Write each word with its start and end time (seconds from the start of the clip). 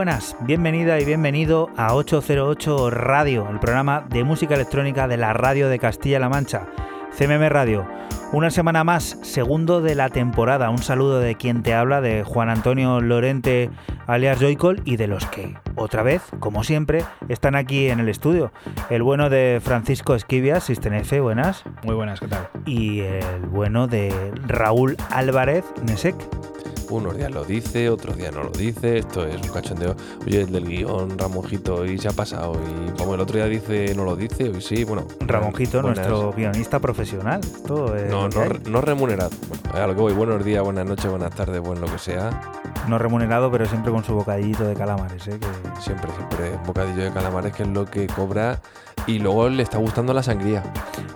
Buenas, 0.00 0.34
bienvenida 0.40 0.98
y 0.98 1.04
bienvenido 1.04 1.68
a 1.76 1.94
808 1.94 2.88
Radio, 2.88 3.46
el 3.50 3.60
programa 3.60 4.06
de 4.08 4.24
música 4.24 4.54
electrónica 4.54 5.06
de 5.06 5.18
la 5.18 5.34
radio 5.34 5.68
de 5.68 5.78
Castilla-La 5.78 6.30
Mancha, 6.30 6.68
CMM 7.14 7.50
Radio. 7.50 7.86
Una 8.32 8.50
semana 8.50 8.82
más, 8.82 9.18
segundo 9.20 9.82
de 9.82 9.94
la 9.94 10.08
temporada. 10.08 10.70
Un 10.70 10.78
saludo 10.78 11.20
de 11.20 11.34
quien 11.34 11.62
te 11.62 11.74
habla, 11.74 12.00
de 12.00 12.24
Juan 12.24 12.48
Antonio 12.48 13.02
Lorente 13.02 13.68
alias 14.06 14.40
Joycol 14.40 14.80
y 14.86 14.96
de 14.96 15.06
los 15.06 15.26
que, 15.26 15.54
otra 15.76 16.02
vez, 16.02 16.22
como 16.38 16.64
siempre, 16.64 17.04
están 17.28 17.54
aquí 17.54 17.90
en 17.90 18.00
el 18.00 18.08
estudio. 18.08 18.52
El 18.88 19.02
bueno 19.02 19.28
de 19.28 19.60
Francisco 19.62 20.14
Esquivias, 20.14 20.64
Sistenefe, 20.64 21.20
buenas. 21.20 21.62
Muy 21.84 21.94
buenas, 21.94 22.20
¿qué 22.20 22.28
tal? 22.28 22.48
Y 22.64 23.00
el 23.00 23.42
bueno 23.50 23.86
de 23.86 24.14
Raúl 24.46 24.96
Álvarez 25.10 25.66
Nesek. 25.84 26.16
Unos 26.90 27.16
días 27.16 27.30
lo 27.30 27.44
dice, 27.44 27.88
otros 27.88 28.16
días 28.16 28.34
no 28.34 28.42
lo 28.42 28.50
dice. 28.50 28.98
Esto 28.98 29.24
es 29.24 29.40
un 29.40 29.48
cachondeo. 29.48 29.94
Oye, 30.26 30.40
el 30.40 30.50
del 30.52 30.66
guion 30.66 31.16
Ramonjito 31.16 31.86
y 31.86 31.98
se 31.98 32.08
ha 32.08 32.12
pasado. 32.12 32.54
Y 32.54 32.98
como 32.98 33.14
el 33.14 33.20
otro 33.20 33.36
día 33.36 33.46
dice, 33.46 33.94
no 33.94 34.04
lo 34.04 34.16
dice, 34.16 34.48
hoy 34.48 34.60
sí. 34.60 34.82
Bueno, 34.82 35.06
Ramonjito, 35.20 35.82
nuestro 35.82 36.32
guionista 36.32 36.80
profesional. 36.80 37.40
No, 37.68 38.28
no, 38.28 38.44
no, 38.68 38.80
remunerado. 38.80 39.30
Bueno, 39.48 39.84
a 39.84 39.86
lo 39.86 39.94
que 39.94 40.00
voy. 40.00 40.12
Buenos 40.12 40.44
días, 40.44 40.64
buenas 40.64 40.84
noches, 40.84 41.08
buenas 41.08 41.32
tardes, 41.32 41.60
bueno, 41.60 41.82
lo 41.82 41.92
que 41.92 41.98
sea. 41.98 42.40
No 42.88 42.98
remunerado, 42.98 43.52
pero 43.52 43.66
siempre 43.66 43.92
con 43.92 44.02
su 44.02 44.14
bocadillito 44.14 44.64
de 44.64 44.74
calamares. 44.74 45.28
¿eh? 45.28 45.38
Que... 45.38 45.80
Siempre, 45.80 46.10
siempre. 46.16 46.58
Bocadillo 46.66 47.04
de 47.04 47.12
calamares, 47.12 47.54
que 47.54 47.62
es 47.62 47.68
lo 47.68 47.86
que 47.86 48.08
cobra. 48.08 48.60
Y 49.06 49.20
luego 49.20 49.48
le 49.48 49.62
está 49.62 49.78
gustando 49.78 50.12
la 50.12 50.24
sangría. 50.24 50.64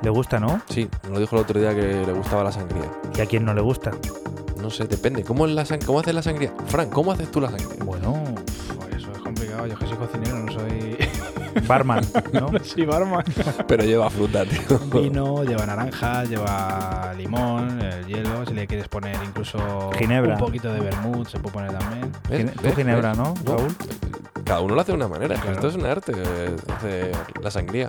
¿Le 0.02 0.10
gusta, 0.10 0.38
no? 0.38 0.60
Sí, 0.68 0.88
me 1.04 1.10
lo 1.10 1.18
dijo 1.18 1.34
el 1.34 1.42
otro 1.42 1.58
día 1.58 1.74
que 1.74 2.06
le 2.06 2.12
gustaba 2.12 2.44
la 2.44 2.52
sangría. 2.52 2.90
¿Y 3.16 3.20
a 3.20 3.26
quién 3.26 3.44
no 3.44 3.52
le 3.54 3.60
gusta? 3.60 3.90
No 4.64 4.70
sé, 4.70 4.86
depende. 4.86 5.22
¿Cómo, 5.22 5.44
es 5.44 5.52
la 5.52 5.66
¿Cómo 5.84 6.00
haces 6.00 6.14
la 6.14 6.22
sangría? 6.22 6.50
Frank, 6.68 6.90
¿cómo 6.90 7.12
haces 7.12 7.30
tú 7.30 7.38
la 7.38 7.50
sangría? 7.50 7.84
Bueno, 7.84 8.24
eso 8.96 9.12
es 9.12 9.18
complicado. 9.18 9.66
Yo 9.66 9.76
que 9.76 9.86
soy 9.86 9.98
cocinero, 9.98 10.38
no 10.38 10.50
soy. 10.50 10.83
Barman, 11.66 12.04
¿no? 12.32 12.50
sí, 12.62 12.84
barman. 12.84 13.24
Pero 13.66 13.84
lleva 13.84 14.10
fruta, 14.10 14.44
tío. 14.44 14.78
Vino, 15.00 15.44
lleva 15.44 15.66
naranja, 15.66 16.24
lleva 16.24 17.12
limón, 17.16 17.80
el 17.80 18.06
hielo. 18.06 18.44
Si 18.46 18.54
le 18.54 18.66
quieres 18.66 18.88
poner 18.88 19.16
incluso 19.24 19.90
ginebra. 19.98 20.34
un 20.34 20.40
poquito 20.40 20.72
de 20.72 20.80
vermut, 20.80 21.28
se 21.28 21.38
puede 21.38 21.54
poner 21.54 21.78
también. 21.78 22.52
Tú 22.62 22.74
ginebra, 22.74 23.14
¿no, 23.14 23.34
Raúl? 23.44 23.74
cada 24.44 24.60
uno 24.60 24.74
lo 24.74 24.80
hace 24.80 24.92
de 24.92 24.96
una 24.96 25.08
manera. 25.08 25.34
Esto 25.50 25.68
es 25.68 25.74
un 25.74 25.86
arte, 25.86 26.12
hace 26.76 27.12
la 27.42 27.50
sangría. 27.50 27.88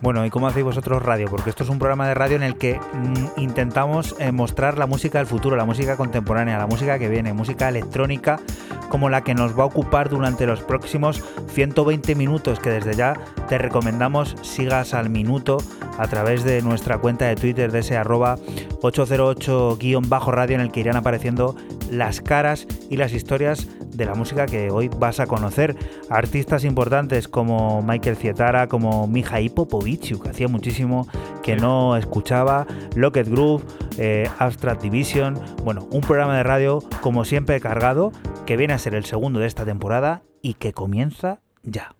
Bueno, 0.00 0.26
¿y 0.26 0.30
cómo 0.30 0.48
hacéis 0.48 0.64
vosotros 0.64 1.02
radio? 1.02 1.28
Porque 1.30 1.50
esto 1.50 1.62
es 1.62 1.70
un 1.70 1.78
programa 1.78 2.08
de 2.08 2.14
radio 2.14 2.36
en 2.36 2.42
el 2.42 2.56
que 2.56 2.78
mm, 2.78 3.40
intentamos 3.40 4.16
eh, 4.18 4.32
mostrar 4.32 4.78
la 4.78 4.86
música 4.86 5.18
del 5.18 5.26
futuro, 5.26 5.56
la 5.56 5.64
música 5.64 5.96
contemporánea, 5.96 6.58
la 6.58 6.66
música 6.66 6.98
que 6.98 7.08
viene, 7.08 7.32
música 7.32 7.68
electrónica 7.68 8.40
como 8.88 9.08
la 9.08 9.22
que 9.24 9.34
nos 9.34 9.58
va 9.58 9.62
a 9.62 9.66
ocupar 9.66 10.10
durante 10.10 10.44
los 10.44 10.60
próximos 10.60 11.22
120 11.54 12.14
minutos, 12.14 12.60
que 12.60 12.68
desde 12.68 12.94
ya 12.94 13.01
te 13.48 13.58
recomendamos 13.58 14.36
sigas 14.42 14.94
al 14.94 15.10
minuto 15.10 15.58
a 15.98 16.06
través 16.08 16.44
de 16.44 16.62
nuestra 16.62 16.98
cuenta 16.98 17.26
de 17.26 17.36
Twitter 17.36 17.72
de 17.72 17.80
ese 17.80 17.96
arroba 17.96 18.38
808-radio 18.80 20.54
en 20.54 20.60
el 20.60 20.70
que 20.70 20.80
irán 20.80 20.96
apareciendo 20.96 21.56
las 21.90 22.20
caras 22.20 22.66
y 22.88 22.96
las 22.96 23.12
historias 23.12 23.68
de 23.90 24.06
la 24.06 24.14
música 24.14 24.46
que 24.46 24.70
hoy 24.70 24.88
vas 24.88 25.20
a 25.20 25.26
conocer. 25.26 25.76
Artistas 26.08 26.64
importantes 26.64 27.28
como 27.28 27.82
Michael 27.82 28.16
Cietara, 28.16 28.66
como 28.68 29.06
Mihai 29.06 29.50
Popovici, 29.50 30.18
que 30.18 30.30
hacía 30.30 30.48
muchísimo 30.48 31.06
que 31.42 31.56
no 31.56 31.96
escuchaba, 31.96 32.66
Locket 32.94 33.28
Groove, 33.28 33.64
eh, 33.98 34.30
Abstract 34.38 34.82
Division. 34.82 35.38
Bueno, 35.64 35.86
un 35.90 36.00
programa 36.00 36.36
de 36.36 36.42
radio 36.42 36.78
como 37.02 37.24
siempre 37.24 37.60
cargado, 37.60 38.12
que 38.46 38.56
viene 38.56 38.72
a 38.72 38.78
ser 38.78 38.94
el 38.94 39.04
segundo 39.04 39.40
de 39.40 39.46
esta 39.46 39.64
temporada 39.64 40.22
y 40.40 40.54
que 40.54 40.72
comienza 40.72 41.40
ya. 41.62 41.94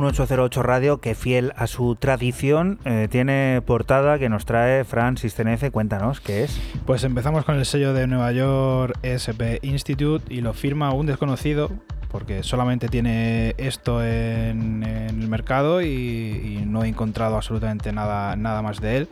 1808 0.00 0.62
Radio, 0.62 0.98
que 0.98 1.14
fiel 1.14 1.52
a 1.56 1.66
su 1.66 1.94
tradición, 1.94 2.78
eh, 2.86 3.06
tiene 3.10 3.62
portada 3.66 4.18
que 4.18 4.30
nos 4.30 4.46
trae 4.46 4.84
Fran 4.84 5.18
Sistenefe. 5.18 5.70
Cuéntanos, 5.70 6.20
¿qué 6.20 6.44
es? 6.44 6.58
Pues 6.86 7.04
empezamos 7.04 7.44
con 7.44 7.56
el 7.56 7.66
sello 7.66 7.92
de 7.92 8.06
Nueva 8.06 8.32
York 8.32 8.98
SP 9.04 9.60
Institute 9.60 10.32
y 10.32 10.40
lo 10.40 10.54
firma 10.54 10.92
un 10.92 11.04
desconocido 11.04 11.70
porque 12.10 12.42
solamente 12.42 12.88
tiene 12.88 13.54
esto 13.58 14.02
en, 14.02 14.82
el 14.82 15.28
mercado 15.28 15.82
y, 15.82 16.64
no 16.66 16.82
he 16.82 16.88
encontrado 16.88 17.36
absolutamente 17.36 17.92
nada, 17.92 18.36
nada 18.36 18.62
más 18.62 18.80
de 18.80 18.96
él. 18.96 19.08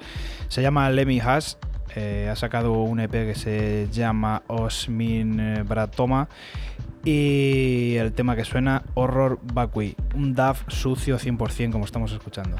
Se 0.49 0.62
llama 0.62 0.88
Lemmy 0.88 1.20
Haas, 1.20 1.58
eh, 1.96 2.29
ha 2.32 2.37
sacado 2.37 2.73
un 2.73 3.00
EP 3.00 3.12
que 3.12 3.35
se 3.35 3.88
llama 3.93 4.43
Osmin 4.46 5.64
Bratoma 5.69 6.29
Y 7.04 7.96
el 7.96 8.12
tema 8.12 8.36
que 8.36 8.44
suena, 8.44 8.84
Horror 8.94 9.38
Vacui, 9.42 9.96
un 10.14 10.34
DAF 10.34 10.62
sucio 10.68 11.18
100% 11.18 11.72
como 11.72 11.84
estamos 11.84 12.12
escuchando. 12.12 12.56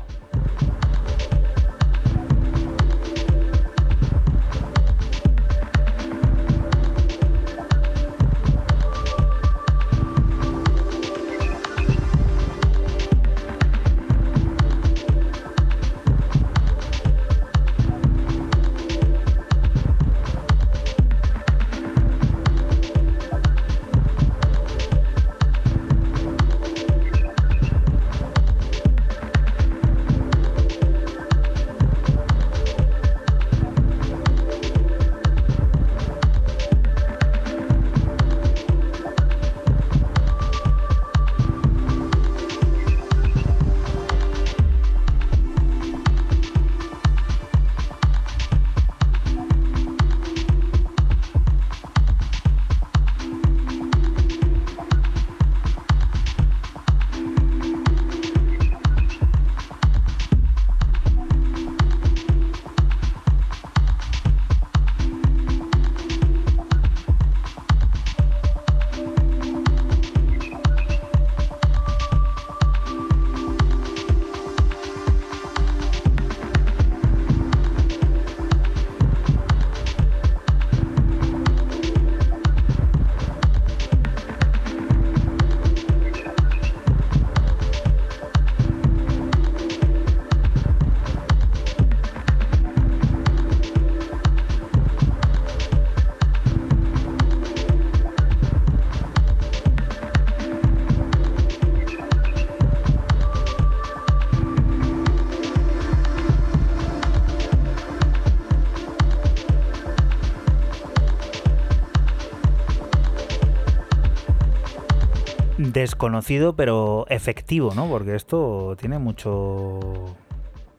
Desconocido 115.99 116.55
pero 116.55 117.07
efectivo, 117.09 117.75
¿no? 117.75 117.89
Porque 117.89 118.15
esto 118.15 118.77
tiene 118.79 119.01
mucho 119.01 119.81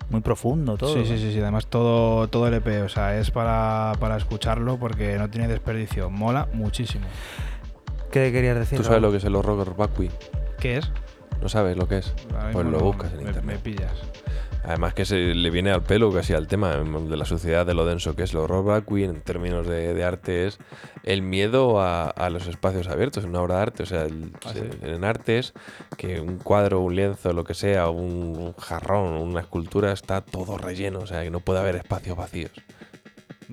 muy 0.10 0.22
profundo 0.22 0.78
todo. 0.78 0.94
Sí, 0.94 1.06
sí, 1.06 1.18
sí, 1.18 1.34
sí. 1.34 1.42
Además 1.42 1.68
todo, 1.68 2.30
todo 2.30 2.48
el 2.48 2.54
EP, 2.54 2.86
o 2.86 2.90
sea, 2.90 3.20
es 3.20 3.30
para, 3.30 3.92
para 4.00 4.16
escucharlo 4.16 4.78
porque 4.78 5.18
no 5.18 5.30
tiene 5.30 5.50
desperdicio. 5.50 6.10
Mola 6.10 6.48
muchísimo. 6.54 7.06
¿Qué 8.12 8.32
querías 8.32 8.58
decir? 8.58 8.78
¿Tú 8.78 8.86
sabes 8.86 9.02
lo 9.02 9.12
que 9.12 9.18
es 9.18 9.24
el 9.26 9.36
horror 9.36 9.76
vacui? 9.76 10.10
¿Qué 10.58 10.78
es? 10.78 10.90
¿No 11.42 11.50
sabes 11.50 11.76
lo 11.76 11.88
que 11.88 11.98
es? 11.98 12.14
Pues 12.54 12.66
lo 12.66 12.80
buscas 12.80 13.12
en 13.12 13.18
me, 13.18 13.30
internet. 13.30 13.56
Me 13.58 13.58
pillas. 13.62 13.92
Además 14.70 14.94
que 14.94 15.04
se 15.04 15.16
le 15.16 15.50
viene 15.50 15.72
al 15.72 15.82
pelo 15.82 16.14
casi 16.14 16.34
al 16.34 16.48
tema 16.48 16.76
de 16.76 17.18
la 17.18 17.26
sociedad 17.26 17.66
de 17.66 17.74
lo 17.74 17.88
denso 17.88 18.16
que 18.16 18.22
es 18.22 18.34
el 18.34 18.38
horror 18.38 18.64
vacui 18.64 19.04
en 19.04 19.20
términos 19.22 19.66
de, 19.66 19.96
de 19.96 20.04
arte 20.04 20.46
es 20.46 20.60
el 21.02 21.24
miedo 21.24 21.82
a, 21.82 22.08
a, 22.12 22.30
los 22.30 22.46
espacios 22.46 22.88
abiertos 22.88 23.24
en 23.24 23.32
una 23.32 23.42
obra 23.42 23.56
de 23.56 23.62
arte. 23.64 23.82
O 23.82 23.86
sea, 23.88 24.04
el, 24.04 24.32
¿Ah, 24.46 24.54
se, 24.54 24.70
en 24.94 25.04
arte 25.06 25.40
es 25.40 25.54
que 25.98 26.22
un 26.22 26.38
cuadro, 26.38 26.82
un 26.82 26.96
lienzo, 26.96 27.34
lo 27.34 27.44
que 27.46 27.56
sea, 27.56 27.90
un, 27.90 28.38
un 28.38 28.54
jarrón, 28.54 29.14
una 29.16 29.40
escultura 29.40 29.92
está 29.92 30.22
todo 30.22 30.60
relleno. 30.60 31.00
O 31.00 31.08
sea, 31.08 31.24
que 31.24 31.32
no 31.32 31.40
puede 31.40 31.62
haber 31.62 31.76
espacios 31.76 32.16
vacíos. 32.16 32.52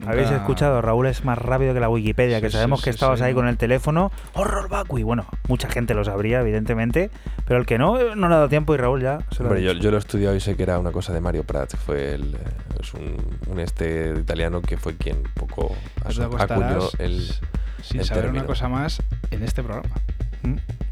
Habéis 0.05 0.27
Nunca- 0.29 0.43
escuchado, 0.43 0.83
Raúl 0.83 1.07
es 1.07 1.25
más 1.25 1.39
rápido 1.39 1.73
que 1.73 1.81
la 1.81 1.89
Wikipedia, 1.89 2.41
que 2.43 2.51
sabemos 2.51 2.81
sí, 2.81 2.85
que 2.85 2.93
sí, 2.93 2.97
estabas 2.97 3.19
sí, 3.21 3.25
ahí 3.25 3.33
con 3.35 3.49
el 3.49 3.57
teléfono. 3.57 4.13
Horror 4.35 4.69
vacui. 4.69 5.03
Bueno, 5.03 5.25
mucha 5.49 5.69
gente 5.71 5.95
lo 5.95 6.05
sabría, 6.05 6.41
evidentemente, 6.41 7.11
pero 7.47 7.59
el 7.59 7.65
que 7.67 7.79
no, 7.79 7.99
eh, 7.99 8.15
no 8.15 8.29
le 8.29 8.35
ha 8.35 8.37
dado 8.39 8.49
tiempo 8.51 8.75
y 8.75 8.77
Raúl 8.77 9.01
ya 9.01 9.21
se 9.31 9.43
lo 9.43 9.49
ha 9.49 9.53
Hombre, 9.53 9.63
yo, 9.65 9.73
yo 9.73 9.91
lo 9.91 9.97
he 9.97 10.01
estudiado 10.01 10.37
y 10.37 10.41
sé 10.41 10.55
que 10.55 10.65
era 10.65 10.79
una 10.79 10.93
cosa 10.93 11.15
de 11.15 11.21
Mario 11.23 11.45
Prat. 11.45 11.75
Fue 11.77 12.15
el, 12.15 12.35
eh, 12.35 12.39
es 12.81 12.93
un, 12.93 13.17
un 13.47 13.59
este 13.61 14.11
italiano 14.19 14.61
que 14.61 14.77
fue 14.77 14.97
quien 14.97 15.23
poco 15.35 15.75
acuñó 16.05 16.27
acostarás 16.27 16.95
el... 16.99 17.23
sin 17.83 18.01
el 18.01 18.07
saber 18.07 18.25
término. 18.25 18.43
una 18.43 18.47
cosa 18.47 18.69
más 18.69 19.03
en 19.31 19.43
este 19.45 19.63
programa. 19.63 19.95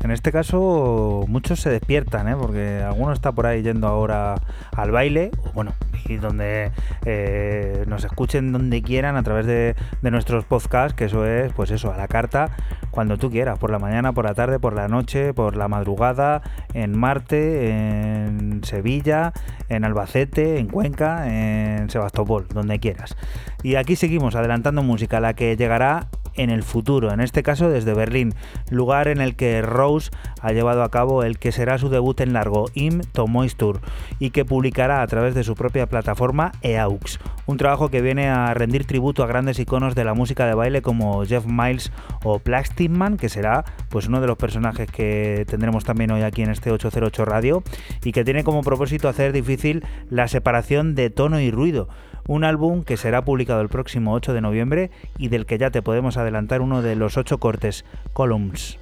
En 0.05 0.11
este 0.11 0.33
caso, 0.33 1.25
muchos 1.29 1.61
se 1.61 1.71
despiertan, 1.71 2.29
¿eh? 2.29 2.37
porque 2.39 2.83
alguno 2.83 3.13
está 3.13 3.33
por 3.33 3.47
ahí 3.47 3.63
yendo 3.63 3.87
ahora 3.87 4.35
al 4.77 4.91
baile, 4.91 5.31
o 5.47 5.53
bueno, 5.53 5.73
y 6.07 6.17
donde 6.17 6.73
eh, 7.07 7.85
nos 7.87 8.05
escuchen 8.05 8.53
donde 8.53 8.83
quieran 8.83 9.17
a 9.17 9.23
través 9.23 9.47
de 9.47 9.75
nuestros 10.03 10.45
podcasts, 10.45 10.95
que 10.95 11.07
eso 11.07 11.27
es, 11.27 11.53
pues 11.55 11.71
eso, 11.71 11.91
a 11.91 11.97
la 11.97 12.07
carta, 12.07 12.51
cuando 12.91 13.17
tú 13.17 13.31
quieras, 13.31 13.59
por 13.59 13.71
la 13.71 13.79
mañana, 13.79 14.13
por 14.13 14.25
la 14.25 14.35
tarde, 14.35 14.59
por 14.59 14.75
la 14.75 14.89
noche, 14.89 15.35
por 15.35 15.57
la 15.57 15.69
madrugada, 15.69 16.43
en 16.75 16.97
Marte, 16.97 17.71
en 17.71 18.63
Sevilla, 18.63 19.33
en 19.69 19.85
Albacete, 19.85 20.59
en 20.59 20.69
Cuenca, 20.69 21.29
en 21.29 21.91
Sebastopol, 21.91 22.47
donde 22.49 22.79
quieras. 22.79 23.17
Y 23.63 23.77
aquí 23.77 23.97
seguimos 23.97 24.37
adelantando 24.37 24.83
música, 24.83 25.19
la 25.19 25.35
que 25.35 25.57
llegará 25.57 26.09
en 26.37 26.51
el 26.51 26.63
futuro, 26.63 27.13
en 27.13 27.21
este 27.21 27.43
caso 27.43 27.69
desde 27.69 27.95
Berlín, 27.95 28.35
lugar 28.71 29.09
en 29.09 29.21
el 29.21 29.37
que 29.37 29.63
Rose 29.63 30.11
ha 30.41 30.53
llevado 30.53 30.83
a 30.83 30.91
cabo 30.91 31.23
el 31.23 31.39
que 31.39 31.53
será 31.53 31.79
su 31.79 31.89
debut 31.89 32.21
en 32.21 32.33
largo, 32.33 32.67
Im 32.75 33.01
to 33.13 33.27
Moisture, 33.27 33.81
y 34.19 34.31
que 34.31 34.45
publicará 34.45 35.03
a 35.03 35.07
través 35.07 35.35
de 35.35 35.45
su 35.45 35.55
propia 35.55 35.87
plataforma 35.87 36.53
EAUX, 36.63 37.19
un 37.47 37.57
trabajo 37.57 37.91
que 37.91 38.01
viene 38.01 38.29
a 38.29 38.55
rendir 38.55 38.87
tributo 38.87 39.23
a 39.23 39.27
grandes 39.27 39.59
iconos 39.59 39.95
de 39.95 40.05
la 40.05 40.15
música 40.15 40.47
de 40.47 40.55
baile 40.55 40.83
como 40.83 41.25
Jeff 41.25 41.45
Miles 41.47 41.93
o 42.23 42.39
Plastic 42.39 42.91
Man, 42.91 43.17
que 43.17 43.29
será 43.29 43.65
pues 43.89 44.09
uno 44.09 44.21
de 44.21 44.27
los 44.27 44.37
personajes 44.37 44.91
que 44.91 45.45
tendremos 45.49 45.85
también 45.85 46.11
hoy 46.11 46.23
aquí 46.23 46.43
en 46.43 46.51
este 46.51 46.71
808 46.71 47.25
Radio 47.25 47.63
y 48.05 48.13
que 48.13 48.25
tiene 48.25 48.45
como 48.45 48.63
propósito 48.63 49.09
hacer 49.09 49.33
difícil 49.33 49.85
la 50.09 50.29
separación 50.29 50.95
de 50.95 51.11
tono 51.11 51.41
y 51.41 51.51
ruido. 51.51 51.89
Un 52.27 52.45
álbum 52.45 52.85
que 52.85 52.97
será 52.97 53.25
publicado 53.25 53.61
el 53.61 53.69
próximo 53.69 54.15
8 54.15 54.33
de 54.33 54.41
noviembre 54.41 54.91
y 55.19 55.29
del 55.29 55.45
que 55.45 55.59
ya 55.59 55.71
te 55.71 55.83
podemos 55.83 56.17
adelantar 56.17 56.63
uno 56.63 56.81
de 56.81 56.97
los 56.97 57.19
ocho 57.19 57.39
cortes, 57.39 57.85
Columns. 58.15 58.79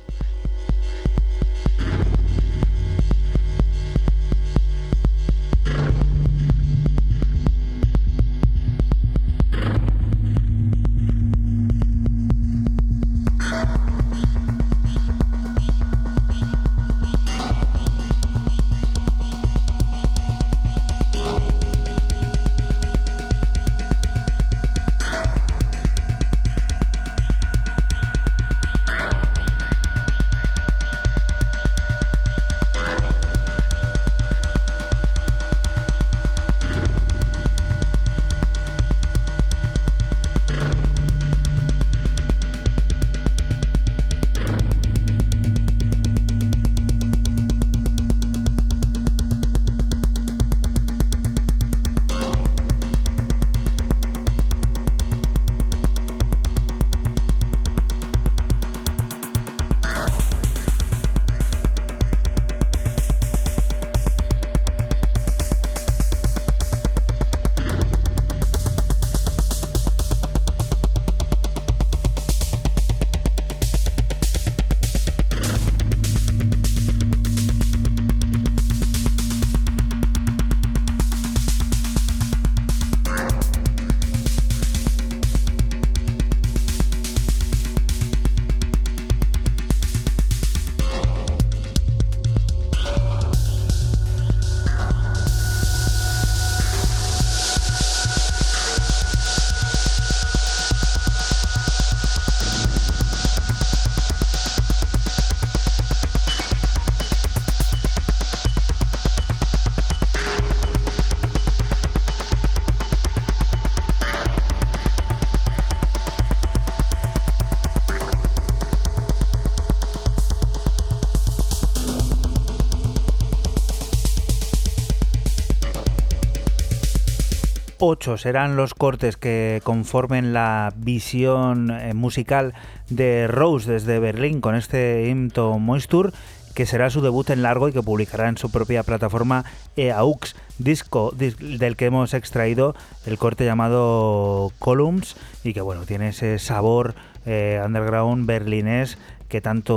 Ocho 127.84 128.16
serán 128.16 128.54
los 128.54 128.74
cortes 128.74 129.16
que 129.16 129.60
conformen 129.64 130.32
la 130.32 130.72
visión 130.76 131.70
eh, 131.70 131.94
musical 131.94 132.54
de 132.88 133.26
Rose 133.26 133.72
desde 133.72 133.98
Berlín 133.98 134.40
con 134.40 134.54
este 134.54 135.08
Imto 135.08 135.58
Moisture 135.58 136.10
que 136.54 136.64
será 136.64 136.90
su 136.90 137.00
debut 137.00 137.28
en 137.30 137.42
largo 137.42 137.68
y 137.68 137.72
que 137.72 137.82
publicará 137.82 138.28
en 138.28 138.38
su 138.38 138.52
propia 138.52 138.84
plataforma 138.84 139.44
EAUX, 139.74 140.36
disco 140.58 141.12
del 141.12 141.76
que 141.76 141.86
hemos 141.86 142.14
extraído 142.14 142.76
el 143.04 143.18
corte 143.18 143.44
llamado 143.44 144.52
Columns 144.60 145.16
y 145.42 145.52
que 145.52 145.60
bueno, 145.60 145.84
tiene 145.84 146.10
ese 146.10 146.38
sabor 146.38 146.94
eh, 147.26 147.60
underground 147.64 148.26
berlinés 148.26 148.96
que 149.28 149.40
tanto 149.40 149.74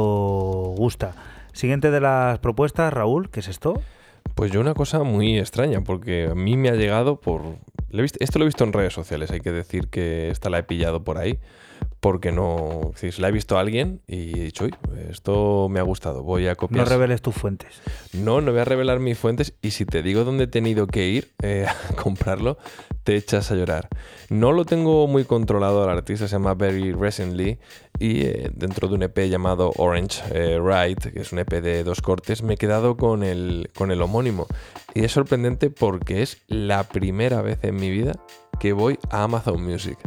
gusta. 0.77 1.13
Siguiente 1.53 1.89
de 1.89 2.01
las 2.01 2.37
propuestas, 2.37 2.93
Raúl, 2.93 3.31
¿qué 3.31 3.39
es 3.39 3.47
esto? 3.47 3.81
Pues 4.35 4.51
yo 4.51 4.59
una 4.59 4.73
cosa 4.73 5.01
muy 5.03 5.39
extraña, 5.39 5.81
porque 5.81 6.27
a 6.29 6.35
mí 6.35 6.57
me 6.57 6.69
ha 6.69 6.75
llegado 6.75 7.15
por... 7.15 7.41
Esto 7.89 8.39
lo 8.39 8.45
he 8.45 8.47
visto 8.47 8.63
en 8.63 8.73
redes 8.73 8.93
sociales, 8.93 9.31
hay 9.31 9.39
que 9.39 9.51
decir 9.51 9.87
que 9.87 10.29
esta 10.29 10.49
la 10.49 10.59
he 10.59 10.63
pillado 10.63 11.03
por 11.03 11.17
ahí 11.17 11.39
porque 12.05 12.31
no. 12.31 12.91
Si 12.97 13.09
la 13.19 13.29
he 13.29 13.31
visto 13.31 13.57
a 13.57 13.61
alguien 13.61 13.99
y 14.05 14.39
he 14.39 14.43
dicho, 14.43 14.67
esto 15.09 15.69
me 15.71 15.79
ha 15.79 15.81
gustado, 15.81 16.21
voy 16.21 16.45
a 16.45 16.53
copiar. 16.53 16.85
No 16.85 16.85
reveles 16.87 17.19
tus 17.23 17.33
fuentes. 17.33 17.81
No, 18.13 18.41
no 18.41 18.51
voy 18.51 18.61
a 18.61 18.63
revelar 18.63 18.99
mis 18.99 19.17
fuentes 19.17 19.55
y 19.63 19.71
si 19.71 19.87
te 19.87 20.03
digo 20.03 20.23
dónde 20.23 20.43
he 20.43 20.47
tenido 20.47 20.85
que 20.85 21.07
ir 21.07 21.31
eh, 21.41 21.65
a 21.89 21.95
comprarlo, 21.95 22.59
te 23.03 23.15
echas 23.15 23.49
a 23.49 23.55
llorar. 23.55 23.89
No 24.29 24.51
lo 24.51 24.65
tengo 24.65 25.07
muy 25.07 25.25
controlado 25.25 25.83
al 25.83 25.89
artista, 25.89 26.27
se 26.27 26.33
llama 26.33 26.53
Very 26.53 26.91
Recently 26.91 27.57
y 27.97 28.21
eh, 28.21 28.51
dentro 28.53 28.87
de 28.87 28.93
un 28.93 29.01
EP 29.01 29.17
llamado 29.27 29.71
Orange 29.77 30.21
eh, 30.31 30.59
Ride, 30.59 31.11
que 31.11 31.21
es 31.21 31.31
un 31.31 31.39
EP 31.39 31.53
de 31.59 31.83
dos 31.83 32.03
cortes, 32.03 32.43
me 32.43 32.53
he 32.53 32.57
quedado 32.57 32.97
con 32.97 33.23
el, 33.23 33.71
con 33.75 33.89
el 33.89 34.03
homónimo. 34.03 34.45
Y 34.93 35.05
es 35.05 35.11
sorprendente 35.11 35.71
porque 35.71 36.21
es 36.21 36.43
la 36.47 36.83
primera 36.83 37.41
vez 37.41 37.63
en 37.63 37.77
mi 37.77 37.89
vida 37.89 38.11
que 38.59 38.73
voy 38.73 38.99
a 39.09 39.23
Amazon 39.23 39.63
Music. 39.63 39.97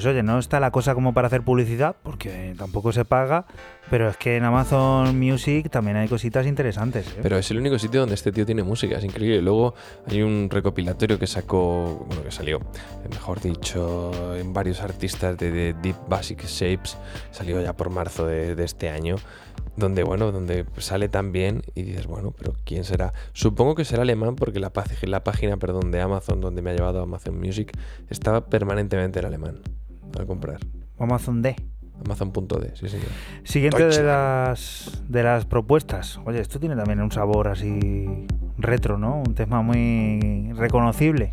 Pues 0.00 0.14
oye, 0.14 0.22
no 0.22 0.38
está 0.38 0.60
la 0.60 0.70
cosa 0.70 0.94
como 0.94 1.12
para 1.12 1.26
hacer 1.26 1.42
publicidad, 1.42 1.94
porque 2.02 2.54
tampoco 2.56 2.90
se 2.90 3.04
paga, 3.04 3.44
pero 3.90 4.08
es 4.08 4.16
que 4.16 4.38
en 4.38 4.44
Amazon 4.44 5.18
Music 5.18 5.68
también 5.68 5.98
hay 5.98 6.08
cositas 6.08 6.46
interesantes. 6.46 7.06
¿eh? 7.06 7.18
Pero 7.20 7.36
es 7.36 7.50
el 7.50 7.58
único 7.58 7.78
sitio 7.78 8.00
donde 8.00 8.14
este 8.14 8.32
tío 8.32 8.46
tiene 8.46 8.62
música, 8.62 8.96
es 8.96 9.04
increíble. 9.04 9.42
Luego 9.42 9.74
hay 10.06 10.22
un 10.22 10.48
recopilatorio 10.50 11.18
que 11.18 11.26
sacó, 11.26 12.06
bueno, 12.08 12.22
que 12.22 12.30
salió, 12.30 12.60
mejor 13.10 13.42
dicho, 13.42 14.34
en 14.38 14.54
varios 14.54 14.80
artistas 14.80 15.36
de, 15.36 15.74
Deep 15.74 15.96
Basic 16.08 16.46
Shapes, 16.46 16.96
salió 17.30 17.60
ya 17.60 17.74
por 17.74 17.90
marzo 17.90 18.24
de, 18.24 18.56
este 18.64 18.88
año 18.88 19.16
donde 19.76 20.02
bueno, 20.02 20.32
donde 20.32 20.64
sale 20.78 21.10
tan 21.10 21.30
bien 21.30 21.62
y 21.74 21.82
dices, 21.82 22.06
bueno, 22.06 22.32
pero 22.36 22.54
¿quién 22.64 22.84
será? 22.84 23.12
Supongo 23.34 23.74
que 23.74 23.84
será 23.84 24.02
alemán 24.02 24.34
porque 24.34 24.60
la, 24.60 24.70
página, 24.70 25.58
perdón, 25.58 25.90
de 25.90 26.00
Amazon 26.00 26.40
donde 26.40 26.62
me 26.62 26.70
ha 26.70 26.74
llevado 26.74 27.02
Amazon 27.02 27.38
Music 27.38 27.72
estaba 28.08 28.46
permanentemente 28.46 29.18
en 29.18 29.26
alemán 29.26 29.60
a 30.18 30.24
comprar. 30.26 30.58
Amazon 30.98 31.42
D. 31.42 31.56
Amazon.d, 32.04 32.72
sí, 32.74 32.88
señor. 32.88 33.08
Siguiente 33.44 33.84
de 33.84 34.02
las, 34.02 35.02
de 35.08 35.22
las 35.22 35.44
propuestas. 35.44 36.18
Oye, 36.24 36.40
esto 36.40 36.58
tiene 36.58 36.76
también 36.76 37.00
un 37.00 37.12
sabor 37.12 37.48
así 37.48 38.26
retro, 38.56 38.98
¿no? 38.98 39.22
Un 39.26 39.34
tema 39.34 39.62
muy 39.62 40.52
reconocible. 40.54 41.32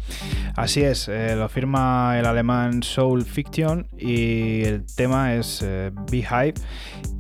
Así 0.56 0.84
es, 0.84 1.08
eh, 1.08 1.36
lo 1.36 1.48
firma 1.50 2.18
el 2.20 2.26
alemán 2.26 2.84
Soul 2.84 3.24
Fiction 3.24 3.88
y 3.98 4.64
el 4.64 4.86
tema 4.96 5.36
es 5.36 5.62
eh, 5.64 5.92
Beehive. 6.12 6.56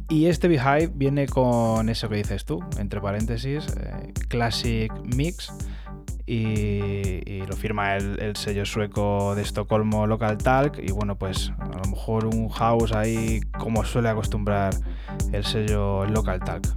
Y 0.09 0.27
este 0.27 0.47
Beehive 0.47 0.91
viene 0.93 1.27
con 1.27 1.89
eso 1.89 2.07
que 2.09 2.15
dices 2.15 2.45
tú, 2.45 2.63
entre 2.79 3.01
paréntesis, 3.01 3.67
eh, 3.77 4.13
Classic 4.29 4.91
Mix. 5.15 5.53
Y, 6.29 7.41
lo 7.47 7.55
firma 7.55 7.95
el, 7.95 8.19
el, 8.19 8.35
sello 8.35 8.65
sueco 8.65 9.33
de 9.33 9.41
Estocolmo 9.41 10.05
Local 10.05 10.37
Talk 10.37 10.77
y 10.77 10.91
bueno 10.91 11.17
pues 11.17 11.53
a 11.57 11.77
lo 11.77 11.89
mejor 11.89 12.25
un 12.25 12.49
house 12.49 12.91
ahí 12.91 13.39
como 13.57 13.85
suele 13.85 14.09
acostumbrar 14.09 14.73
el 15.31 15.45
sello 15.45 16.05
Local 16.05 16.41
Talk. 16.41 16.67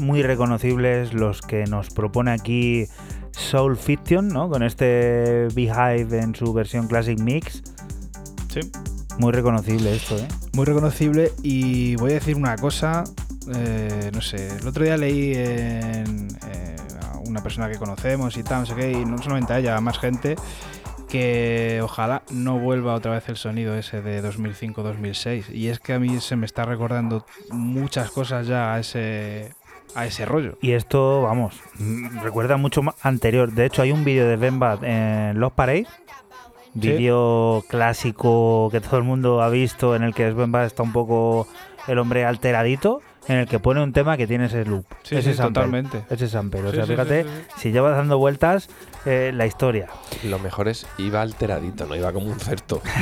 Muy 0.00 0.22
reconocibles 0.22 1.12
los 1.12 1.42
que 1.42 1.64
nos 1.64 1.90
propone 1.90 2.30
aquí 2.30 2.86
Soul 3.32 3.76
Fiction, 3.76 4.28
¿no? 4.28 4.48
Con 4.48 4.62
este 4.62 5.48
Beehive 5.54 6.20
en 6.20 6.34
su 6.34 6.54
versión 6.54 6.88
Classic 6.88 7.18
Mix. 7.20 7.62
Sí. 8.50 8.60
Muy 9.18 9.32
reconocible 9.32 9.94
esto, 9.94 10.16
¿eh? 10.16 10.26
Muy 10.54 10.64
reconocible 10.64 11.32
y 11.42 11.96
voy 11.96 12.12
a 12.12 12.14
decir 12.14 12.36
una 12.36 12.56
cosa, 12.56 13.04
eh, 13.54 14.10
no 14.14 14.22
sé, 14.22 14.48
el 14.56 14.66
otro 14.66 14.84
día 14.84 14.96
leí 14.96 15.34
en 15.34 16.28
eh, 16.46 16.76
a 17.02 17.18
una 17.18 17.42
persona 17.42 17.68
que 17.68 17.76
conocemos 17.76 18.38
y 18.38 18.42
tal, 18.42 18.60
no 18.60 18.66
sé 18.66 18.74
qué, 18.74 18.90
y 18.90 19.04
no 19.04 19.18
solamente 19.18 19.52
a 19.52 19.58
ella, 19.58 19.76
a 19.76 19.82
más 19.82 19.98
gente, 19.98 20.36
que 21.08 21.80
ojalá 21.82 22.22
no 22.30 22.58
vuelva 22.58 22.94
otra 22.94 23.12
vez 23.12 23.28
el 23.28 23.36
sonido 23.36 23.74
ese 23.74 24.02
de 24.02 24.22
2005-2006. 24.22 25.52
Y 25.52 25.68
es 25.68 25.80
que 25.80 25.94
a 25.94 25.98
mí 25.98 26.20
se 26.20 26.36
me 26.36 26.46
está 26.46 26.64
recordando 26.64 27.24
muchas 27.50 28.10
cosas 28.10 28.46
ya 28.46 28.74
a 28.74 28.80
ese, 28.80 29.52
a 29.94 30.06
ese 30.06 30.24
rollo. 30.24 30.58
Y 30.60 30.72
esto, 30.72 31.22
vamos, 31.22 31.60
mm, 31.78 32.20
recuerda 32.20 32.56
mucho 32.56 32.82
más 32.82 32.94
anterior. 33.02 33.52
De 33.52 33.66
hecho, 33.66 33.82
hay 33.82 33.92
un 33.92 34.04
vídeo 34.04 34.28
de 34.28 34.36
Ben 34.36 34.60
en 34.82 35.40
Los 35.40 35.52
Parade, 35.52 35.86
vídeo 36.74 37.64
clásico 37.68 38.68
que 38.70 38.80
todo 38.80 38.98
el 38.98 39.04
mundo 39.04 39.42
ha 39.42 39.48
visto, 39.48 39.96
en 39.96 40.02
el 40.02 40.14
que 40.14 40.30
Ben 40.30 40.54
está 40.56 40.82
un 40.82 40.92
poco 40.92 41.48
el 41.86 41.98
hombre 41.98 42.24
alteradito, 42.24 43.00
en 43.28 43.36
el 43.36 43.46
que 43.46 43.58
pone 43.58 43.82
un 43.82 43.92
tema 43.92 44.16
que 44.16 44.26
tiene 44.26 44.46
ese 44.46 44.64
loop. 44.64 44.86
Sí, 45.02 45.16
ese 45.16 45.34
totalmente. 45.34 46.04
Ese 46.08 46.28
sample. 46.28 46.62
O 46.62 46.72
sea, 46.72 46.86
fíjate, 46.86 47.26
si 47.56 47.72
lleva 47.72 47.90
dando 47.90 48.18
vueltas 48.18 48.68
eh, 49.10 49.32
la 49.32 49.46
historia. 49.46 49.86
Lo 50.22 50.38
mejor 50.38 50.68
es 50.68 50.86
iba 50.98 51.22
alteradito, 51.22 51.86
no 51.86 51.96
iba 51.96 52.12
como 52.12 52.26
un 52.26 52.38
certo. 52.38 52.82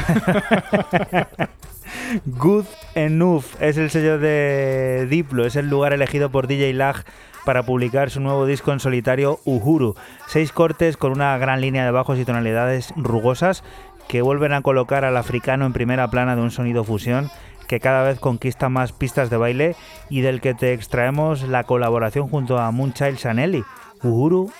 Good 2.27 2.67
Enough 2.95 3.45
es 3.59 3.77
el 3.77 3.91
sello 3.91 4.17
de 4.19 5.09
Diplo, 5.11 5.47
es 5.47 5.57
el 5.57 5.69
lugar 5.69 5.93
elegido 5.93 6.31
por 6.31 6.47
DJ 6.47 6.75
Lag 6.75 7.05
para 7.45 7.65
publicar 7.65 8.11
su 8.11 8.21
nuevo 8.21 8.47
disco 8.47 8.73
en 8.73 8.79
solitario 8.79 9.41
Uhuru. 9.45 9.97
Seis 10.29 10.53
cortes 10.53 10.97
con 10.97 11.11
una 11.11 11.37
gran 11.39 11.61
línea 11.61 11.85
de 11.85 11.91
bajos 11.91 12.21
y 12.21 12.25
tonalidades 12.25 12.95
rugosas 12.97 13.65
que 14.07 14.23
vuelven 14.23 14.53
a 14.53 14.63
colocar 14.63 15.05
al 15.05 15.17
africano 15.17 15.67
en 15.67 15.73
primera 15.73 16.09
plana 16.09 16.37
de 16.37 16.43
un 16.43 16.53
sonido 16.53 16.85
fusión 16.85 17.33
que 17.67 17.81
cada 17.81 18.05
vez 18.05 18.21
conquista 18.21 18.69
más 18.69 18.93
pistas 18.93 19.29
de 19.29 19.39
baile 19.39 19.75
y 20.09 20.21
del 20.21 20.41
que 20.41 20.55
te 20.55 20.73
extraemos 20.73 21.43
la 21.43 21.65
colaboración 21.65 22.29
junto 22.29 22.59
a 22.59 22.71
Moonchild 22.71 23.19
Sanelli, 23.19 23.65
Uhuru 24.03 24.51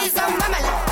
Dis. 0.00 0.12
DJ 0.12 0.87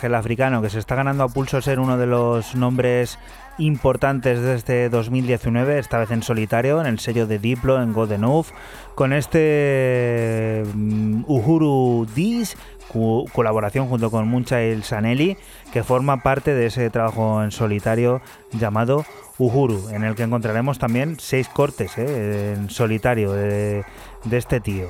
Lag, 0.00 0.04
el 0.04 0.14
africano, 0.14 0.62
que 0.62 0.70
se 0.70 0.78
está 0.78 0.94
ganando 0.94 1.24
a 1.24 1.28
pulso 1.28 1.60
ser 1.60 1.80
uno 1.80 1.98
de 1.98 2.06
los 2.06 2.54
nombres 2.54 3.18
importantes 3.58 4.40
de 4.40 4.54
este 4.54 4.88
2019, 4.88 5.78
esta 5.78 5.98
vez 5.98 6.10
en 6.10 6.22
solitario, 6.22 6.80
en 6.80 6.86
el 6.86 6.98
sello 6.98 7.26
de 7.26 7.38
Diplo, 7.38 7.82
en 7.82 7.92
God 7.92 8.12
Enough, 8.12 8.46
con 8.94 9.12
este 9.12 10.62
mm, 10.74 11.24
Uhuru 11.26 12.06
Dis, 12.14 12.56
colaboración 13.32 13.88
junto 13.88 14.10
con 14.10 14.28
Munchael 14.28 14.82
Sanelli, 14.82 15.36
que 15.72 15.82
forma 15.82 16.22
parte 16.22 16.54
de 16.54 16.66
ese 16.66 16.90
trabajo 16.90 17.42
en 17.42 17.50
solitario 17.50 18.20
llamado 18.52 19.04
Uhuru, 19.38 19.88
en 19.90 20.04
el 20.04 20.14
que 20.14 20.24
encontraremos 20.24 20.78
también 20.78 21.16
seis 21.18 21.48
cortes 21.48 21.92
eh, 21.96 22.54
en 22.56 22.70
solitario 22.70 23.32
de, 23.32 23.84
este 24.30 24.60
tío. 24.60 24.88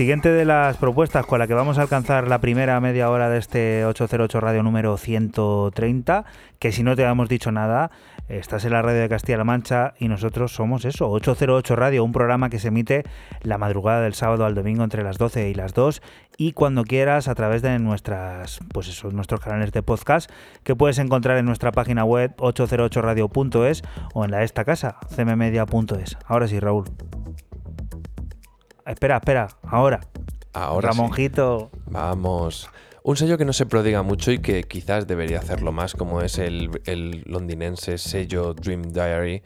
Siguiente 0.00 0.32
de 0.32 0.46
las 0.46 0.78
propuestas 0.78 1.26
con 1.26 1.40
la 1.40 1.46
que 1.46 1.52
vamos 1.52 1.76
a 1.76 1.82
alcanzar 1.82 2.26
la 2.26 2.40
primera 2.40 2.80
media 2.80 3.10
hora 3.10 3.28
de 3.28 3.36
este 3.36 3.84
808 3.84 4.40
radio 4.40 4.62
número 4.62 4.96
130, 4.96 6.24
que 6.58 6.72
si 6.72 6.82
no 6.82 6.96
te 6.96 7.02
habíamos 7.02 7.28
dicho 7.28 7.52
nada, 7.52 7.90
Estás 8.30 8.64
en 8.64 8.70
la 8.70 8.80
radio 8.80 9.00
de 9.00 9.08
Castilla-La 9.08 9.42
Mancha 9.42 9.94
y 9.98 10.06
nosotros 10.06 10.52
somos 10.52 10.84
eso, 10.84 11.10
808 11.10 11.74
Radio, 11.74 12.04
un 12.04 12.12
programa 12.12 12.48
que 12.48 12.60
se 12.60 12.68
emite 12.68 13.02
la 13.42 13.58
madrugada 13.58 14.02
del 14.02 14.14
sábado 14.14 14.44
al 14.44 14.54
domingo 14.54 14.84
entre 14.84 15.02
las 15.02 15.18
12 15.18 15.50
y 15.50 15.54
las 15.54 15.74
2 15.74 16.00
y 16.38 16.52
cuando 16.52 16.84
quieras 16.84 17.26
a 17.26 17.34
través 17.34 17.60
de 17.60 17.76
nuestras, 17.80 18.60
pues 18.72 18.86
eso, 18.86 19.10
nuestros 19.10 19.40
canales 19.40 19.72
de 19.72 19.82
podcast 19.82 20.30
que 20.62 20.76
puedes 20.76 20.98
encontrar 20.98 21.38
en 21.38 21.44
nuestra 21.44 21.72
página 21.72 22.04
web 22.04 22.32
808radio.es 22.36 23.82
o 24.14 24.24
en 24.24 24.30
la 24.30 24.38
de 24.38 24.44
esta 24.44 24.64
casa, 24.64 24.96
cmmedia.es. 25.14 26.16
Ahora 26.28 26.46
sí, 26.46 26.60
Raúl. 26.60 26.84
Espera, 28.86 29.16
espera, 29.16 29.48
ahora. 29.62 30.00
Ahora 30.52 30.88
Ramonjito. 30.88 31.70
Vamos. 31.86 32.68
Un 33.02 33.16
sello 33.16 33.38
que 33.38 33.46
no 33.46 33.54
se 33.54 33.64
prodiga 33.64 34.02
mucho 34.02 34.30
y 34.30 34.40
que 34.40 34.62
quizás 34.64 35.06
debería 35.06 35.38
hacerlo 35.38 35.72
más, 35.72 35.94
como 35.94 36.20
es 36.20 36.38
el, 36.38 36.70
londinense 37.24 37.96
sello 37.96 38.52
Dream 38.52 38.92
Diary, 38.92 39.42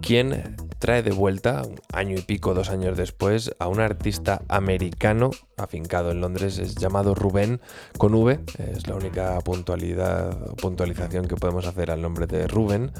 quien 0.00 0.56
trae 0.78 1.02
de 1.02 1.10
vuelta, 1.10 1.62
un 1.66 1.78
año 1.92 2.16
y 2.16 2.22
pico, 2.22 2.54
dos 2.54 2.70
años 2.70 2.96
después, 2.96 3.54
a 3.58 3.68
un 3.68 3.80
artista 3.80 4.40
americano 4.48 5.32
afincado 5.58 6.12
en 6.12 6.22
Londres, 6.22 6.58
es 6.58 6.76
llamado 6.76 7.14
Rubén 7.14 7.60
con 7.98 8.14
V, 8.14 8.40
es 8.58 8.86
la 8.86 8.94
única 8.94 9.38
puntualidad, 9.40 10.54
puntualización 10.56 11.28
que 11.28 11.36
podemos 11.36 11.66
hacer 11.66 11.90
al 11.90 12.00
nombre 12.00 12.26
de 12.26 12.46
Rubén, 12.46 12.90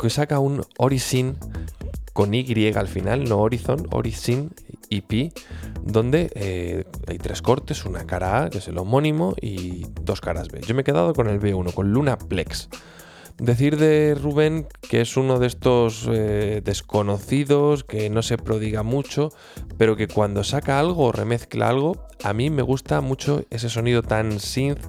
que 0.00 0.10
saca 0.10 0.38
un 0.38 0.64
Orisin 0.78 1.36
con 2.12 2.34
Y 2.34 2.72
al 2.72 2.88
final, 2.88 3.24
no 3.24 3.38
Horizon, 3.38 3.86
Orisin 3.92 4.50
EP, 4.90 5.32
donde 5.82 6.30
eh, 6.34 6.84
hay 7.06 7.18
tres 7.18 7.40
cortes, 7.40 7.84
una 7.84 8.04
cara 8.06 8.44
A, 8.44 8.50
que 8.50 8.58
es 8.58 8.68
el 8.68 8.78
homónimo, 8.78 9.34
y 9.40 9.86
dos 10.02 10.20
caras 10.20 10.48
B. 10.48 10.60
Yo 10.66 10.74
me 10.74 10.82
he 10.82 10.84
quedado 10.84 11.14
con 11.14 11.28
el 11.28 11.40
B1, 11.40 11.72
con 11.72 11.92
Luna 11.92 12.18
Plex. 12.18 12.68
Decir 13.38 13.78
de 13.78 14.14
Rubén 14.20 14.66
que 14.82 15.00
es 15.00 15.16
uno 15.16 15.38
de 15.38 15.46
estos 15.46 16.06
eh, 16.10 16.60
desconocidos, 16.62 17.84
que 17.84 18.10
no 18.10 18.20
se 18.20 18.36
prodiga 18.36 18.82
mucho, 18.82 19.30
pero 19.78 19.96
que 19.96 20.08
cuando 20.08 20.44
saca 20.44 20.78
algo 20.78 21.06
o 21.06 21.12
remezcla 21.12 21.70
algo, 21.70 22.06
a 22.22 22.34
mí 22.34 22.50
me 22.50 22.60
gusta 22.60 23.00
mucho 23.00 23.44
ese 23.48 23.70
sonido 23.70 24.02
tan 24.02 24.40
synth, 24.40 24.84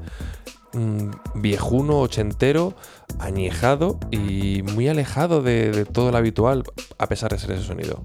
viejuno, 1.36 2.00
ochentero, 2.00 2.74
añejado 3.20 4.00
y 4.12 4.64
muy 4.64 4.88
alejado 4.88 5.42
de, 5.42 5.72
de 5.72 5.86
todo 5.86 6.12
lo 6.12 6.18
habitual, 6.18 6.64
a 6.98 7.08
pesar 7.08 7.32
de 7.32 7.40
ser 7.40 7.52
ese 7.52 7.64
sonido. 7.64 8.04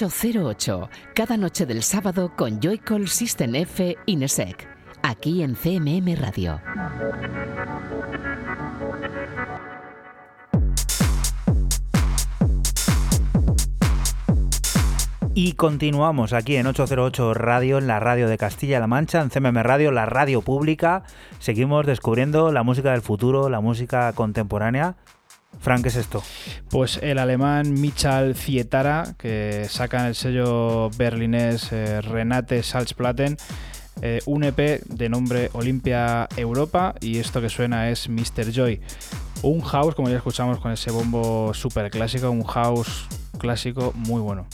...808... 0.00 0.88
cada 1.14 1.36
noche 1.36 1.66
del 1.66 1.82
sábado 1.82 2.32
con 2.34 2.58
Joycall 2.58 3.06
System 3.06 3.54
F 3.54 3.96
Inesec, 4.06 4.66
aquí 5.02 5.42
en 5.42 5.54
CMM 5.54 6.16
Radio. 6.16 6.58
Y 15.34 15.52
continuamos 15.52 16.32
aquí 16.32 16.56
en 16.56 16.66
808 16.66 17.34
Radio, 17.34 17.78
en 17.78 17.86
la 17.86 18.00
radio 18.00 18.26
de 18.28 18.38
Castilla-La 18.38 18.86
Mancha, 18.86 19.20
en 19.20 19.28
CMM 19.28 19.62
Radio, 19.62 19.92
la 19.92 20.06
radio 20.06 20.40
pública. 20.40 21.02
Seguimos 21.40 21.84
descubriendo 21.84 22.52
la 22.52 22.62
música 22.62 22.92
del 22.92 23.02
futuro, 23.02 23.50
la 23.50 23.60
música 23.60 24.12
contemporánea. 24.14 24.96
Frank, 25.58 25.82
¿qué 25.82 25.88
es 25.88 25.96
esto? 25.96 26.22
Pues 26.70 26.98
el 27.02 27.18
alemán 27.18 27.74
Michal 27.74 28.34
Zietara, 28.34 29.14
que 29.18 29.66
saca 29.68 30.00
en 30.00 30.06
el 30.06 30.14
sello 30.14 30.90
berlinés 30.90 31.72
eh, 31.72 32.00
Renate 32.00 32.62
Salzplatten, 32.62 33.36
eh, 34.02 34.20
un 34.24 34.44
EP 34.44 34.82
de 34.86 35.08
nombre 35.08 35.50
Olimpia 35.52 36.28
Europa 36.36 36.94
y 37.00 37.18
esto 37.18 37.40
que 37.40 37.50
suena 37.50 37.90
es 37.90 38.08
Mr. 38.08 38.50
Joy. 38.52 38.80
Un 39.42 39.60
house, 39.60 39.94
como 39.94 40.08
ya 40.08 40.16
escuchamos 40.16 40.58
con 40.60 40.72
ese 40.72 40.90
bombo 40.90 41.52
súper 41.52 41.90
clásico, 41.90 42.30
un 42.30 42.44
house 42.44 43.06
clásico 43.38 43.92
muy 43.94 44.20
bueno. 44.20 44.46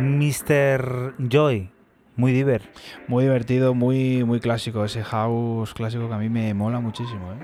Mr. 0.00 1.14
Joy, 1.18 1.70
muy 2.16 2.32
diver. 2.32 2.62
Muy 3.08 3.24
divertido, 3.24 3.74
muy, 3.74 4.24
muy 4.24 4.40
clásico. 4.40 4.84
Ese 4.84 5.02
house 5.04 5.74
clásico 5.74 6.08
que 6.08 6.14
a 6.14 6.18
mí 6.18 6.28
me 6.28 6.52
mola 6.54 6.80
muchísimo. 6.80 7.32
¿eh? 7.32 7.36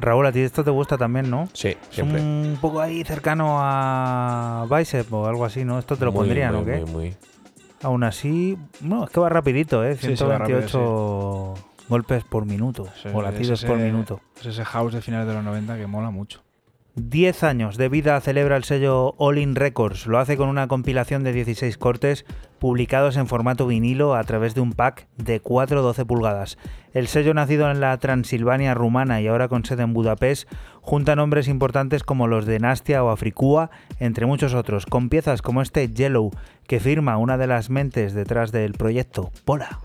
Raúl, 0.00 0.26
a 0.26 0.32
ti 0.32 0.40
esto 0.40 0.62
te 0.62 0.70
gusta 0.70 0.98
también, 0.98 1.30
¿no? 1.30 1.48
Sí, 1.52 1.68
Es 1.68 1.78
siempre. 1.90 2.20
un 2.20 2.58
poco 2.60 2.80
ahí 2.80 3.02
cercano 3.04 3.56
a 3.60 4.66
Bicep 4.70 5.10
o 5.12 5.26
algo 5.26 5.44
así, 5.44 5.64
¿no? 5.64 5.78
Esto 5.78 5.96
te 5.96 6.04
lo 6.04 6.12
Muy, 6.12 6.20
pondrían, 6.20 6.52
muy, 6.54 6.62
¿o 6.62 6.66
qué? 6.66 6.80
Muy, 6.80 6.90
muy. 6.90 7.16
Aún 7.82 8.04
así, 8.04 8.58
no, 8.80 9.04
es 9.04 9.10
que 9.10 9.20
va 9.20 9.28
rapidito, 9.28 9.84
¿eh? 9.84 9.96
Sí, 9.96 10.16
sí, 10.16 10.24
va 10.24 10.36
128 10.46 11.54
golpes 11.88 12.24
por 12.24 12.44
minuto 12.46 12.86
Sí, 13.02 13.08
o 13.12 13.22
latidos 13.22 13.62
es 13.62 13.66
por 13.68 13.76
ese- 13.78 13.86
minuto. 13.86 14.20
Es 14.40 14.46
ese 14.46 14.64
house 14.64 14.92
de 14.94 15.00
finales 15.02 15.28
de 15.28 15.34
los 15.34 15.44
90 15.44 15.76
que 15.76 15.86
mola 15.86 16.10
mucho. 16.10 16.42
10 16.96 17.44
años 17.44 17.76
de 17.76 17.90
vida 17.90 18.18
celebra 18.22 18.56
el 18.56 18.64
sello 18.64 19.14
All 19.18 19.36
In 19.36 19.54
Records. 19.54 20.06
Lo 20.06 20.18
hace 20.18 20.38
con 20.38 20.48
una 20.48 20.66
compilación 20.66 21.24
de 21.24 21.34
16 21.34 21.76
cortes 21.76 22.24
publicados 22.58 23.18
en 23.18 23.26
formato 23.26 23.66
vinilo 23.66 24.14
a 24.14 24.24
través 24.24 24.54
de 24.54 24.62
un 24.62 24.72
pack 24.72 25.06
de 25.18 25.42
4-12 25.42 26.06
pulgadas. 26.06 26.56
El 26.94 27.06
sello 27.06 27.34
nacido 27.34 27.70
en 27.70 27.80
la 27.80 27.98
Transilvania 27.98 28.72
rumana 28.72 29.20
y 29.20 29.26
ahora 29.26 29.48
con 29.48 29.66
sede 29.66 29.82
en 29.82 29.92
Budapest 29.92 30.48
junta 30.80 31.16
nombres 31.16 31.48
importantes 31.48 32.02
como 32.02 32.28
los 32.28 32.46
de 32.46 32.60
Nastia 32.60 33.04
o 33.04 33.10
Africua, 33.10 33.70
entre 34.00 34.24
muchos 34.24 34.54
otros, 34.54 34.86
con 34.86 35.10
piezas 35.10 35.42
como 35.42 35.60
este 35.60 35.88
Yellow, 35.88 36.30
que 36.66 36.80
firma 36.80 37.18
una 37.18 37.36
de 37.36 37.46
las 37.46 37.68
mentes 37.68 38.14
detrás 38.14 38.52
del 38.52 38.72
proyecto, 38.72 39.30
Pola. 39.44 39.80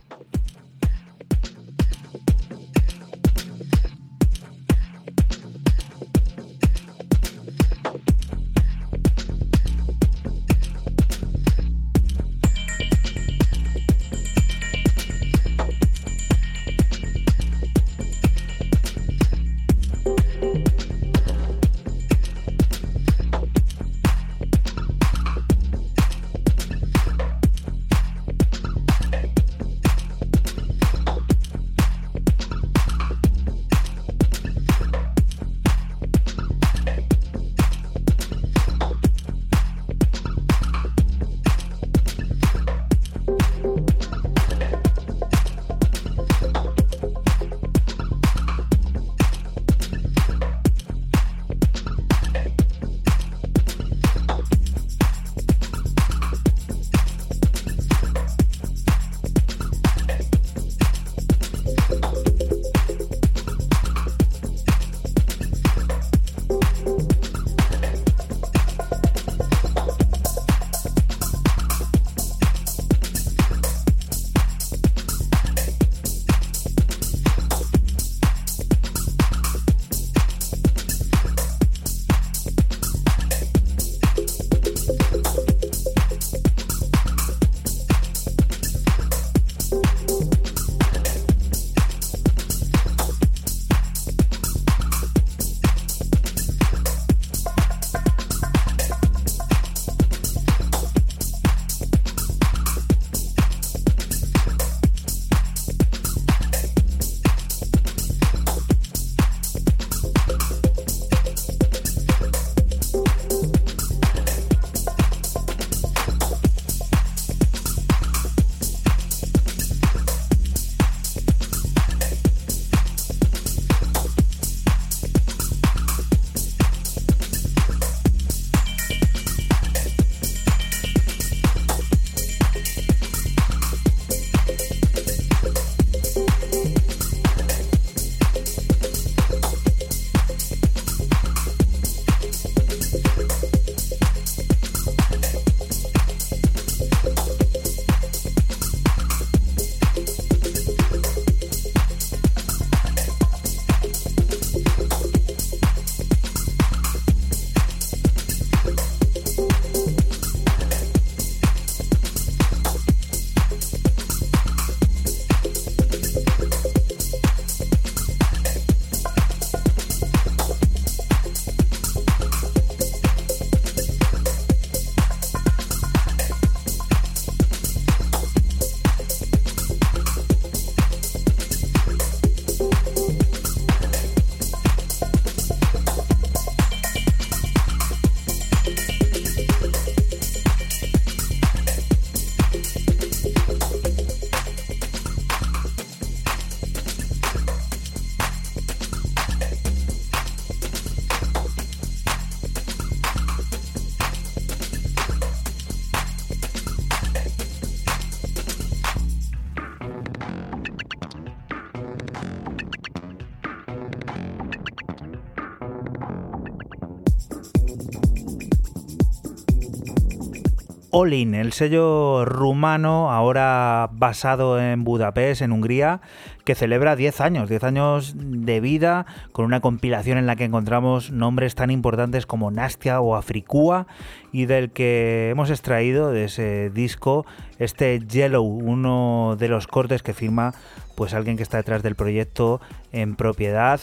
Olin, 220.93 221.35
el 221.35 221.53
sello 221.53 222.25
rumano, 222.25 223.11
ahora 223.11 223.89
basado 223.93 224.59
en 224.59 224.83
Budapest, 224.83 225.41
en 225.41 225.53
Hungría, 225.53 226.01
que 226.43 226.53
celebra 226.53 226.97
10 226.97 227.21
años, 227.21 227.47
10 227.47 227.63
años 227.63 228.13
de 228.17 228.59
vida, 228.59 229.05
con 229.31 229.45
una 229.45 229.61
compilación 229.61 230.17
en 230.17 230.25
la 230.27 230.35
que 230.35 230.43
encontramos 230.43 231.09
nombres 231.09 231.55
tan 231.55 231.71
importantes 231.71 232.25
como 232.25 232.51
Nastia 232.51 232.99
o 232.99 233.15
Africua, 233.15 233.87
y 234.33 234.47
del 234.47 234.71
que 234.71 235.29
hemos 235.29 235.49
extraído 235.49 236.11
de 236.11 236.25
ese 236.25 236.69
disco 236.71 237.25
este 237.57 238.01
Yellow, 238.05 238.43
uno 238.43 239.37
de 239.39 239.47
los 239.47 239.67
cortes 239.67 240.03
que 240.03 240.13
firma 240.13 240.53
pues 240.97 241.13
alguien 241.13 241.37
que 241.37 241.43
está 241.43 241.55
detrás 241.55 241.83
del 241.83 241.95
proyecto 241.95 242.59
en 242.91 243.15
propiedad. 243.15 243.79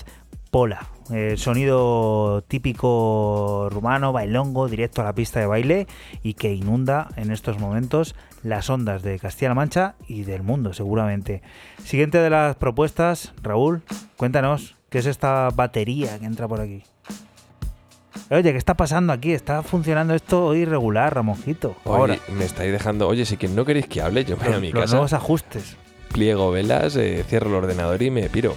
Pola. 0.50 0.97
El 1.10 1.38
sonido 1.38 2.42
típico 2.48 3.68
rumano, 3.70 4.12
bailongo, 4.12 4.68
directo 4.68 5.00
a 5.00 5.04
la 5.04 5.14
pista 5.14 5.40
de 5.40 5.46
baile 5.46 5.86
y 6.22 6.34
que 6.34 6.52
inunda 6.52 7.08
en 7.16 7.30
estos 7.30 7.58
momentos 7.58 8.14
las 8.42 8.68
ondas 8.68 9.02
de 9.02 9.18
Castilla-La 9.18 9.54
Mancha 9.54 9.94
y 10.06 10.24
del 10.24 10.42
mundo, 10.42 10.74
seguramente. 10.74 11.40
Siguiente 11.82 12.18
de 12.18 12.28
las 12.28 12.56
propuestas, 12.56 13.32
Raúl, 13.42 13.82
cuéntanos, 14.18 14.76
¿qué 14.90 14.98
es 14.98 15.06
esta 15.06 15.48
batería 15.50 16.18
que 16.18 16.26
entra 16.26 16.46
por 16.46 16.60
aquí? 16.60 16.82
Oye, 18.30 18.52
¿qué 18.52 18.58
está 18.58 18.74
pasando 18.76 19.14
aquí? 19.14 19.32
Está 19.32 19.62
funcionando 19.62 20.14
esto 20.14 20.54
irregular, 20.54 21.14
Ramonjito. 21.14 21.74
Ahora 21.86 22.18
me 22.36 22.44
estáis 22.44 22.70
dejando. 22.70 23.08
Oye, 23.08 23.24
si 23.24 23.38
que 23.38 23.48
no 23.48 23.64
queréis 23.64 23.86
que 23.86 24.02
hable, 24.02 24.26
yo 24.26 24.36
me 24.36 24.44
voy 24.44 24.54
a 24.54 24.60
mi 24.60 24.72
los 24.72 24.82
casa. 24.82 24.94
nuevos 24.96 25.14
ajustes. 25.14 25.76
Pliego 26.12 26.50
velas, 26.50 26.96
eh, 26.96 27.24
cierro 27.26 27.48
el 27.48 27.54
ordenador 27.54 28.02
y 28.02 28.10
me 28.10 28.28
piro. 28.28 28.54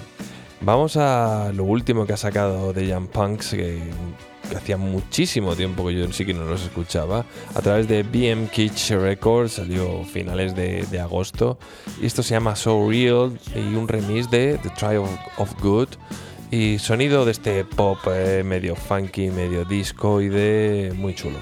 Vamos 0.64 0.96
a 0.96 1.52
lo 1.56 1.64
último 1.64 2.06
que 2.06 2.14
ha 2.14 2.18
sacado 2.18 2.72
de 2.72 2.88
Young 2.88 3.08
Punks, 3.08 3.50
que, 3.50 3.82
hacía 4.56 4.78
muchísimo 4.78 5.56
tiempo 5.56 5.88
que 5.88 5.96
yo 5.96 6.12
sí 6.12 6.24
que 6.24 6.36
no 6.36 6.44
los 6.46 6.62
escuchaba. 6.62 7.26
A 7.56 7.62
través 7.62 7.88
de 7.88 8.04
BM 8.04 8.48
Kitsch 8.48 8.92
Records, 8.92 9.54
salió 9.54 10.04
finales 10.04 10.56
de, 10.56 10.86
de 10.92 11.00
agosto. 11.00 11.58
Y 12.00 12.06
esto 12.06 12.22
se 12.22 12.36
llama 12.36 12.56
So 12.56 12.88
Real 12.88 13.40
y 13.56 13.76
un 13.76 13.88
remix 13.88 14.30
de 14.30 14.60
The 14.62 14.70
Trial 14.72 15.06
of 15.38 15.60
Good. 15.62 15.90
Y 16.52 16.78
sonido 16.78 17.26
de 17.26 17.32
este 17.32 17.66
pop 17.66 17.98
eh, 18.14 18.44
medio 18.46 18.76
funky, 18.76 19.32
medio 19.32 19.66
disco 19.66 20.22
y 20.22 20.30
de 20.30 20.94
muy 20.96 21.16
chulo. 21.16 21.38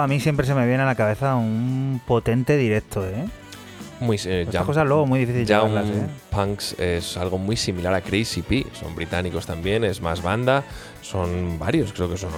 A 0.00 0.06
mí 0.06 0.20
siempre 0.20 0.46
se 0.46 0.54
me 0.54 0.66
viene 0.66 0.82
a 0.82 0.86
la 0.86 0.94
cabeza 0.94 1.36
un 1.36 2.00
potente 2.06 2.56
directo, 2.56 3.06
¿eh? 3.06 3.26
Muy, 4.00 4.16
eh, 4.24 4.42
Estas 4.42 4.64
cosas 4.64 4.86
luego 4.86 5.06
muy 5.06 5.20
difícil 5.20 5.44
Young 5.46 5.68
llevarlas, 5.68 5.90
¿eh? 5.94 6.06
Punks 6.30 6.76
es 6.78 7.16
algo 7.18 7.36
muy 7.36 7.56
similar 7.56 7.92
a 7.92 8.00
Crazy 8.00 8.40
P. 8.42 8.66
Son 8.72 8.94
británicos 8.94 9.44
también, 9.46 9.84
es 9.84 10.00
más 10.00 10.22
banda. 10.22 10.64
Son 11.02 11.58
varios, 11.58 11.92
creo 11.92 12.08
que 12.08 12.16
son 12.16 12.30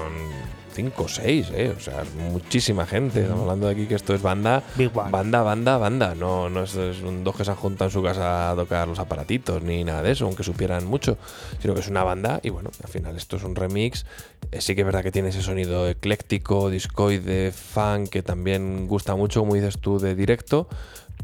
cinco 0.73 1.05
o 1.05 1.09
seis, 1.09 1.51
¿eh? 1.55 1.73
O 1.77 1.81
sea, 1.81 2.03
muchísima 2.31 2.87
gente. 2.87 3.20
Estamos 3.23 3.43
hablando 3.43 3.66
de 3.66 3.73
aquí 3.73 3.87
que 3.87 3.95
esto 3.95 4.14
es 4.14 4.23
banda, 4.23 4.62
banda, 5.11 5.43
banda, 5.43 5.77
banda. 5.79 6.14
No, 6.14 6.49
no 6.49 6.62
es, 6.64 6.75
es 6.75 7.01
un- 7.03 7.23
dos 7.25 7.37
que 7.37 7.45
se 7.45 7.51
han 7.51 7.57
juntado 7.57 7.89
en 7.89 7.93
su 7.93 8.03
casa 8.03 8.51
a 8.51 8.57
tocar 8.57 8.89
los 8.89 8.99
aparatitos 8.99 9.62
ni 9.62 9.85
nada 9.85 10.03
de 10.03 10.12
eso, 10.12 10.25
aunque 10.27 10.43
supieran 10.43 10.87
mucho. 10.87 11.16
Sino 11.61 11.75
que 11.75 11.81
es 11.81 11.89
una 11.89 12.03
banda 12.05 12.41
y 12.43 12.51
bueno, 12.51 12.70
al 12.83 12.89
final 12.91 13.16
esto 13.16 13.37
es 13.37 13.45
un 13.45 13.55
remix. 13.55 14.05
Eh, 14.51 14.61
sí 14.61 14.75
que 14.75 14.81
es 14.81 14.85
verdad 14.87 15.03
que 15.03 15.12
tiene 15.12 15.29
ese 15.29 15.43
sonido 15.43 15.89
ecléctico, 15.89 16.70
discoide, 16.70 17.53
funk, 17.53 18.09
que 18.09 18.23
también 18.23 18.87
gusta 18.89 19.14
mucho, 19.14 19.41
como 19.41 19.55
dices 19.55 19.79
tú, 19.79 19.99
de 19.99 20.14
directo. 20.14 20.68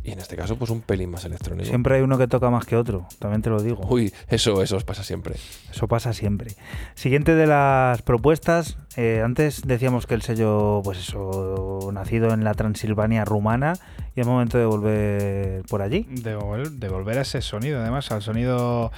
Y 0.04 0.12
en 0.12 0.18
este 0.20 0.36
caso, 0.36 0.56
pues 0.56 0.70
un 0.70 0.80
pelín 0.80 1.10
más 1.10 1.24
electrónico. 1.24 1.68
Siempre 1.68 1.96
hay 1.96 2.02
uno 2.02 2.16
que 2.18 2.28
toca 2.28 2.48
más 2.50 2.64
que 2.64 2.76
otro, 2.76 3.06
también 3.18 3.42
te 3.42 3.50
lo 3.50 3.62
digo. 3.62 3.86
Uy, 3.88 4.12
eso, 4.28 4.62
eso 4.62 4.76
os 4.76 4.84
pasa 4.84 5.02
siempre. 5.02 5.34
Eso 5.70 5.86
pasa 5.88 6.12
siempre. 6.12 6.52
Siguiente 6.94 7.34
de 7.34 7.46
las 7.46 8.00
propuestas. 8.02 8.78
eh, 8.96 9.22
antes 9.24 9.62
decíamos 9.66 10.06
que 10.06 10.14
el 10.14 10.22
sello, 10.22 10.80
pues 10.82 10.98
eso, 10.98 11.90
nacido 11.92 12.32
en 12.32 12.42
la 12.44 12.54
Transilvania 12.54 13.24
rumana 13.24 13.74
y 14.16 14.20
es 14.20 14.26
momento 14.26 14.58
de 14.58 14.64
volver 14.66 15.62
por 15.68 15.82
allí. 15.82 16.06
De, 16.10 16.36
vol- 16.36 16.70
de 16.70 16.88
volver 16.88 17.18
a 17.18 17.20
ese 17.22 17.40
sonido, 17.42 17.80
además, 17.80 18.10
al 18.10 18.22
sonido 18.22 18.90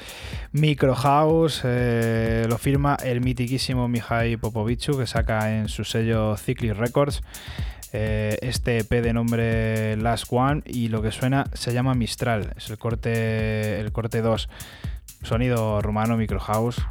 micro 0.52 0.94
house. 0.94 1.62
eh, 1.64 2.46
lo 2.48 2.56
firma 2.56 2.96
el 3.04 3.20
mitiquísimo 3.20 3.88
Mihai 3.88 4.36
Popovichu, 4.36 4.96
que 4.96 5.06
saca 5.06 5.58
en 5.58 5.68
su 5.68 5.84
sello 5.84 6.36
Cyclic 6.36 6.74
Records 6.76 7.22
eh, 7.92 8.38
este 8.42 8.78
EP 8.78 8.90
de 8.90 9.12
nombre 9.12 9.96
Last 9.96 10.26
One. 10.30 10.62
Y 10.66 10.88
lo 10.88 11.02
que 11.02 11.12
suena 11.12 11.46
se 11.52 11.72
llama 11.72 11.94
Mistral, 11.94 12.52
es 12.56 12.70
el 12.70 12.78
corte, 12.78 13.80
el 13.80 13.92
corte 13.92 14.22
2. 14.22 14.48
Sonido 15.22 15.82
rumano 15.82 16.16
micro 16.16 16.40
house. 16.40 16.82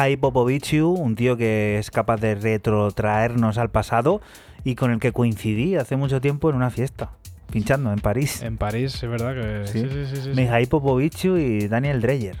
Mihai 0.00 0.16
Popoviciu, 0.16 0.88
un 0.88 1.14
tío 1.14 1.36
que 1.36 1.78
es 1.78 1.90
capaz 1.90 2.16
de 2.16 2.34
retrotraernos 2.34 3.58
al 3.58 3.68
pasado 3.68 4.22
y 4.64 4.74
con 4.74 4.92
el 4.92 4.98
que 4.98 5.12
coincidí 5.12 5.76
hace 5.76 5.96
mucho 5.96 6.22
tiempo 6.22 6.48
en 6.48 6.56
una 6.56 6.70
fiesta, 6.70 7.10
pinchando 7.52 7.92
en 7.92 7.98
París. 7.98 8.40
En 8.40 8.56
París, 8.56 8.94
es 8.94 9.10
verdad 9.10 9.34
que. 9.34 9.66
Sí. 9.66 9.80
Sí, 9.80 9.88
sí, 9.92 10.06
sí. 10.06 10.22
sí. 10.22 10.30
Mihai 10.30 10.64
Popoviciu 10.64 11.36
y 11.36 11.68
Daniel 11.68 12.00
Dreyer. 12.00 12.38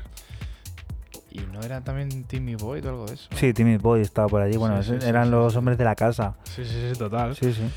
¿Y 1.30 1.40
no 1.52 1.60
era 1.60 1.82
también 1.82 2.24
Timmy 2.24 2.54
Boyd 2.54 2.86
o 2.86 2.88
algo 2.88 3.06
de 3.06 3.12
eso? 3.12 3.28
Sí, 3.34 3.52
Timmy 3.52 3.76
Boy 3.76 4.00
estaba 4.00 4.26
por 4.26 4.40
allí. 4.40 4.56
Bueno, 4.56 4.82
Sí, 4.82 4.94
eran 5.02 5.30
los 5.30 5.54
hombres 5.54 5.76
de 5.76 5.84
la 5.84 5.94
casa. 5.94 6.36
Sí, 6.44 6.64
sí, 6.64 6.88
sí, 6.90 6.98
total. 6.98 7.36
Sí, 7.36 7.52
sí. 7.52 7.68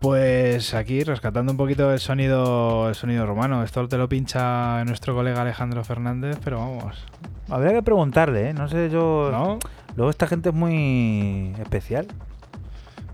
Pues 0.00 0.74
aquí 0.74 1.02
rescatando 1.02 1.50
un 1.50 1.56
poquito 1.56 1.90
el 1.90 1.98
sonido, 1.98 2.90
el 2.90 2.94
sonido 2.94 3.24
romano. 3.24 3.64
Esto 3.64 3.88
te 3.88 3.96
lo 3.96 4.06
pincha 4.06 4.84
nuestro 4.84 5.14
colega 5.14 5.40
Alejandro 5.40 5.82
Fernández, 5.82 6.36
pero 6.44 6.58
vamos. 6.58 7.06
Habría 7.54 7.72
que 7.72 7.82
preguntarle, 7.84 8.50
¿eh? 8.50 8.52
No 8.52 8.68
sé, 8.68 8.90
yo... 8.90 9.28
¿No? 9.30 9.58
Luego 9.94 10.10
esta 10.10 10.26
gente 10.26 10.48
es 10.48 10.54
muy 10.54 11.54
especial. 11.60 12.08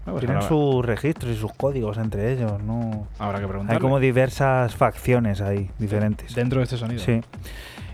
Ah, 0.06 0.12
pues 0.12 0.24
Tienen 0.24 0.40
sus 0.40 0.82
registros 0.82 1.30
y 1.32 1.36
sus 1.36 1.52
códigos 1.52 1.98
entre 1.98 2.32
ellos, 2.32 2.62
¿no? 2.62 3.06
habrá 3.18 3.38
que 3.38 3.46
preguntarle. 3.46 3.76
Hay 3.76 3.80
como 3.82 4.00
diversas 4.00 4.74
facciones 4.74 5.42
ahí, 5.42 5.70
diferentes. 5.78 6.34
Dentro 6.34 6.60
de 6.60 6.64
este 6.64 6.78
sonido. 6.78 7.02
Sí. 7.02 7.20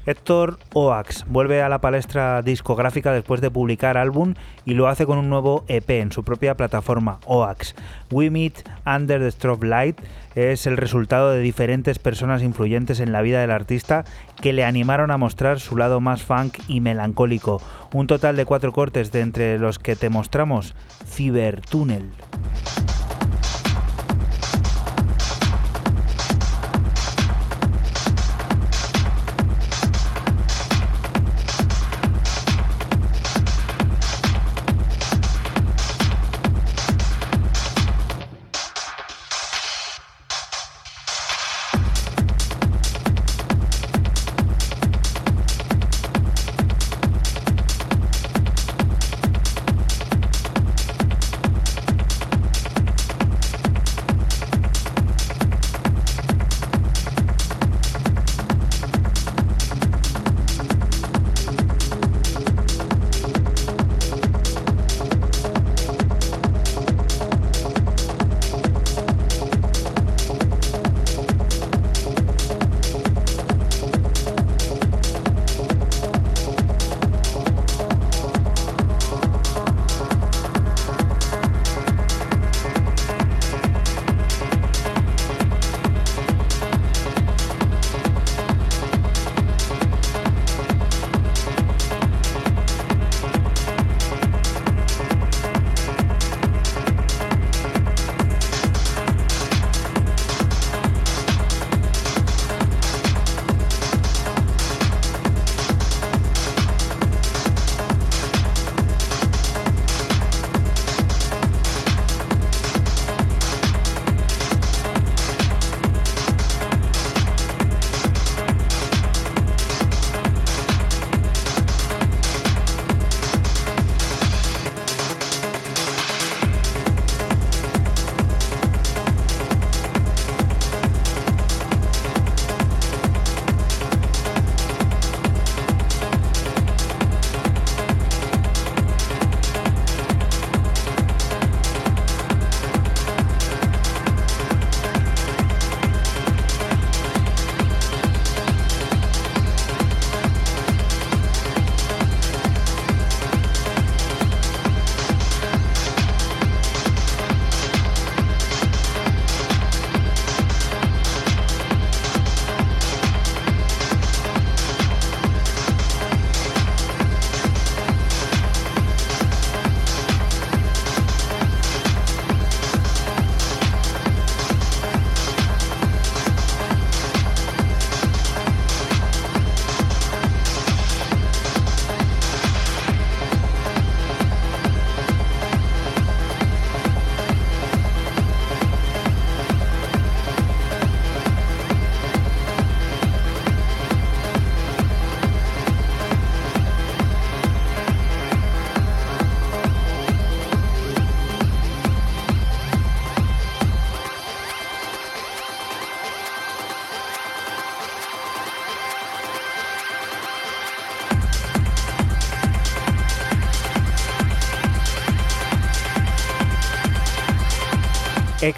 Héctor 0.06 0.60
Oax 0.72 1.24
vuelve 1.26 1.62
a 1.62 1.68
la 1.68 1.80
palestra 1.80 2.40
discográfica 2.42 3.12
después 3.12 3.40
de 3.40 3.50
publicar 3.50 3.96
álbum 3.96 4.34
y 4.64 4.74
lo 4.74 4.86
hace 4.86 5.04
con 5.04 5.18
un 5.18 5.28
nuevo 5.28 5.64
EP 5.66 5.90
en 5.90 6.12
su 6.12 6.22
propia 6.22 6.56
plataforma, 6.56 7.18
Oax. 7.26 7.74
We 8.12 8.30
Meet 8.30 8.68
Under 8.86 9.20
the 9.20 9.30
Strobe 9.32 9.66
Light 9.66 10.00
es 10.36 10.66
el 10.66 10.76
resultado 10.76 11.32
de 11.32 11.40
diferentes 11.40 11.98
personas 11.98 12.42
influyentes 12.42 13.00
en 13.00 13.10
la 13.10 13.22
vida 13.22 13.40
del 13.40 13.50
artista 13.50 14.04
que 14.40 14.52
le 14.52 14.64
animaron 14.64 15.10
a 15.10 15.18
mostrar 15.18 15.58
su 15.58 15.76
lado 15.76 16.00
más 16.00 16.22
funk 16.22 16.58
y 16.68 16.80
melancólico. 16.80 17.60
Un 17.92 18.06
total 18.06 18.36
de 18.36 18.44
cuatro 18.44 18.72
cortes 18.72 19.10
de 19.10 19.22
entre 19.22 19.58
los 19.58 19.80
que 19.80 19.96
te 19.96 20.08
mostramos 20.08 20.76
Cibertúnel. 21.04 22.10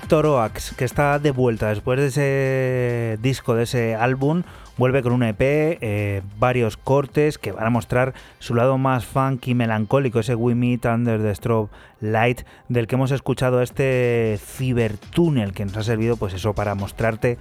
Héctor 0.08 0.24
Oax, 0.24 0.74
que 0.74 0.86
está 0.86 1.18
de 1.18 1.32
vuelta 1.32 1.68
después 1.68 2.00
de 2.00 2.06
ese 2.06 3.18
disco, 3.20 3.54
de 3.54 3.64
ese 3.64 3.94
álbum, 3.94 4.42
vuelve 4.78 5.02
con 5.02 5.12
un 5.12 5.22
EP, 5.22 5.36
eh, 5.38 6.22
varios 6.38 6.78
cortes 6.78 7.36
que 7.36 7.52
van 7.52 7.66
a 7.66 7.68
mostrar 7.68 8.14
su 8.38 8.54
lado 8.54 8.78
más 8.78 9.04
funky, 9.04 9.52
melancólico, 9.54 10.20
ese 10.20 10.34
We 10.34 10.54
Meet 10.54 10.86
Under 10.86 11.20
the 11.20 11.34
Strobe 11.34 11.68
Light, 12.00 12.40
del 12.70 12.86
que 12.86 12.94
hemos 12.94 13.10
escuchado 13.10 13.60
este 13.60 14.40
cibertúnel, 14.42 15.52
que 15.52 15.66
nos 15.66 15.76
ha 15.76 15.82
servido, 15.82 16.16
pues 16.16 16.32
eso, 16.32 16.54
para 16.54 16.74
mostrarte 16.74 17.36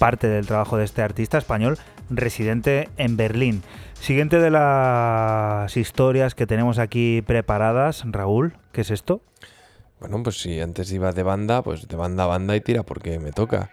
parte 0.00 0.26
del 0.26 0.44
trabajo 0.44 0.76
de 0.76 0.86
este 0.86 1.02
artista 1.02 1.38
español 1.38 1.78
residente 2.10 2.88
en 2.96 3.16
Berlín. 3.16 3.62
Siguiente 3.94 4.40
de 4.40 4.50
las 4.50 5.76
historias 5.76 6.34
que 6.34 6.48
tenemos 6.48 6.80
aquí 6.80 7.22
preparadas, 7.22 8.02
Raúl, 8.06 8.54
¿qué 8.72 8.80
es 8.80 8.90
esto? 8.90 9.22
Bueno, 10.00 10.22
pues 10.22 10.40
si 10.40 10.60
antes 10.60 10.92
iba 10.92 11.12
de 11.12 11.22
banda, 11.22 11.62
pues 11.62 11.88
de 11.88 11.96
banda 11.96 12.24
a 12.24 12.26
banda 12.26 12.54
y 12.54 12.60
tira 12.60 12.82
porque 12.82 13.18
me 13.18 13.32
toca. 13.32 13.70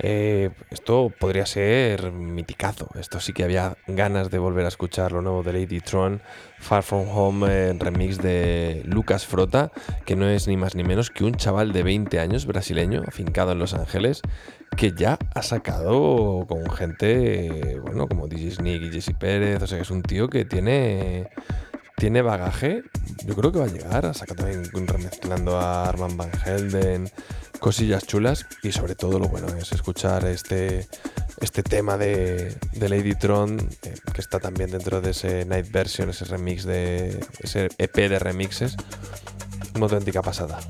Eh, 0.00 0.50
esto 0.70 1.12
podría 1.18 1.44
ser 1.44 2.12
miticazo. 2.12 2.88
Esto 2.98 3.20
sí 3.20 3.32
que 3.32 3.44
había 3.44 3.76
ganas 3.86 4.30
de 4.30 4.38
volver 4.38 4.64
a 4.64 4.68
escuchar 4.68 5.12
lo 5.12 5.22
nuevo 5.22 5.42
de 5.42 5.52
Lady 5.52 5.80
Tron, 5.80 6.20
Far 6.58 6.82
From 6.82 7.08
Home, 7.08 7.46
eh, 7.50 7.76
remix 7.78 8.18
de 8.18 8.82
Lucas 8.84 9.26
Frota, 9.26 9.72
que 10.04 10.14
no 10.14 10.28
es 10.28 10.46
ni 10.46 10.56
más 10.56 10.74
ni 10.76 10.84
menos 10.84 11.10
que 11.10 11.24
un 11.24 11.34
chaval 11.34 11.72
de 11.72 11.82
20 11.82 12.20
años 12.20 12.46
brasileño, 12.46 13.02
afincado 13.06 13.52
en 13.52 13.58
Los 13.58 13.74
Ángeles, 13.74 14.22
que 14.76 14.92
ya 14.92 15.18
ha 15.34 15.42
sacado 15.42 16.46
con 16.48 16.70
gente, 16.70 17.80
bueno, 17.82 18.06
como 18.06 18.28
DJ 18.28 18.52
Sneak 18.52 18.82
y 18.82 18.92
Jesse 18.92 19.14
Pérez, 19.18 19.62
o 19.62 19.66
sea 19.66 19.78
que 19.78 19.82
es 19.82 19.90
un 19.90 20.02
tío 20.02 20.28
que 20.28 20.44
tiene 20.44 21.28
tiene 21.98 22.22
bagaje. 22.22 22.84
Yo 23.26 23.34
creo 23.34 23.52
que 23.52 23.58
va 23.58 23.64
a 23.66 23.68
llegar. 23.68 24.06
Ha 24.06 24.14
sacado 24.14 24.44
también 24.44 24.86
remezclando 24.86 25.58
a 25.58 25.88
Arman 25.88 26.16
Van 26.16 26.30
Helden, 26.30 27.10
cosillas 27.58 28.06
chulas. 28.06 28.46
Y 28.62 28.72
sobre 28.72 28.94
todo 28.94 29.18
lo 29.18 29.28
bueno 29.28 29.48
es 29.48 29.72
escuchar 29.72 30.24
este, 30.26 30.88
este 31.40 31.62
tema 31.62 31.98
de, 31.98 32.56
de 32.72 32.88
Lady 32.88 33.14
Tron, 33.14 33.58
eh, 33.82 33.94
que 34.12 34.20
está 34.20 34.38
también 34.38 34.70
dentro 34.70 35.00
de 35.00 35.10
ese 35.10 35.44
Night 35.44 35.70
Version, 35.70 36.10
ese 36.10 36.24
remix 36.24 36.64
de. 36.64 37.20
ese 37.40 37.68
EP 37.78 37.94
de 37.94 38.18
remixes. 38.18 38.76
Una 39.74 39.84
auténtica 39.84 40.22
pasada. 40.22 40.60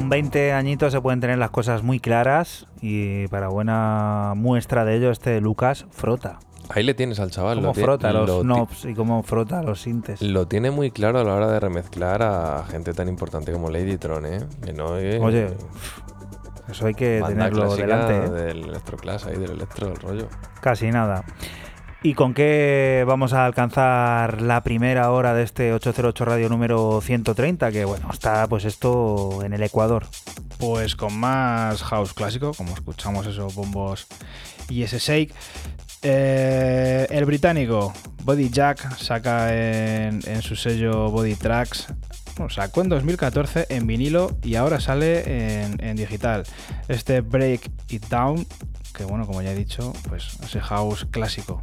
Con 0.00 0.08
20 0.08 0.54
añitos 0.54 0.94
se 0.94 1.00
pueden 1.02 1.20
tener 1.20 1.36
las 1.36 1.50
cosas 1.50 1.82
muy 1.82 2.00
claras 2.00 2.66
y 2.80 3.26
para 3.28 3.48
buena 3.48 4.32
muestra 4.34 4.86
de 4.86 4.96
ello 4.96 5.10
este 5.10 5.42
Lucas 5.42 5.84
frota. 5.90 6.38
Ahí 6.70 6.82
le 6.84 6.94
tienes 6.94 7.20
al 7.20 7.30
chaval. 7.30 7.56
Cómo 7.56 7.66
lo 7.66 7.74
frota 7.74 8.10
lo 8.10 8.24
los 8.24 8.38
ti- 8.40 8.44
knobs 8.46 8.84
y 8.86 8.94
cómo 8.94 9.22
frota 9.22 9.62
los 9.62 9.82
sintes. 9.82 10.22
Lo 10.22 10.48
tiene 10.48 10.70
muy 10.70 10.90
claro 10.90 11.18
a 11.20 11.24
la 11.24 11.34
hora 11.34 11.48
de 11.48 11.60
remezclar 11.60 12.22
a 12.22 12.64
gente 12.70 12.94
tan 12.94 13.08
importante 13.08 13.52
como 13.52 13.68
Lady 13.68 13.98
Tron, 13.98 14.24
¿eh? 14.24 14.38
Que 14.64 14.72
no, 14.72 14.96
eh, 14.96 15.18
Oye, 15.20 15.48
Eso 16.70 16.86
hay 16.86 16.94
que 16.94 17.22
tenerlo 17.26 17.74
delante. 17.76 18.16
¿eh? 18.16 18.30
del 18.30 18.64
electroclass 18.70 19.26
ahí, 19.26 19.36
del 19.36 19.50
electro, 19.50 19.88
del 19.88 19.96
rollo. 19.96 20.28
Casi 20.62 20.90
nada. 20.90 21.24
¿Y 22.02 22.14
con 22.14 22.32
qué 22.32 23.04
vamos 23.06 23.34
a 23.34 23.44
alcanzar 23.44 24.40
la 24.40 24.62
primera 24.62 25.10
hora 25.10 25.34
de 25.34 25.42
este 25.42 25.74
808 25.74 26.24
Radio 26.24 26.48
número 26.48 27.02
130? 27.02 27.70
Que 27.70 27.84
bueno, 27.84 28.08
está 28.10 28.46
pues 28.48 28.64
esto 28.64 29.42
en 29.44 29.52
el 29.52 29.62
Ecuador. 29.62 30.06
Pues 30.58 30.96
con 30.96 31.14
más 31.18 31.82
house 31.82 32.14
clásico, 32.14 32.54
como 32.54 32.72
escuchamos 32.72 33.26
esos 33.26 33.54
bombos 33.54 34.06
y 34.70 34.82
ese 34.82 34.98
shake. 34.98 35.34
Eh, 36.00 37.06
el 37.10 37.26
británico 37.26 37.92
Body 38.24 38.48
Jack 38.48 38.96
saca 38.96 39.54
en, 39.54 40.20
en 40.26 40.40
su 40.40 40.56
sello 40.56 41.10
Body 41.10 41.34
Tracks. 41.34 41.79
Sacó 42.60 42.82
en 42.82 42.90
2014 42.90 43.68
en 43.70 43.86
vinilo 43.86 44.36
y 44.42 44.56
ahora 44.56 44.80
sale 44.80 45.62
en, 45.62 45.82
en 45.82 45.96
digital. 45.96 46.44
Este 46.88 47.22
Break 47.22 47.70
It 47.88 48.04
Down, 48.08 48.46
que 48.94 49.04
bueno, 49.04 49.26
como 49.26 49.40
ya 49.40 49.52
he 49.52 49.54
dicho, 49.54 49.94
pues 50.10 50.36
ese 50.44 50.60
house 50.60 51.06
clásico. 51.10 51.62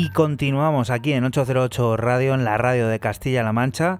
Y 0.00 0.10
continuamos 0.10 0.90
aquí 0.90 1.12
en 1.12 1.24
808 1.24 1.96
Radio, 1.96 2.34
en 2.34 2.44
la 2.44 2.56
radio 2.56 2.86
de 2.86 3.00
Castilla-La 3.00 3.52
Mancha, 3.52 3.98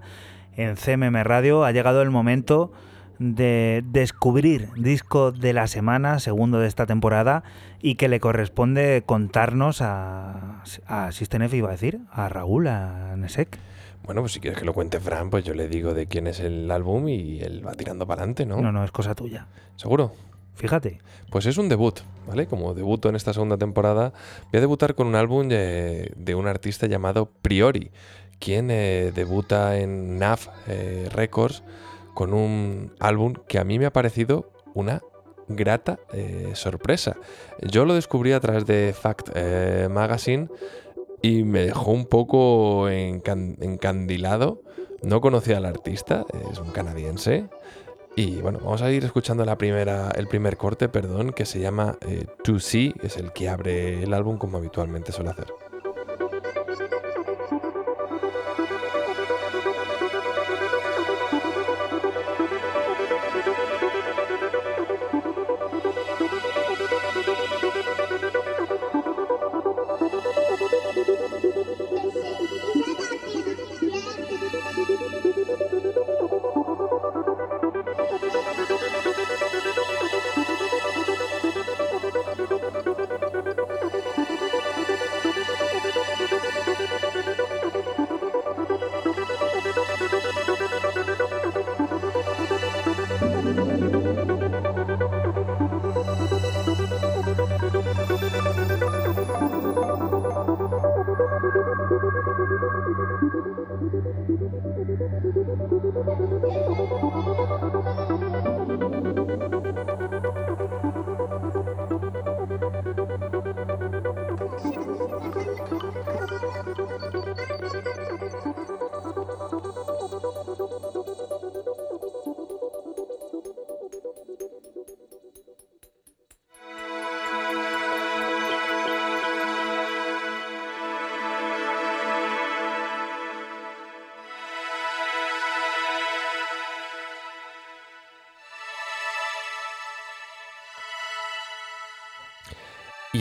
en 0.55 0.77
CMM 0.77 1.23
Radio. 1.23 1.65
Ha 1.65 1.73
llegado 1.73 2.01
el 2.01 2.09
momento 2.09 2.71
de 3.17 3.83
descubrir 3.85 4.69
disco 4.77 5.33
de 5.33 5.51
la 5.51 5.67
semana, 5.67 6.19
segundo 6.19 6.61
de 6.61 6.69
esta 6.69 6.85
temporada, 6.85 7.43
y 7.81 7.95
que 7.95 8.07
le 8.07 8.21
corresponde 8.21 9.03
contarnos 9.05 9.81
a, 9.81 10.63
a 10.87 11.11
System 11.11 11.41
F, 11.41 11.57
iba 11.57 11.67
a 11.67 11.73
decir, 11.73 11.99
a 12.13 12.29
Raúl, 12.29 12.67
a 12.67 13.17
Nesek. 13.17 13.59
Bueno, 14.05 14.21
pues 14.21 14.31
si 14.31 14.39
quieres 14.39 14.57
que 14.57 14.65
lo 14.65 14.73
cuente 14.73 15.01
Fran, 15.01 15.29
pues 15.29 15.43
yo 15.43 15.53
le 15.53 15.67
digo 15.67 15.93
de 15.93 16.07
quién 16.07 16.27
es 16.27 16.39
el 16.39 16.71
álbum 16.71 17.09
y 17.09 17.41
él 17.41 17.61
va 17.67 17.73
tirando 17.73 18.07
para 18.07 18.21
adelante, 18.21 18.45
¿no? 18.45 18.61
No, 18.61 18.71
no, 18.71 18.85
es 18.85 18.91
cosa 18.91 19.15
tuya. 19.15 19.47
¿Seguro? 19.75 20.13
Fíjate. 20.59 20.99
Pues 21.31 21.45
es 21.45 21.57
un 21.57 21.69
debut, 21.69 21.99
¿vale? 22.27 22.45
Como 22.47 22.73
debuto 22.73 23.07
en 23.09 23.15
esta 23.15 23.33
segunda 23.33 23.57
temporada, 23.57 24.11
voy 24.51 24.57
a 24.57 24.61
debutar 24.61 24.93
con 24.95 25.07
un 25.07 25.15
álbum 25.15 25.47
de, 25.47 26.35
un 26.37 26.47
artista 26.47 26.85
llamado 26.87 27.29
Priori, 27.41 27.91
quien 28.39 28.69
eh, 28.71 29.11
debuta 29.15 29.77
en 29.79 30.17
NAF 30.19 30.47
eh, 30.67 31.07
Records 31.11 31.63
con 32.13 32.33
un 32.33 32.91
álbum 32.99 33.35
que 33.47 33.59
a 33.59 33.63
mí 33.63 33.79
me 33.79 33.85
ha 33.85 33.93
parecido 33.93 34.51
una 34.73 35.01
grata 35.47 35.99
eh, 36.13 36.51
sorpresa. 36.53 37.15
Yo 37.61 37.85
lo 37.85 37.93
descubrí 37.93 38.33
a 38.33 38.39
través 38.39 38.65
de 38.65 38.93
Fact 38.99 39.29
Magazine 39.89 40.49
y 41.21 41.43
me 41.43 41.61
dejó 41.61 41.91
un 41.91 42.05
poco 42.05 42.89
encan- 42.89 43.55
encandilado. 43.61 44.61
No 45.01 45.21
conocía 45.21 45.57
al 45.57 45.65
artista, 45.65 46.25
es 46.51 46.59
un 46.59 46.71
canadiense. 46.71 47.47
Y 48.19 48.41
bueno, 48.41 48.59
vamos 48.61 48.81
a 48.81 48.91
ir 48.91 49.05
escuchando 49.05 49.45
la 49.45 49.57
primera, 49.57 50.11
el 50.11 50.27
primer 50.27 50.57
corte, 50.57 50.89
perdón, 50.89 51.31
que 51.31 51.45
se 51.45 51.61
llama 51.61 51.97
eh, 52.01 52.25
To 52.43 52.59
See, 52.59 52.93
es 53.01 53.15
el 53.15 53.31
que 53.31 53.47
abre 53.47 54.03
el 54.03 54.13
álbum 54.13 54.37
como 54.37 54.57
habitualmente 54.57 55.13
suele 55.13 55.29
hacer. 55.29 55.47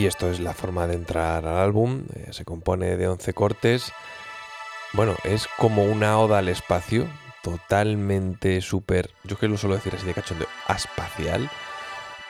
Esto 0.09 0.31
es 0.31 0.41
la 0.41 0.55
forma 0.55 0.87
de 0.87 0.95
entrar 0.95 1.47
al 1.47 1.59
álbum. 1.59 2.03
eh, 2.15 2.29
se 2.33 2.45
compone 2.45 2.97
de 2.97 3.09
11 3.09 3.33
cortes. 3.35 3.93
Bueno, 4.95 5.15
es 5.25 5.47
como 5.59 5.85
una 5.85 6.19
oda 6.19 6.39
al 6.39 6.49
espacio, 6.49 7.07
totalmente 7.43 8.61
súper, 8.63 9.11
yo 9.25 9.39
que 9.39 9.49
lo 9.49 9.57
suelo 9.59 9.77
decir 9.77 9.95
así 9.95 10.07
de 10.07 10.15
cachondeo, 10.15 10.49
espacial, 10.75 11.51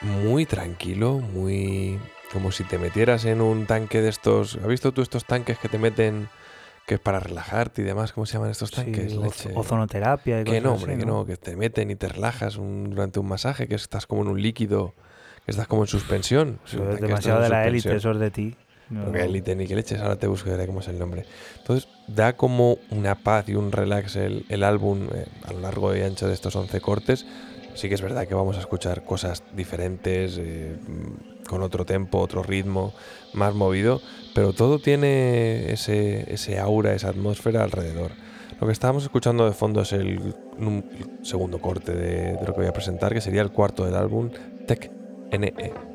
muy 0.01 0.45
tranquilo, 0.45 1.13
muy 1.19 1.99
como 2.33 2.51
si 2.51 2.63
te 2.63 2.77
metieras 2.77 3.25
en 3.25 3.41
un 3.41 3.65
tanque 3.65 4.01
de 4.01 4.09
estos, 4.09 4.55
¿has 4.57 4.67
visto 4.67 4.91
tú 4.91 5.01
estos 5.01 5.25
tanques 5.25 5.57
que 5.57 5.69
te 5.69 5.77
meten 5.79 6.29
que 6.85 6.95
es 6.95 6.99
para 6.99 7.19
relajarte 7.19 7.81
y 7.81 7.85
demás? 7.85 8.11
¿Cómo 8.13 8.25
se 8.25 8.33
llaman 8.33 8.51
estos 8.51 8.71
tanques? 8.71 9.13
Sí, 9.13 9.17
Leche. 9.19 9.51
ozonoterapia 9.55 10.41
y 10.41 10.43
Que 10.43 10.59
no, 10.61 10.73
así, 10.73 10.83
hombre, 10.83 10.97
que 10.97 11.05
no, 11.05 11.25
que 11.25 11.37
te 11.37 11.55
meten 11.55 11.89
y 11.91 11.95
te 11.95 12.07
relajas 12.09 12.57
un- 12.57 12.89
durante 12.89 13.19
un 13.19 13.27
masaje, 13.27 13.67
que 13.67 13.75
estás 13.75 14.05
como 14.05 14.21
en 14.23 14.27
un 14.27 14.41
líquido, 14.41 14.93
estás 15.49 15.67
como 15.67 15.83
en 15.83 15.87
suspensión. 15.87 16.59
Es 16.65 17.01
demasiado 17.01 17.41
de 17.41 17.49
la 17.49 17.67
élite, 17.67 17.95
eso 17.95 18.11
es 18.11 18.19
de 18.19 18.31
ti. 18.31 18.55
No. 18.89 19.05
Porque 19.05 19.23
élite 19.23 19.55
ni 19.55 19.67
que 19.67 19.75
leches, 19.75 19.99
ahora 19.99 20.15
te 20.15 20.27
buscaré 20.27 20.65
cómo 20.65 20.79
es 20.79 20.87
el 20.87 20.97
nombre. 20.97 21.25
Entonces, 21.57 21.87
da 22.07 22.35
como 22.35 22.79
una 22.89 23.15
paz 23.15 23.47
y 23.47 23.53
un 23.53 23.71
relax 23.71 24.15
el, 24.15 24.45
el 24.49 24.63
álbum 24.63 25.07
eh, 25.13 25.25
a 25.43 25.53
lo 25.53 25.59
largo 25.59 25.95
y 25.95 26.01
ancho 26.01 26.27
de 26.27 26.33
estos 26.33 26.55
11 26.55 26.81
cortes. 26.81 27.25
Sí 27.75 27.87
que 27.87 27.95
es 27.95 28.01
verdad 28.01 28.27
que 28.27 28.33
vamos 28.33 28.57
a 28.57 28.61
escuchar 28.61 29.05
cosas 29.05 29.43
diferentes, 29.55 30.37
eh, 30.39 30.75
con 31.47 31.63
otro 31.63 31.85
tempo, 31.85 32.19
otro 32.19 32.43
ritmo, 32.43 32.93
más 33.33 33.53
movido, 33.53 34.01
pero 34.35 34.53
todo 34.53 34.79
tiene 34.79 35.71
ese, 35.71 36.31
ese 36.33 36.59
aura, 36.59 36.93
esa 36.93 37.09
atmósfera 37.09 37.63
alrededor. 37.63 38.11
Lo 38.59 38.67
que 38.67 38.73
estábamos 38.73 39.03
escuchando 39.03 39.45
de 39.45 39.53
fondo 39.53 39.81
es 39.81 39.93
el, 39.93 40.33
el 40.59 40.83
segundo 41.23 41.59
corte 41.59 41.93
de, 41.93 42.33
de 42.33 42.45
lo 42.45 42.53
que 42.53 42.61
voy 42.61 42.67
a 42.67 42.73
presentar, 42.73 43.13
que 43.13 43.21
sería 43.21 43.41
el 43.41 43.51
cuarto 43.51 43.85
del 43.85 43.95
álbum, 43.95 44.29
Tech. 44.67 44.98
NE. 45.31 45.88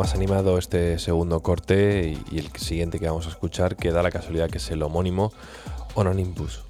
Más 0.00 0.14
animado 0.14 0.56
este 0.56 0.98
segundo 0.98 1.40
corte 1.40 2.16
y, 2.32 2.38
el 2.38 2.50
siguiente 2.56 2.98
que 2.98 3.06
vamos 3.06 3.26
a 3.26 3.28
escuchar, 3.28 3.76
que 3.76 3.92
da 3.92 4.02
la 4.02 4.10
casualidad 4.10 4.48
que 4.48 4.56
es 4.56 4.70
el 4.70 4.82
homónimo 4.82 5.30
Ononimbus. 5.94 6.69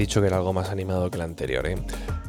Dicho 0.00 0.20
que 0.20 0.26
era 0.26 0.36
algo 0.36 0.52
más 0.52 0.70
animado 0.70 1.10
que 1.10 1.16
el 1.16 1.22
anterior, 1.22 1.66
¿eh? 1.66 1.76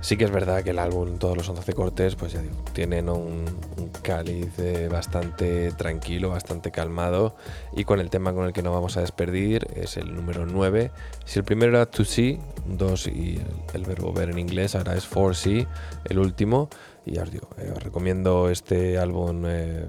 Sí 0.02 0.18
que 0.18 0.26
es 0.26 0.32
verdad 0.32 0.64
que 0.64 0.72
el 0.72 0.80
álbum, 0.80 1.18
todos 1.18 1.38
los 1.38 1.48
11 1.48 1.74
cortes, 1.74 2.16
pues 2.16 2.34
ya 2.34 2.42
digo, 2.42 2.64
tienen 2.74 3.08
un, 3.10 3.46
un 3.78 3.90
cáliz 4.02 4.58
eh, 4.60 4.88
bastante 4.92 5.72
tranquilo, 5.72 6.30
bastante 6.30 6.72
calmado. 6.72 7.36
Y 7.76 7.84
con 7.84 8.00
el 8.00 8.10
tema 8.10 8.34
con 8.34 8.46
el 8.46 8.54
que 8.54 8.64
nos 8.64 8.74
vamos 8.74 8.98
a 8.98 9.02
despedir 9.02 9.68
es 9.76 9.98
el 9.98 10.14
número 10.16 10.46
9. 10.46 10.92
Si 11.26 11.40
el 11.40 11.46
primero 11.46 11.72
era 11.72 11.86
to 11.86 12.04
see, 12.04 12.40
2 12.66 13.08
y 13.08 13.38
el, 13.38 13.48
el 13.74 13.84
verbo 13.84 14.12
ver 14.12 14.30
en 14.32 14.40
inglés, 14.40 14.76
ahora 14.76 14.96
es 14.96 15.06
for 15.06 15.36
see, 15.36 15.68
el 16.06 16.20
último. 16.20 16.70
Y 17.06 17.14
ya 17.14 17.24
os 17.24 17.32
digo, 17.32 17.50
eh, 17.58 17.72
os 17.76 17.82
recomiendo 17.82 18.50
este 18.50 18.98
álbum 19.00 19.44
eh, 19.48 19.88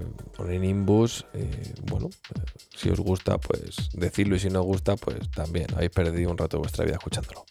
en 0.49 0.65
Imbus. 0.65 1.27
eh, 1.35 1.75
bueno, 1.83 2.09
eh, 2.09 2.41
si 2.75 2.89
os 2.91 3.01
gusta, 3.01 3.39
pues 3.39 3.91
decidlo 3.93 4.37
y 4.37 4.39
si 4.39 4.49
no 4.49 4.61
os 4.61 4.67
gusta, 4.67 4.97
pues 4.97 5.31
también 5.31 5.67
habéis 5.75 5.91
perdido 5.91 6.31
un 6.31 6.39
rato 6.39 6.57
de 6.57 6.63
vuestra 6.63 6.85
vida 6.85 6.97
escuchándolo. 6.97 7.45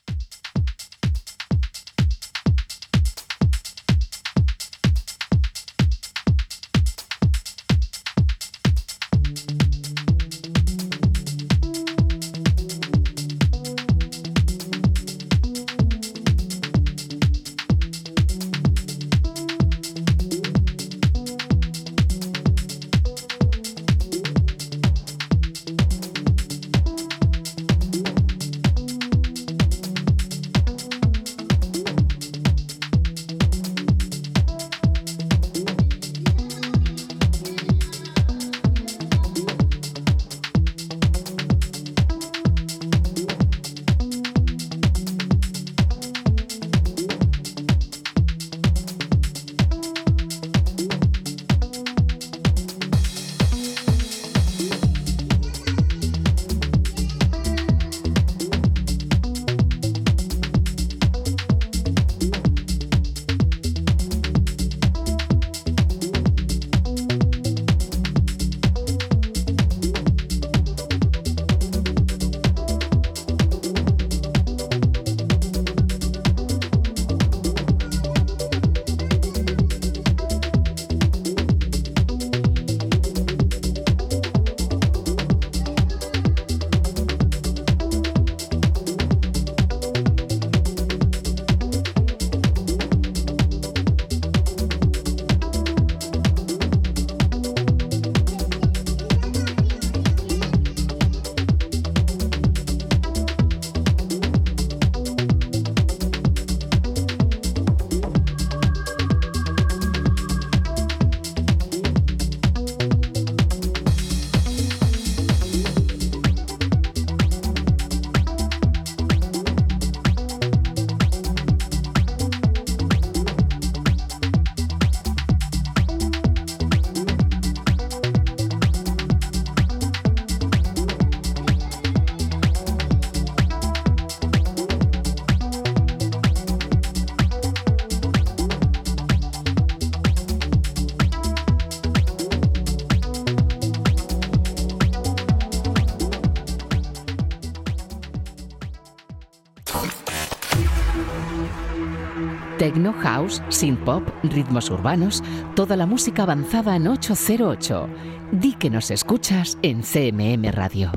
Techno, 152.71 152.93
house, 152.93 153.41
synth 153.49 153.83
pop, 153.83 154.01
ritmos 154.23 154.69
urbanos, 154.69 155.21
toda 155.55 155.75
la 155.75 155.85
música 155.85 156.23
avanzada 156.23 156.77
en 156.77 156.87
808. 156.87 157.89
Di 158.31 158.53
que 158.53 158.69
nos 158.69 158.91
escuchas 158.91 159.57
en 159.61 159.81
CMM 159.81 160.49
Radio. 160.53 160.89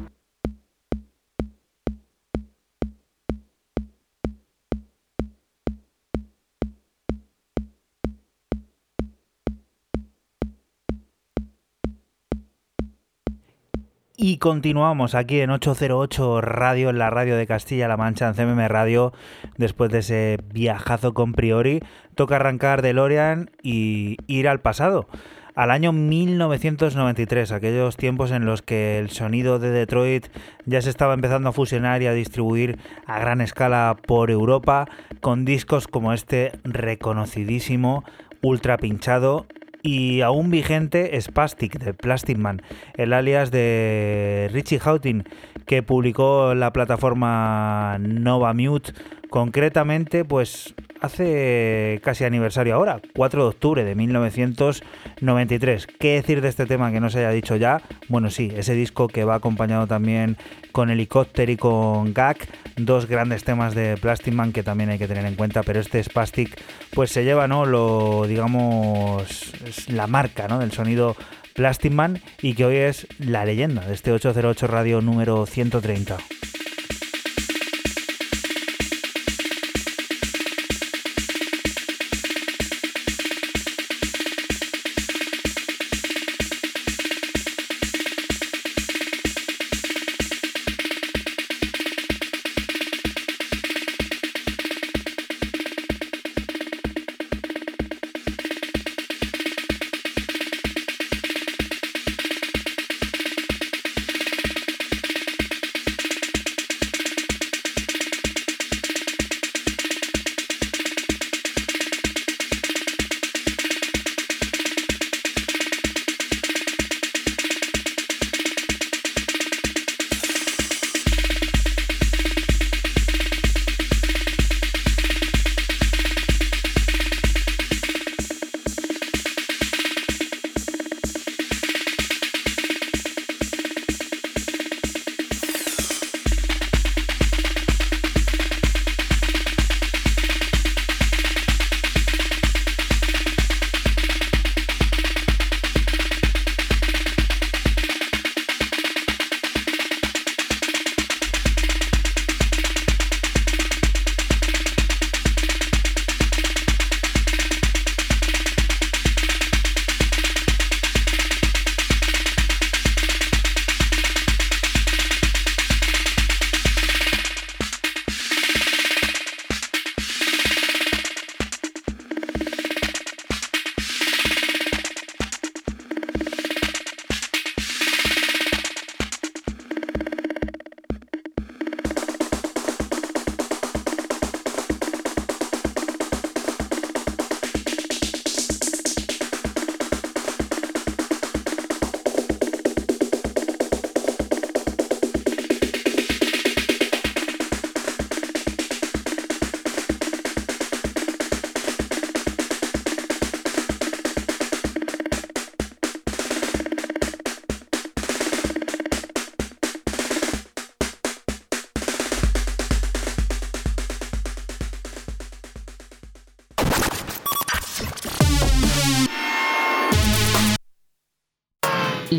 Y 14.27 14.39
continuamos 14.39 15.15
aquí 15.15 15.41
en 15.41 15.51
808 15.51 16.41
Radio, 16.41 16.89
en 16.89 16.99
la 16.99 17.11
radio 17.11 17.37
de 17.37 17.47
Castilla-La 17.47 17.99
Mancha, 17.99 18.29
en 18.29 18.35
CMM 18.35 18.69
Radio, 18.69 19.13
después 19.57 19.91
de 19.91 19.99
ese 19.99 20.39
viajazo 20.53 21.15
con 21.15 21.33
Priori. 21.33 21.81
Toca 22.15 22.37
arrancar 22.37 22.83
de 22.83 22.93
Lorian 22.93 23.51
y 23.63 24.17
ir 24.27 24.49
al 24.49 24.61
pasado, 24.61 25.09
al 25.55 25.71
año 25.71 25.93
1993, 25.93 27.53
aquellos 27.53 27.97
tiempos 27.97 28.33
en 28.33 28.45
los 28.45 28.63
que 28.63 28.99
el 28.99 29.11
sonido 29.11 29.61
de 29.61 29.71
Detroit 29.71 30.27
ya 30.67 30.83
se 30.83 30.91
estaba 30.91 31.15
empezando 31.15 31.49
a 31.49 31.53
fusionar 31.53 32.03
y 32.03 32.09
a 32.09 32.13
distribuir 32.13 32.79
a 33.07 33.21
gran 33.21 33.41
escala 33.41 33.97
por 34.05 34.33
Europa, 34.33 34.87
con 35.21 35.45
discos 35.45 35.87
como 35.87 36.13
este 36.13 36.51
reconocidísimo, 36.65 38.03
ultra 38.43 38.79
pinchado 38.79 39.47
y 39.81 40.23
aún 40.23 40.51
vigente 40.51 41.21
Spastic 41.21 41.79
de 41.79 41.95
Plastic 41.95 42.37
Man, 42.37 42.61
el 42.97 43.13
alias 43.13 43.53
de 43.53 44.51
Richie 44.53 44.81
Houghton, 44.81 45.23
que 45.67 45.85
publicó 45.85 46.57
la 46.57 46.73
plataforma 46.73 47.99
Nova 48.01 48.55
Mute, 48.55 48.93
concretamente 49.35 50.25
pues 50.25 50.75
hace 51.01 52.01
casi 52.05 52.23
aniversario 52.23 52.77
ahora, 52.77 53.01
4 53.17 53.43
de 53.43 53.49
octubre 53.49 53.83
de 53.83 53.97
1993. 53.97 55.89
¿Qué 55.89 56.13
decir 56.15 56.41
de 56.41 56.49
este 56.49 56.67
tema 56.67 56.93
que 56.93 57.01
no 57.01 57.11
se 57.11 57.19
haya 57.19 57.31
dicho 57.31 57.57
ya? 57.57 57.83
Bueno, 58.09 58.31
sí, 58.31 58.53
ese 58.55 58.75
disco 58.75 59.09
que 59.09 59.25
va 59.25 59.35
acompañado 59.35 59.89
también 59.89 60.37
con 60.71 60.89
Helicopter 60.89 61.51
y 61.51 61.57
con 61.57 62.15
Gag, 62.15 62.37
dos 62.77 63.07
grandes 63.07 63.43
temas 63.43 63.75
de 63.75 63.97
Plastic 63.97 64.33
Man 64.33 64.53
que 64.53 64.63
también 64.63 64.91
hay 64.91 65.01
que 65.01 65.09
tener 65.09 65.27
en 65.27 65.35
cuenta, 65.35 65.65
pero 65.65 65.81
este 65.81 66.01
Spastic 66.01 66.57
pues 66.93 67.11
se 67.11 67.25
lleva, 67.25 67.49
¿no? 67.49 67.67
Lo, 67.67 68.29
digamos, 68.29 69.53
la 69.89 70.07
marca, 70.07 70.47
¿no? 70.47 70.61
Del 70.61 70.71
sonido 70.71 71.17
Plastic 71.55 71.93
Man 71.93 72.21
y 72.41 72.55
que 72.55 72.67
hoy 72.67 72.77
es 72.77 73.09
la 73.19 73.45
leyenda 73.45 73.85
de 73.85 73.95
este 73.95 74.13
808 74.13 74.69
Radio 74.69 75.01
número 75.01 75.45
130. 75.45 76.19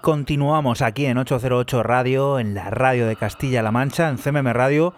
Continuamos 0.00 0.82
aquí 0.82 1.06
en 1.06 1.18
808 1.18 1.82
Radio, 1.82 2.38
en 2.38 2.54
la 2.54 2.70
radio 2.70 3.06
de 3.06 3.16
Castilla-La 3.16 3.70
Mancha, 3.70 4.08
en 4.08 4.18
CMM 4.18 4.52
Radio. 4.52 4.94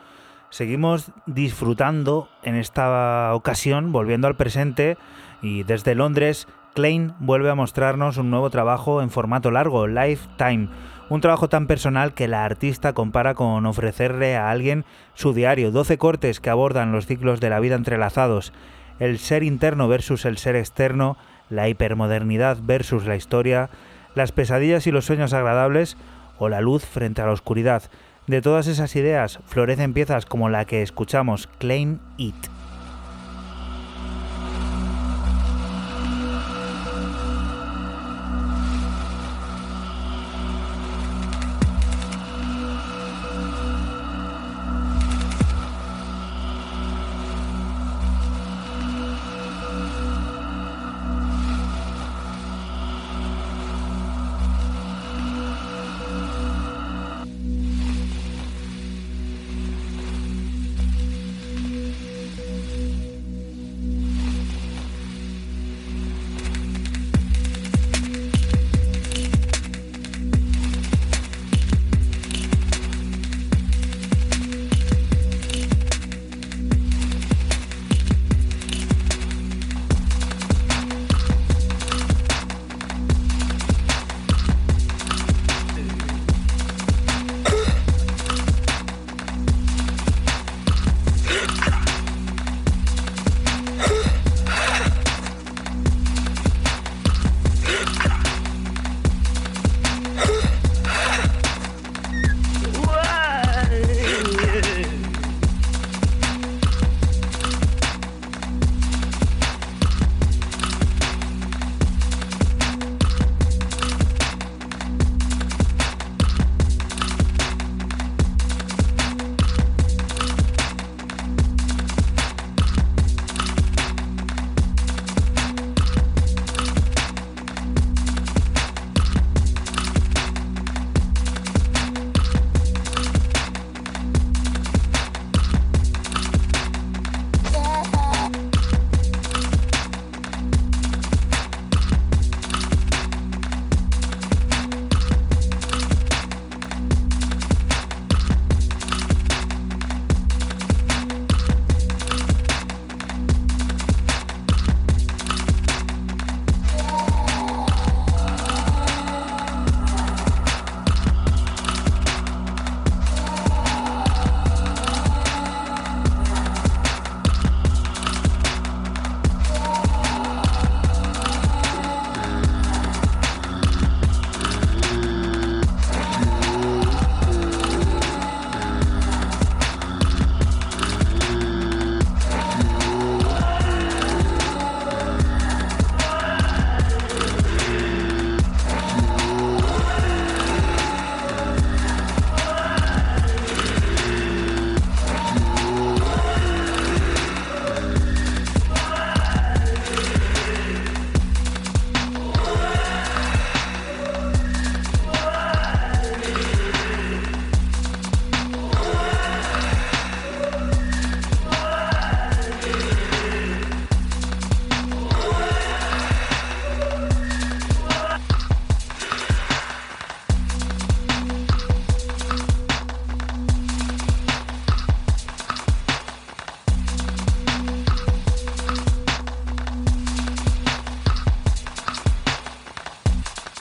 Seguimos 0.50 1.10
disfrutando 1.26 2.28
en 2.42 2.54
esta 2.54 3.34
ocasión, 3.34 3.92
volviendo 3.92 4.28
al 4.28 4.36
presente, 4.36 4.96
y 5.40 5.64
desde 5.64 5.94
Londres, 5.94 6.46
Klein 6.74 7.14
vuelve 7.18 7.50
a 7.50 7.54
mostrarnos 7.54 8.16
un 8.16 8.30
nuevo 8.30 8.50
trabajo 8.50 9.02
en 9.02 9.10
formato 9.10 9.50
largo, 9.50 9.86
Lifetime. 9.86 10.68
Un 11.08 11.20
trabajo 11.20 11.48
tan 11.48 11.66
personal 11.66 12.14
que 12.14 12.28
la 12.28 12.44
artista 12.44 12.92
compara 12.92 13.34
con 13.34 13.66
ofrecerle 13.66 14.36
a 14.36 14.50
alguien 14.50 14.84
su 15.14 15.34
diario, 15.34 15.70
12 15.70 15.98
cortes 15.98 16.40
que 16.40 16.50
abordan 16.50 16.92
los 16.92 17.06
ciclos 17.06 17.40
de 17.40 17.50
la 17.50 17.60
vida 17.60 17.74
entrelazados, 17.74 18.52
el 18.98 19.18
ser 19.18 19.42
interno 19.42 19.88
versus 19.88 20.24
el 20.24 20.38
ser 20.38 20.56
externo, 20.56 21.16
la 21.50 21.68
hipermodernidad 21.68 22.58
versus 22.62 23.04
la 23.04 23.16
historia, 23.16 23.68
las 24.14 24.32
pesadillas 24.32 24.86
y 24.86 24.90
los 24.90 25.04
sueños 25.04 25.32
agradables 25.32 25.96
o 26.38 26.48
la 26.48 26.60
luz 26.60 26.84
frente 26.84 27.22
a 27.22 27.26
la 27.26 27.32
oscuridad. 27.32 27.84
De 28.26 28.40
todas 28.40 28.66
esas 28.66 28.94
ideas 28.96 29.40
florecen 29.46 29.92
piezas 29.94 30.26
como 30.26 30.48
la 30.48 30.64
que 30.64 30.82
escuchamos, 30.82 31.48
Claim 31.58 31.98
It. 32.16 32.51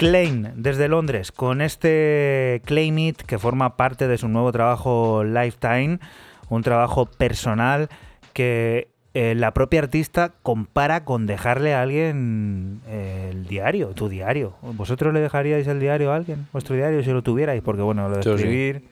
Klein, 0.02 0.54
desde 0.56 0.88
Londres, 0.88 1.32
con 1.32 1.62
este 1.62 2.64
Claim 2.66 2.98
It 2.98 3.22
que 3.22 3.38
forma 3.38 3.78
parte 3.78 4.08
de 4.08 4.18
su 4.18 4.28
nuevo 4.28 4.52
trabajo 4.52 5.24
Lifetime, 5.24 6.00
un 6.50 6.64
trabajo 6.64 7.06
personal 7.06 7.88
que 8.34 8.88
eh, 9.14 9.36
la 9.36 9.54
propia 9.54 9.80
artista 9.82 10.34
compara 10.42 11.06
con 11.06 11.28
dejarle 11.28 11.76
a 11.76 11.84
alguien 11.84 12.82
eh, 12.88 13.28
el 13.30 13.46
diario, 13.46 13.90
tu 13.90 14.10
diario. 14.10 14.56
¿Vosotros 14.64 15.14
le 15.14 15.20
dejaríais 15.20 15.68
el 15.68 15.80
diario 15.80 16.12
a 16.12 16.16
alguien? 16.16 16.48
¿Vuestro 16.52 16.76
diario 16.76 17.04
si 17.04 17.12
lo 17.12 17.22
tuvierais? 17.22 17.62
Porque 17.62 17.84
bueno, 17.84 18.10
lo 18.10 18.18
de 18.18 18.24
Yo 18.24 18.36
sí. 18.40 18.44
escribir, 18.44 18.88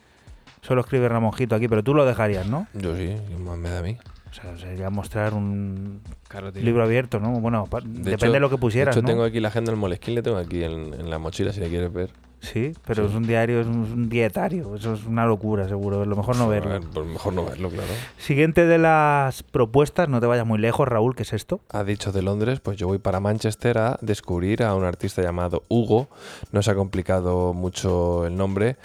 solo 0.62 0.82
escribe 0.82 1.10
Ramonjito 1.10 1.56
aquí, 1.56 1.68
pero 1.68 1.84
tú 1.84 1.96
lo 1.96 2.06
dejarías, 2.06 2.46
¿no? 2.46 2.68
Yo 2.76 2.96
sí, 2.96 3.16
¿qué 3.28 3.36
más 3.36 3.58
me 3.58 3.72
da 3.72 3.80
a 3.80 3.82
mí? 3.82 3.98
Sea, 4.42 4.58
sería 4.58 4.90
mostrar 4.90 5.34
un 5.34 6.02
Claro, 6.28 6.52
libro 6.52 6.84
abierto, 6.84 7.20
¿no? 7.20 7.32
Bueno, 7.40 7.66
pa- 7.66 7.82
De 7.82 7.88
depende 7.88 8.14
hecho- 8.14 8.32
de 8.32 8.40
lo 8.40 8.50
que 8.50 8.58
pusieras, 8.58 8.96
De 8.96 9.00
hecho, 9.00 9.06
¿no? 9.08 9.12
tengo 9.14 9.24
aquí 9.24 9.40
la 9.40 9.48
agenda 9.50 9.72
del 9.72 9.80
Moleskine, 9.80 10.16
le 10.16 10.22
tengo 10.24 10.38
aquí 10.38 10.64
en, 10.64 10.94
en 10.94 11.10
la 11.10 11.18
mochila 11.20 11.52
si 11.52 11.60
la 11.60 11.68
quieres 11.68 11.92
ver. 11.92 12.12
Sí, 12.42 12.72
pero 12.88 13.04
Sí. 13.04 13.10
es 13.10 13.16
un 13.18 13.28
diario, 13.28 13.60
es 13.60 13.68
un, 13.68 13.84
es 13.84 13.92
un 13.92 14.08
dietario. 14.08 14.74
Eso 14.74 14.94
es 14.94 15.04
una 15.04 15.26
locura, 15.26 15.68
seguro. 15.68 16.06
Lo 16.06 16.16
mejor 16.16 16.38
no 16.38 16.46
A 16.46 16.48
verlo. 16.48 16.70
ver, 16.70 16.82
pues 16.94 17.06
mejor 17.06 17.34
no 17.34 17.44
verlo, 17.44 17.70
claro. 17.70 17.90
Siguiente 18.18 18.66
de 18.66 18.78
las 18.78 19.44
propuestas, 19.44 20.08
no 20.08 20.22
te 20.22 20.26
vayas 20.26 20.46
muy 20.48 20.58
lejos, 20.58 20.88
Raúl, 20.88 21.18
¿qué 21.18 21.24
es 21.24 21.34
esto? 21.34 21.60
Ha 21.70 21.84
dicho 21.84 22.14
de 22.14 22.22
Londres, 22.22 22.62
pues 22.62 22.78
yo 22.78 22.88
voy 22.88 22.98
para 22.98 23.20
Manchester 23.20 23.78
a 23.78 23.98
descubrir 24.02 24.64
a 24.64 24.74
un 24.76 24.86
artista 24.86 25.22
llamado 25.22 25.64
Hugo. 25.68 26.08
No 26.54 26.62
se 26.62 26.72
ha 26.72 26.76
complicado 26.76 27.54
mucho 27.54 28.26
el 28.26 28.38
nombre. 28.38 28.78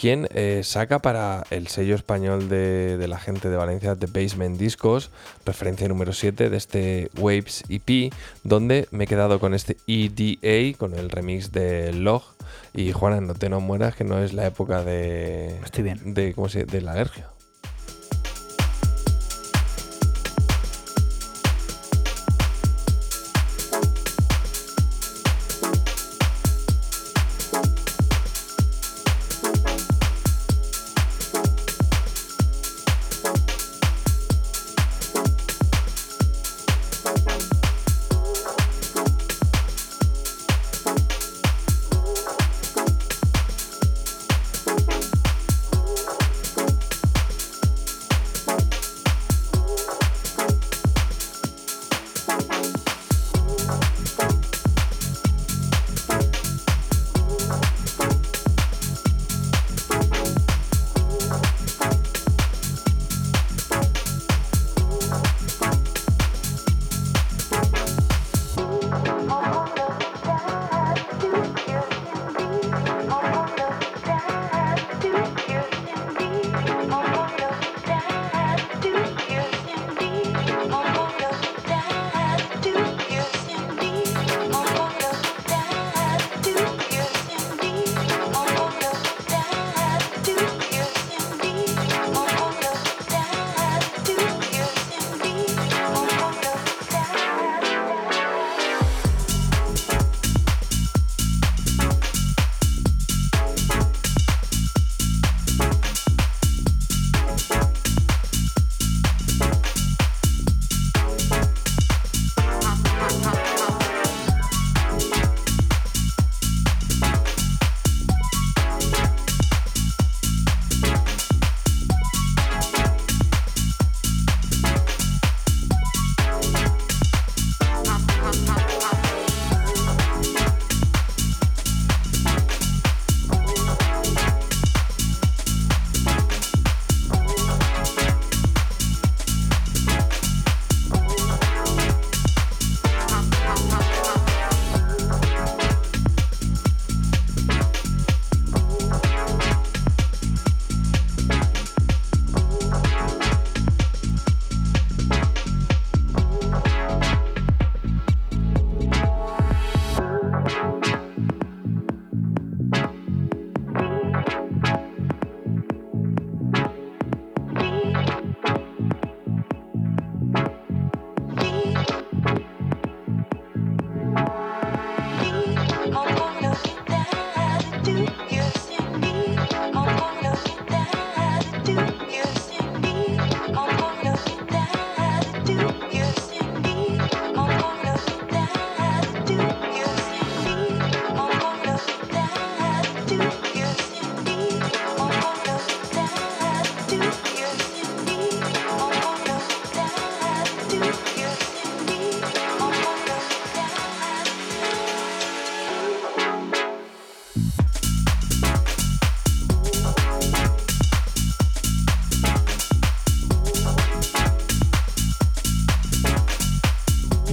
Quien 0.00 0.28
eh, 0.32 0.62
saca 0.64 1.00
para 1.00 1.44
el 1.50 1.66
sello 1.66 1.94
español 1.94 2.48
de, 2.48 2.96
de 2.96 3.06
la 3.06 3.18
gente 3.18 3.50
de 3.50 3.56
Valencia, 3.58 3.96
The 3.96 4.06
Basement 4.06 4.58
Discos, 4.58 5.10
referencia 5.44 5.86
número 5.88 6.14
7 6.14 6.48
de 6.48 6.56
este 6.56 7.10
Waves 7.18 7.64
EP, 7.68 8.10
donde 8.42 8.88
me 8.92 9.04
he 9.04 9.06
quedado 9.06 9.38
con 9.40 9.52
este 9.52 9.76
EDA, 9.86 10.74
con 10.78 10.94
el 10.94 11.10
remix 11.10 11.52
de 11.52 11.92
Log. 11.92 12.22
Y 12.72 12.92
Juana, 12.92 13.20
no 13.20 13.34
te 13.34 13.50
no 13.50 13.60
mueras, 13.60 13.94
que 13.94 14.04
no 14.04 14.22
es 14.22 14.32
la 14.32 14.46
época 14.46 14.82
de. 14.82 15.58
Estoy 15.62 15.84
bien. 15.84 16.14
De, 16.14 16.32
¿cómo 16.32 16.48
se, 16.48 16.64
de 16.64 16.80
la 16.80 16.92
alergia. 16.92 17.28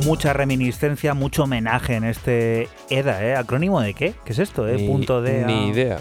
Mucha 0.07 0.31
reminiscencia, 0.31 1.13
mucho 1.13 1.43
homenaje 1.43 1.95
en 1.95 2.05
este 2.05 2.69
EDA, 2.89 3.25
¿eh? 3.25 3.35
¿Acrónimo 3.35 3.81
de 3.81 3.93
qué? 3.93 4.13
¿Qué 4.23 4.31
es 4.31 4.39
esto, 4.39 4.65
eh? 4.67 4.77
Ni- 4.77 4.87
Punto 4.87 5.21
de... 5.21 5.43
Ni 5.45 5.67
idea. 5.67 5.99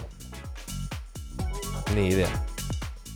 Ni 1.95 2.09
idea. 2.09 2.29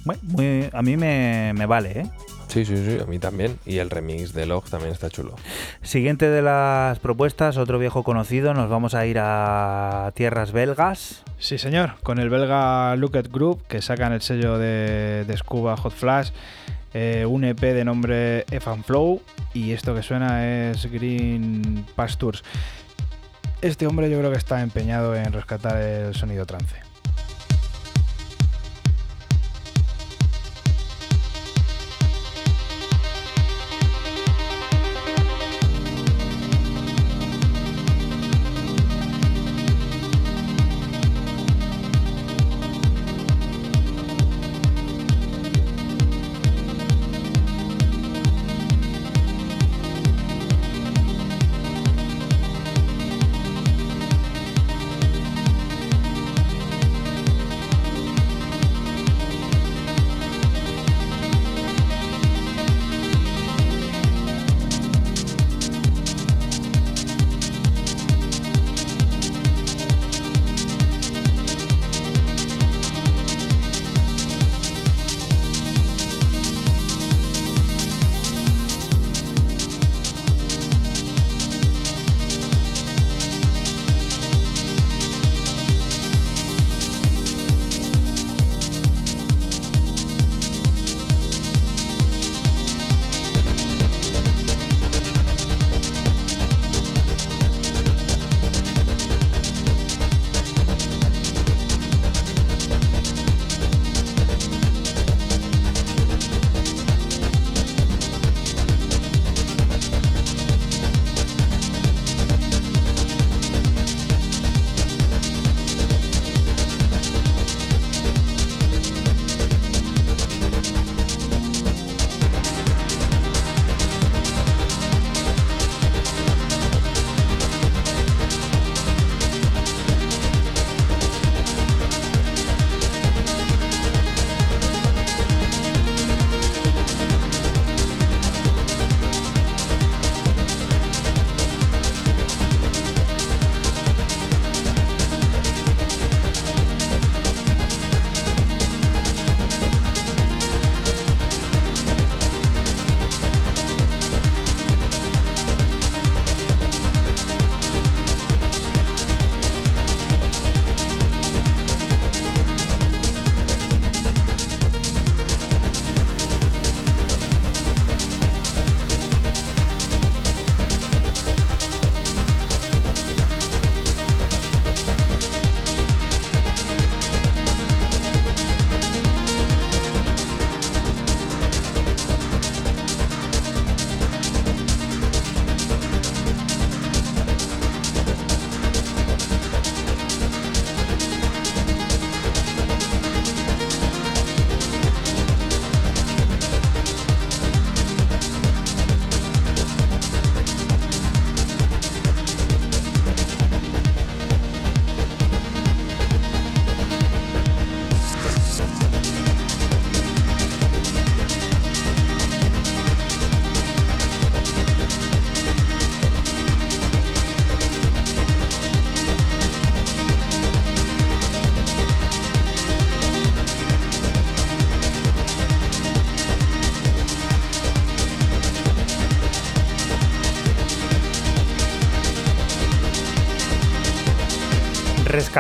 Bueno, 0.05 0.21
muy- 0.25 0.69
a 0.73 0.83
mí 0.83 0.97
me, 0.97 1.53
me 1.55 1.67
vale, 1.67 2.01
¿eh? 2.01 2.07
Sí, 2.49 2.65
sí, 2.65 2.77
sí, 2.85 2.99
a 3.01 3.07
mí 3.07 3.21
también. 3.21 3.57
Y 3.65 3.79
el 3.79 3.89
remix 3.91 4.33
de 4.33 4.45
Log 4.47 4.65
también 4.69 4.91
está 4.93 5.09
chulo. 5.09 5.37
Siguiente 5.83 6.29
de 6.29 6.43
las 6.43 6.99
propuestas, 6.99 7.57
otro 7.57 7.79
viejo 7.79 8.03
conocido, 8.03 8.53
nos 8.55 8.69
vamos 8.69 8.95
a 8.95 9.07
ir 9.07 9.19
a 9.21 10.11
tierras 10.17 10.51
belgas. 10.51 11.23
Sí, 11.39 11.59
señor, 11.59 11.93
con 12.03 12.19
el 12.19 12.29
belga 12.29 12.97
Look 12.97 13.17
at 13.17 13.29
Group, 13.31 13.63
que 13.69 13.81
sacan 13.81 14.13
el 14.13 14.23
sello 14.23 14.59
de, 14.59 15.25
de 15.25 15.37
Scuba 15.37 15.77
Hot 15.77 15.93
Flash, 15.93 16.31
eh, 16.95 17.25
un 17.27 17.45
EP 17.45 17.61
de 17.61 17.85
nombre 17.85 18.45
F 18.51 18.71
Flow, 18.85 19.21
y 19.55 19.73
esto 19.73 19.95
que 19.95 20.03
suena 20.03 20.71
es 20.71 20.91
Green 20.91 21.87
Pastures. 21.95 22.43
este 23.63 23.87
hombre 23.87 24.11
yo 24.11 24.19
creo 24.19 24.31
que 24.31 24.39
está 24.39 24.63
empeñado 24.63 25.15
en 25.15 25.33
rescatar 25.33 25.77
el 25.81 26.15
sonido 26.15 26.47
trance. 26.47 26.90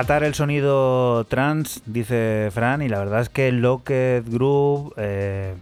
Rescatar 0.00 0.24
el 0.24 0.34
sonido 0.34 1.24
trans, 1.28 1.82
dice 1.84 2.48
Fran, 2.52 2.80
y 2.82 2.88
la 2.88 2.98
verdad 3.00 3.20
es 3.20 3.28
que 3.28 3.52
Locked 3.52 4.24
Groove 4.30 4.94
eh, 4.96 5.54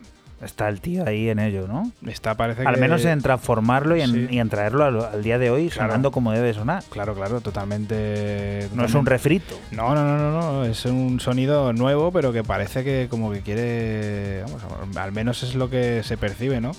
está 0.44 0.68
el 0.68 0.80
tío 0.80 1.04
ahí 1.06 1.28
en 1.28 1.40
ello, 1.40 1.66
¿no? 1.66 1.90
Está, 2.06 2.36
parece 2.36 2.62
Al 2.64 2.76
que- 2.76 2.80
menos 2.80 3.04
en 3.04 3.20
transformarlo 3.20 3.96
y 3.96 4.02
en, 4.02 4.12
Sí. 4.12 4.26
y 4.30 4.38
en 4.38 4.48
traerlo 4.48 4.84
al, 4.84 5.04
al 5.04 5.22
día 5.24 5.38
de 5.38 5.50
hoy 5.50 5.68
Claro. 5.70 5.88
sonando 5.90 6.12
como 6.12 6.30
debe 6.30 6.54
sonar. 6.54 6.84
Claro, 6.88 7.14
claro, 7.16 7.40
totalmente. 7.40 8.68
No 8.74 8.84
es 8.84 8.94
un 8.94 9.06
refrito. 9.06 9.58
No, 9.72 9.92
no, 9.96 10.04
no, 10.04 10.16
no, 10.16 10.30
no, 10.52 10.64
es 10.64 10.84
un 10.84 11.18
sonido 11.18 11.72
nuevo, 11.72 12.12
pero 12.12 12.32
que 12.32 12.44
parece 12.44 12.84
que 12.84 13.08
como 13.10 13.32
que 13.32 13.40
quiere, 13.40 14.42
vamos, 14.44 14.62
al 14.96 15.10
menos 15.12 15.42
es 15.42 15.56
lo 15.56 15.68
que 15.68 16.02
se 16.04 16.16
percibe, 16.16 16.60
¿no? 16.60 16.70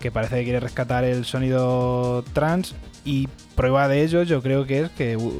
Que 0.00 0.10
parece 0.10 0.36
que 0.36 0.44
quiere 0.44 0.60
rescatar 0.60 1.04
el 1.04 1.24
sonido 1.24 2.24
trans 2.32 2.74
y 3.08 3.28
prueba 3.56 3.88
de 3.88 4.02
ello 4.02 4.22
yo 4.22 4.42
creo 4.42 4.66
que 4.66 4.80
es 4.82 4.90
que 4.90 5.16
uh, 5.16 5.32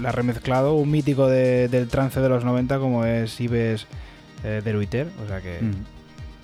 la 0.00 0.10
ha 0.10 0.12
remezclado 0.12 0.74
un 0.74 0.90
mítico 0.90 1.26
de- 1.26 1.68
del 1.68 1.88
trance 1.88 2.20
de 2.20 2.28
los 2.28 2.44
90 2.44 2.78
como 2.78 3.04
es 3.04 3.40
Ives 3.40 3.86
eh, 4.44 4.60
de 4.64 4.72
Ruiter, 4.72 5.08
o 5.24 5.26
sea 5.28 5.40
que 5.40 5.58
Mm. 5.62 5.72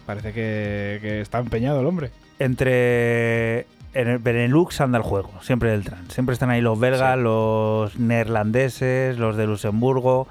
parece 0.06 0.32
que, 0.32 0.98
que 1.02 1.20
está 1.20 1.38
empeñado 1.38 1.80
el 1.80 1.86
hombre. 1.86 2.10
Entre 2.38 3.60
en 3.94 4.08
el 4.08 4.18
Benelux 4.18 4.80
anda 4.80 4.98
el 4.98 5.04
juego, 5.04 5.30
siempre 5.40 5.70
del 5.70 5.84
trans. 5.84 6.12
Siempre 6.12 6.32
están 6.32 6.50
ahí 6.50 6.60
los 6.60 6.78
belgas, 6.80 7.16
Sí. 7.16 7.22
los 7.22 7.98
neerlandeses, 7.98 9.18
los 9.18 9.36
de 9.36 9.46
Luxemburgo. 9.46 10.26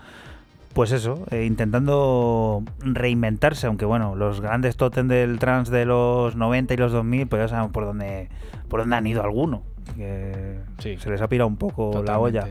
Pues 0.74 0.92
eso, 0.92 1.24
eh, 1.30 1.46
intentando 1.46 2.64
reinventarse, 2.80 3.68
aunque 3.68 3.86
bueno, 3.86 4.16
los 4.16 4.42
grandes 4.42 4.76
totem 4.76 5.08
del 5.08 5.38
trans 5.40 5.70
de 5.70 5.86
los 5.86 6.36
90 6.36 6.74
y 6.74 6.78
los 6.78 6.92
2000, 6.92 7.28
pues 7.28 7.44
ya 7.44 7.48
sabemos 7.48 7.72
por 7.72 7.86
dónde, 7.86 8.28
por 8.70 8.80
dónde 8.82 8.96
han 8.96 9.06
ido 9.08 9.22
algunos. 9.24 9.62
Que 9.96 10.58
Sí. 10.80 10.98
se 10.98 11.10
les 11.10 11.22
ha 11.22 11.28
pirado 11.28 11.48
un 11.48 11.58
poco 11.58 12.04
la 12.04 12.20
olla. 12.20 12.48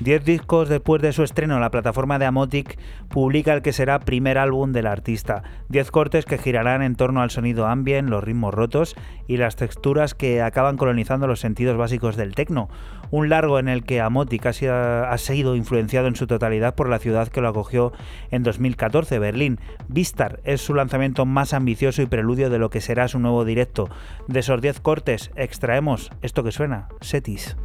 Diez 0.00 0.24
discos 0.24 0.68
después 0.68 1.00
de 1.00 1.12
su 1.12 1.22
estreno, 1.22 1.60
la 1.60 1.70
plataforma 1.70 2.18
de 2.18 2.26
Amotic 2.26 2.78
publica 3.08 3.54
el 3.54 3.62
que 3.62 3.72
será 3.72 4.00
primer 4.00 4.38
álbum 4.38 4.72
del 4.72 4.88
artista. 4.88 5.44
Diez 5.68 5.92
cortes 5.92 6.24
que 6.24 6.36
girarán 6.36 6.82
en 6.82 6.96
torno 6.96 7.22
al 7.22 7.30
sonido 7.30 7.68
ambient, 7.68 8.08
los 8.08 8.24
ritmos 8.24 8.52
rotos 8.52 8.96
y 9.28 9.36
las 9.36 9.54
texturas 9.54 10.14
que 10.14 10.42
acaban 10.42 10.76
colonizando 10.76 11.28
los 11.28 11.38
sentidos 11.38 11.76
básicos 11.76 12.16
del 12.16 12.34
techno. 12.34 12.68
Un 13.12 13.28
largo 13.28 13.60
en 13.60 13.68
el 13.68 13.84
que 13.84 14.00
Amotic 14.00 14.44
ha 14.46 14.52
sido, 14.52 14.74
ha 14.74 15.16
sido 15.16 15.54
influenciado 15.54 16.08
en 16.08 16.16
su 16.16 16.26
totalidad 16.26 16.74
por 16.74 16.88
la 16.88 16.98
ciudad 16.98 17.28
que 17.28 17.40
lo 17.40 17.48
acogió 17.48 17.92
en 18.32 18.42
2014, 18.42 19.20
Berlín. 19.20 19.60
Vistar 19.86 20.40
es 20.42 20.60
su 20.60 20.74
lanzamiento 20.74 21.24
más 21.24 21.54
ambicioso 21.54 22.02
y 22.02 22.06
preludio 22.06 22.50
de 22.50 22.58
lo 22.58 22.68
que 22.68 22.80
será 22.80 23.06
su 23.06 23.20
nuevo 23.20 23.44
directo. 23.44 23.88
De 24.26 24.40
esos 24.40 24.60
diez 24.60 24.80
cortes 24.80 25.30
extraemos 25.36 26.10
esto 26.20 26.42
que 26.42 26.50
suena, 26.50 26.88
Setis. 27.00 27.56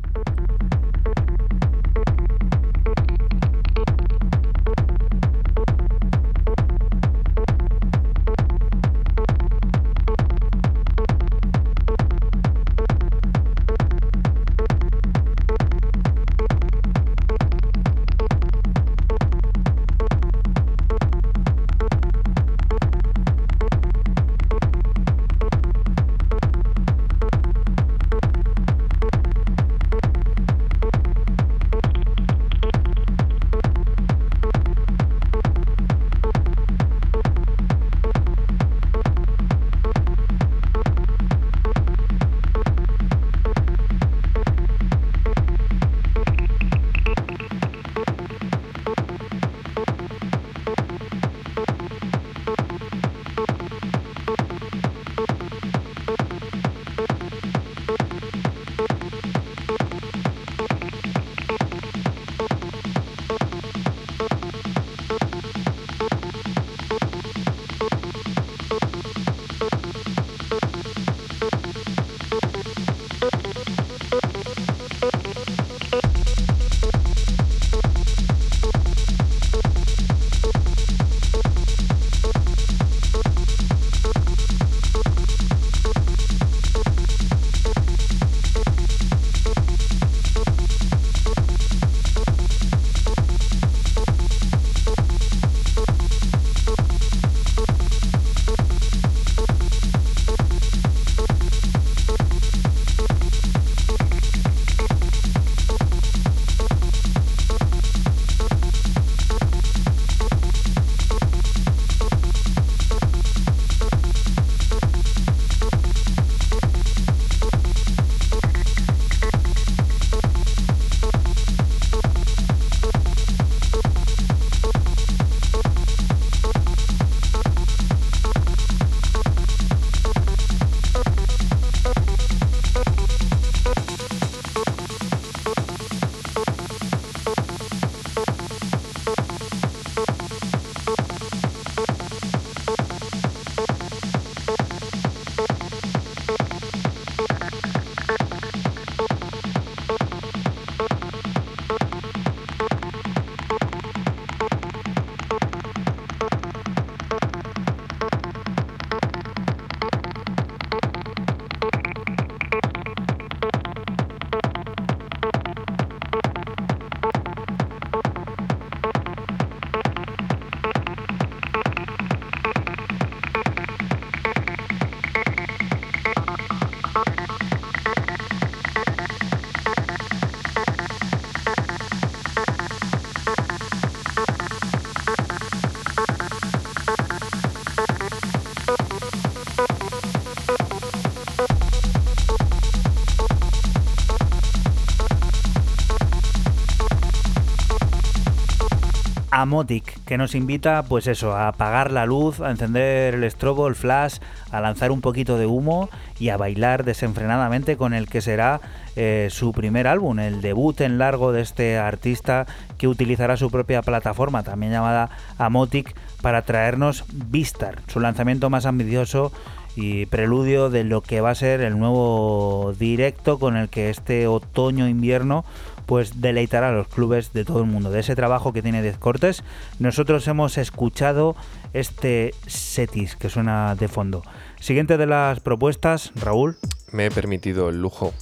Amotic, 199.41 200.03
que 200.05 200.17
nos 200.17 200.35
invita, 200.35 200.83
pues 200.83 201.07
eso, 201.07 201.33
a 201.33 201.47
apagar 201.47 201.91
la 201.91 202.05
luz, 202.05 202.41
a 202.41 202.51
encender 202.51 203.15
el 203.15 203.23
estrobo, 203.23 203.67
el 203.67 203.75
flash, 203.75 204.17
a 204.51 204.61
lanzar 204.61 204.91
un 204.91 205.01
poquito 205.01 205.37
de 205.37 205.45
humo 205.45 205.89
y 206.19 206.29
a 206.29 206.37
bailar 206.37 206.83
desenfrenadamente 206.83 207.77
con 207.77 207.93
el 207.93 208.07
que 208.07 208.21
será 208.21 208.61
eh, 208.95 209.27
su 209.31 209.53
primer 209.53 209.87
álbum, 209.87 210.19
el 210.19 210.41
debut 210.41 210.81
en 210.81 210.97
largo 210.97 211.31
de 211.31 211.41
este 211.41 211.77
artista 211.77 212.45
que 212.77 212.87
utilizará 212.87 213.37
su 213.37 213.49
propia 213.49 213.81
plataforma, 213.81 214.43
también 214.43 214.71
llamada 214.71 215.09
Amotic, 215.37 215.95
para 216.21 216.41
traernos 216.41 217.05
Vistar, 217.11 217.81
su 217.87 217.99
lanzamiento 217.99 218.49
más 218.49 218.65
ambicioso 218.65 219.31
y 219.75 220.05
preludio 220.07 220.69
de 220.69 220.83
lo 220.83 221.01
que 221.01 221.21
va 221.21 221.29
a 221.29 221.35
ser 221.35 221.61
el 221.61 221.79
nuevo 221.79 222.73
directo 222.77 223.39
con 223.39 223.55
el 223.55 223.69
que 223.69 223.89
este 223.89 224.27
otoño-invierno 224.27 225.45
pues 225.89 226.21
deleitará 226.21 226.69
a 226.69 226.71
los 226.71 226.87
clubes 226.87 227.33
de 227.33 227.43
todo 227.45 227.61
el 227.61 227.65
mundo. 227.65 227.89
De 227.89 227.99
ese 228.01 228.15
trabajo 228.15 228.53
que 228.53 228.61
tiene 228.61 228.83
10 228.83 228.99
cortes, 228.99 229.43
nosotros 229.79 230.27
hemos 230.27 230.59
escuchado 230.59 231.35
este 231.73 232.35
setis 232.45 233.15
que 233.15 233.27
suena 233.27 233.73
de 233.73 233.87
fondo. 233.87 234.21
Siguiente 234.59 234.97
de 234.97 235.07
las 235.07 235.39
propuestas, 235.39 236.11
Raúl. 236.15 236.57
Me 236.91 237.07
he 237.07 237.11
permitido 237.11 237.69
el 237.69 237.81
lujo, 237.81 238.13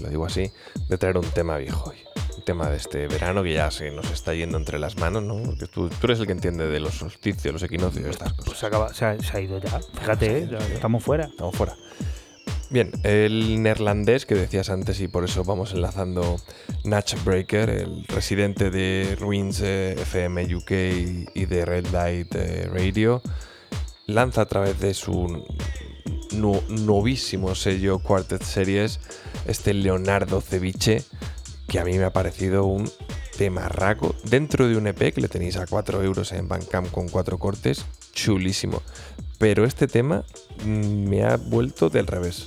lo 0.00 0.08
digo 0.08 0.24
así, 0.24 0.50
de 0.88 0.96
traer 0.96 1.18
un 1.18 1.26
tema 1.26 1.58
viejo 1.58 1.90
hoy. 1.90 1.98
Un 2.38 2.44
tema 2.46 2.70
de 2.70 2.78
este 2.78 3.06
verano 3.06 3.42
que 3.42 3.52
ya 3.52 3.70
se 3.70 3.90
nos 3.90 4.10
está 4.10 4.32
yendo 4.32 4.56
entre 4.56 4.78
las 4.78 4.96
manos, 4.96 5.22
¿no? 5.22 5.42
Porque 5.42 5.66
tú, 5.66 5.90
tú 5.90 6.06
eres 6.06 6.20
el 6.20 6.26
que 6.26 6.32
entiende 6.32 6.68
de 6.68 6.80
los 6.80 6.94
solsticios, 6.94 7.52
los 7.52 7.62
equinoccios, 7.62 8.06
estas 8.06 8.32
cosas. 8.32 8.44
Pues 8.46 8.58
se, 8.58 8.66
acaba- 8.66 8.94
se 8.94 9.04
ha, 9.04 9.20
se 9.20 9.36
ha 9.36 9.40
ido 9.42 9.58
ya. 9.58 9.78
Fíjate, 10.00 10.38
¿eh? 10.38 10.48
Ya 10.50 10.56
estamos 10.58 11.04
fuera. 11.04 11.24
Estamos 11.26 11.54
fuera. 11.54 11.76
Bien, 12.70 12.92
el 13.02 13.60
neerlandés 13.62 14.26
que 14.26 14.36
decías 14.36 14.70
antes 14.70 15.00
y 15.00 15.08
por 15.08 15.24
eso 15.24 15.42
vamos 15.42 15.72
enlazando 15.72 16.36
Natch 16.84 17.14
Breaker, 17.24 17.68
el 17.68 18.04
residente 18.06 18.70
de 18.70 19.16
Ruins 19.18 19.60
eh, 19.60 19.94
FM 20.00 20.54
UK 20.54 20.70
y 21.34 21.46
de 21.46 21.64
Red 21.64 21.88
Light 21.88 22.32
eh, 22.36 22.68
Radio, 22.72 23.22
lanza 24.06 24.42
a 24.42 24.46
través 24.46 24.78
de 24.78 24.94
su 24.94 25.44
nu- 26.30 26.62
novísimo 26.68 27.56
sello 27.56 27.98
Quartet 27.98 28.44
Series 28.44 29.00
este 29.46 29.74
Leonardo 29.74 30.40
Ceviche, 30.40 31.02
que 31.66 31.80
a 31.80 31.84
mí 31.84 31.98
me 31.98 32.04
ha 32.04 32.12
parecido 32.12 32.66
un 32.66 32.88
temarraco 33.36 34.14
dentro 34.24 34.68
de 34.68 34.76
un 34.76 34.86
EP 34.86 35.12
que 35.12 35.20
le 35.20 35.28
tenéis 35.28 35.56
a 35.56 35.66
4 35.66 36.04
euros 36.04 36.30
en 36.30 36.46
Bandcamp 36.46 36.88
con 36.92 37.08
4 37.08 37.36
cortes, 37.38 37.84
chulísimo. 38.12 38.80
Pero 39.40 39.64
este 39.64 39.88
tema 39.88 40.22
mm, 40.66 41.08
me 41.08 41.24
ha 41.24 41.36
vuelto 41.38 41.88
del 41.88 42.06
revés. 42.06 42.44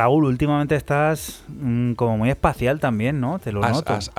Raúl, 0.00 0.24
últimamente 0.24 0.76
estás 0.76 1.42
mm, 1.48 1.92
como 1.92 2.16
muy 2.16 2.30
espacial 2.30 2.80
también, 2.80 3.20
¿no? 3.20 3.38
Te 3.38 3.52
lo 3.52 3.62
As- 3.62 3.72
noto. 3.72 3.92
as- 3.92 4.10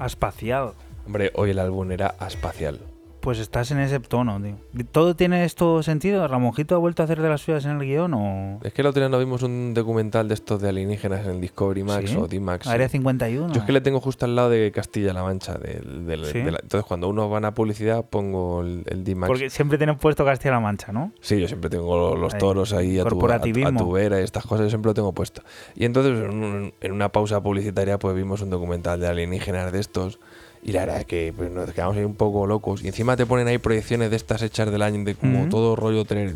Aspacial. 0.00 0.72
Hombre, 1.06 1.30
hoy 1.36 1.50
el 1.50 1.60
álbum 1.60 1.92
era 1.92 2.08
Aspacial. 2.18 2.80
Pues 3.26 3.40
estás 3.40 3.72
en 3.72 3.80
ese 3.80 3.98
tono, 3.98 4.40
tío. 4.40 4.54
¿Todo 4.92 5.16
tiene 5.16 5.44
esto 5.44 5.82
sentido? 5.82 6.28
¿Ramonjito 6.28 6.76
ha 6.76 6.78
vuelto 6.78 7.02
a 7.02 7.06
hacer 7.06 7.20
de 7.20 7.28
las 7.28 7.40
suyas 7.40 7.64
en 7.64 7.72
el 7.72 7.80
guion 7.80 8.14
o...? 8.14 8.60
Es 8.62 8.72
que 8.72 8.82
el 8.82 8.86
otro 8.86 9.00
día 9.00 9.08
no 9.08 9.18
vimos 9.18 9.42
un 9.42 9.74
documental 9.74 10.28
de 10.28 10.34
estos 10.34 10.62
de 10.62 10.68
alienígenas 10.68 11.24
en 11.26 11.32
el 11.32 11.40
Discovery 11.40 11.82
Max 11.82 12.10
Sí. 12.10 12.16
o 12.16 12.28
D-Max. 12.28 12.68
Área 12.68 12.88
51. 12.88 13.52
Yo 13.52 13.58
es 13.62 13.66
que 13.66 13.72
le 13.72 13.80
tengo 13.80 14.00
justo 14.00 14.26
al 14.26 14.36
lado 14.36 14.50
de 14.50 14.70
Castilla-La 14.70 15.24
Mancha. 15.24 15.54
del- 15.58 16.06
del- 16.06 16.24
Sí. 16.26 16.38
de 16.38 16.52
la- 16.52 16.60
entonces, 16.62 16.86
cuando 16.86 17.08
uno 17.08 17.28
va 17.28 17.38
a 17.38 17.50
publicidad, 17.52 18.04
pongo 18.04 18.60
el, 18.60 18.84
el 18.86 19.02
D-Max. 19.02 19.26
Porque 19.26 19.50
siempre 19.50 19.76
tienen 19.76 19.96
puesto 19.96 20.24
Castilla-La 20.24 20.60
Mancha, 20.60 20.92
¿no? 20.92 21.10
Sí, 21.20 21.40
yo 21.40 21.48
siempre 21.48 21.68
tengo 21.68 22.14
los 22.14 22.38
toros 22.38 22.72
ahí 22.74 22.96
a 23.00 23.02
tu, 23.02 23.08
a, 23.08 23.10
corporativismo. 23.10 23.80
a 23.80 23.82
tu 23.82 23.90
vera 23.90 24.20
y 24.20 24.22
estas 24.22 24.44
cosas, 24.46 24.66
yo 24.66 24.70
siempre 24.70 24.90
lo 24.90 24.94
tengo 24.94 25.12
puesto. 25.12 25.42
Y 25.74 25.84
entonces, 25.84 26.12
en, 26.30 26.44
un- 26.44 26.72
en 26.80 26.92
una 26.92 27.08
pausa 27.10 27.42
publicitaria, 27.42 27.98
pues 27.98 28.14
vimos 28.14 28.40
un 28.40 28.50
documental 28.50 29.00
de 29.00 29.08
alienígenas 29.08 29.72
de 29.72 29.80
estos. 29.80 30.20
Y 30.68 30.72
la 30.72 30.80
verdad 30.80 30.98
es 31.00 31.06
que 31.06 31.32
pues, 31.36 31.48
nos 31.50 31.70
quedamos 31.70 31.96
ahí 31.96 32.02
un 32.02 32.16
poco 32.16 32.44
locos. 32.46 32.82
Y 32.82 32.88
encima 32.88 33.16
te 33.16 33.24
ponen 33.24 33.46
ahí 33.46 33.58
proyecciones 33.58 34.10
de 34.10 34.16
estas 34.16 34.42
hechas 34.42 34.68
del 34.70 34.82
año, 34.82 35.04
de 35.04 35.14
como 35.14 35.48
todo 35.48 35.76
rollo 35.76 36.04
tener 36.04 36.34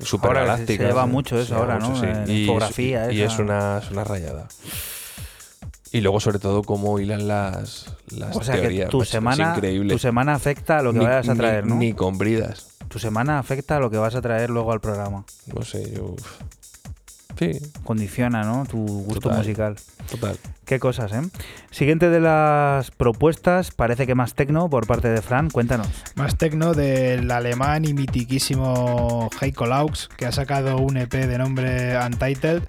super 0.00 0.36
Ahora 0.36 0.56
se- 0.58 0.76
lleva 0.76 1.06
mucho 1.06 1.38
eso 1.38 1.54
ahora, 1.56 1.78
¿no? 1.78 1.94
Eh, 2.02 2.12
la 2.26 2.32
Y, 2.32 2.40
infografía 2.40 3.06
es, 3.08 3.14
y 3.14 3.22
esa. 3.22 3.34
es 3.34 3.38
una, 3.38 3.78
es 3.78 3.90
una 3.92 4.02
rayada. 4.02 4.48
Y 5.92 6.00
luego, 6.00 6.18
sobre 6.18 6.40
todo, 6.40 6.62
cómo 6.64 6.98
hilan 6.98 7.28
las, 7.28 7.86
las 8.10 8.36
O 8.36 8.42
sea 8.42 8.56
que 8.56 8.62
teorías. 8.62 8.90
tu 8.90 8.98
macho, 8.98 9.04
es 9.04 9.08
semana, 9.10 9.54
increíble. 9.54 9.94
tu 9.94 9.98
semana 10.00 10.34
afecta 10.34 10.78
a 10.78 10.82
lo 10.82 10.92
que 10.92 10.98
Ni- 10.98 11.04
vayas 11.04 11.28
a 11.28 11.32
ni- 11.34 11.38
traer, 11.38 11.66
¿no? 11.66 11.76
Ni 11.76 11.92
con 11.92 12.18
bridas. 12.18 12.66
Tu 12.88 12.98
semana 12.98 13.38
afecta 13.38 13.76
a 13.76 13.80
lo 13.80 13.90
que 13.90 13.96
vas 13.96 14.14
a 14.16 14.20
traer 14.20 14.50
luego 14.50 14.72
al 14.72 14.80
programa. 14.80 15.24
No 15.54 15.62
sé, 15.64 15.92
yo. 15.94 16.16
Sí, 17.38 17.52
Condiciona, 17.84 18.42
¿no? 18.42 18.64
Tu 18.66 18.78
gusto 18.78 19.20
Total. 19.20 19.38
musical. 19.38 19.76
total. 20.10 20.36
Qué 20.64 20.80
cosas, 20.80 21.12
¿eh? 21.12 21.20
Siguiente 21.70 22.10
de 22.10 22.18
las 22.18 22.90
propuestas, 22.90 23.70
parece 23.70 24.06
que 24.06 24.14
más 24.16 24.34
tecno 24.34 24.68
por 24.68 24.86
parte 24.86 25.08
de 25.08 25.22
Fran. 25.22 25.48
Cuéntanos. 25.50 25.86
Más 26.16 26.36
tecno 26.38 26.74
del 26.74 27.30
alemán 27.30 27.84
y 27.84 27.94
mitiquísimo 27.94 29.30
Heiko 29.40 29.66
Laux, 29.66 30.08
que 30.16 30.26
ha 30.26 30.32
sacado 30.32 30.78
un 30.78 30.96
EP 30.96 31.12
de 31.12 31.38
nombre 31.38 31.96
Untitled 32.04 32.62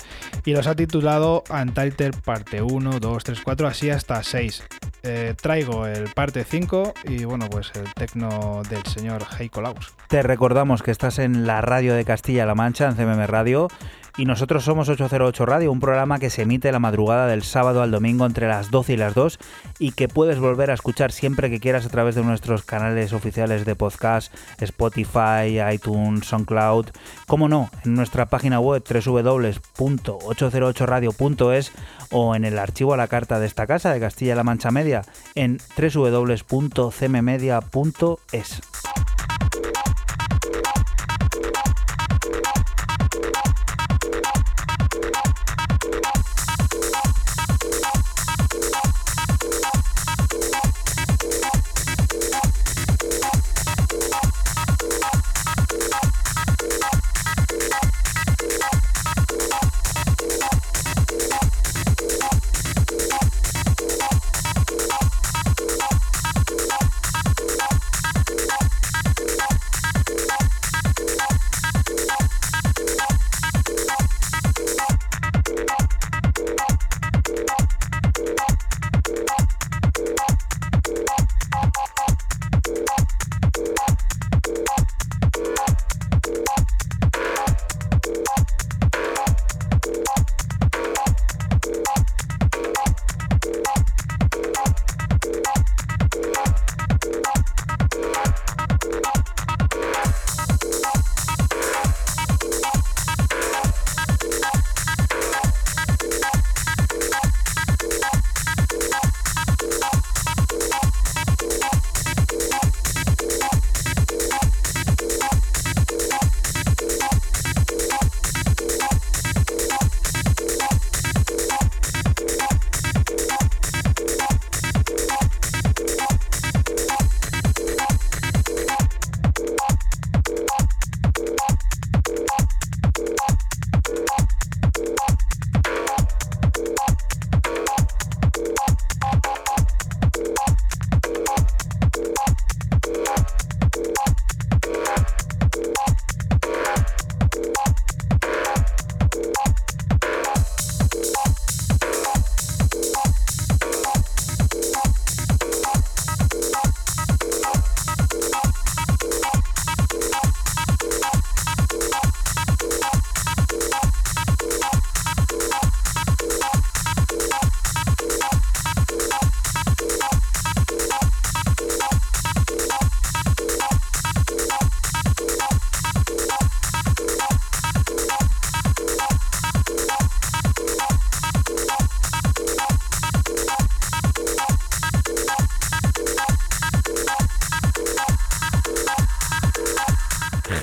y 0.45 0.51
los 0.53 0.67
ha 0.67 0.75
titulado 0.75 1.43
Untitled 1.49 2.15
parte 2.23 2.61
1, 2.61 2.99
2, 2.99 3.23
3, 3.23 3.39
4, 3.43 3.67
así 3.67 3.89
hasta 3.89 4.21
6. 4.21 4.63
Eh, 5.03 5.33
traigo 5.39 5.87
el 5.87 6.09
parte 6.13 6.43
5 6.43 6.93
y 7.05 7.23
bueno, 7.23 7.47
pues 7.49 7.71
el 7.75 7.91
tecno 7.93 8.61
del 8.69 8.83
señor 8.85 9.23
Heiko 9.39 9.61
Laux. 9.61 9.93
Te 10.07 10.21
recordamos 10.21 10.83
que 10.83 10.91
estás 10.91 11.17
en 11.19 11.47
la 11.47 11.61
radio 11.61 11.93
de 11.95 12.05
Castilla-La 12.05 12.55
Mancha, 12.55 12.87
en 12.89 12.95
CMM 12.95 13.25
Radio, 13.25 13.69
y 14.17 14.25
nosotros 14.25 14.63
somos 14.63 14.89
808 14.89 15.45
Radio, 15.45 15.71
un 15.71 15.79
programa 15.79 16.17
que 16.17 16.31
se 16.31 16.41
emite 16.41 16.71
la 16.71 16.79
madrugada 16.79 17.27
del 17.27 17.43
sábado 17.43 17.83
al 17.83 17.91
domingo 17.91 18.25
entre 18.25 18.47
las 18.47 18.71
12 18.71 18.93
y 18.93 18.97
las 18.97 19.13
2 19.13 19.37
y 19.79 19.91
que 19.91 20.07
puedes 20.07 20.39
volver 20.39 20.71
a 20.71 20.73
escuchar 20.73 21.11
siempre 21.11 21.51
que 21.51 21.59
quieras 21.59 21.85
a 21.85 21.89
través 21.89 22.15
de 22.15 22.23
nuestros 22.23 22.63
canales 22.63 23.13
oficiales 23.13 23.65
de 23.65 23.75
podcast, 23.75 24.33
Spotify, 24.59 25.61
iTunes, 25.71 26.25
SoundCloud, 26.25 26.87
como 27.27 27.47
no, 27.47 27.69
en 27.85 27.93
nuestra 27.93 28.25
página 28.25 28.59
web 28.59 28.83
www.808radio.es 28.83 31.71
o 32.11 32.35
en 32.35 32.45
el 32.45 32.57
archivo 32.57 32.95
a 32.95 32.97
la 32.97 33.07
carta 33.07 33.39
de 33.39 33.45
esta 33.45 33.67
casa 33.67 33.93
de 33.93 33.99
Castilla-La 33.99 34.43
Mancha 34.43 34.71
Media 34.71 35.03
en 35.35 35.59
www.cmmedia.es. 35.77 38.61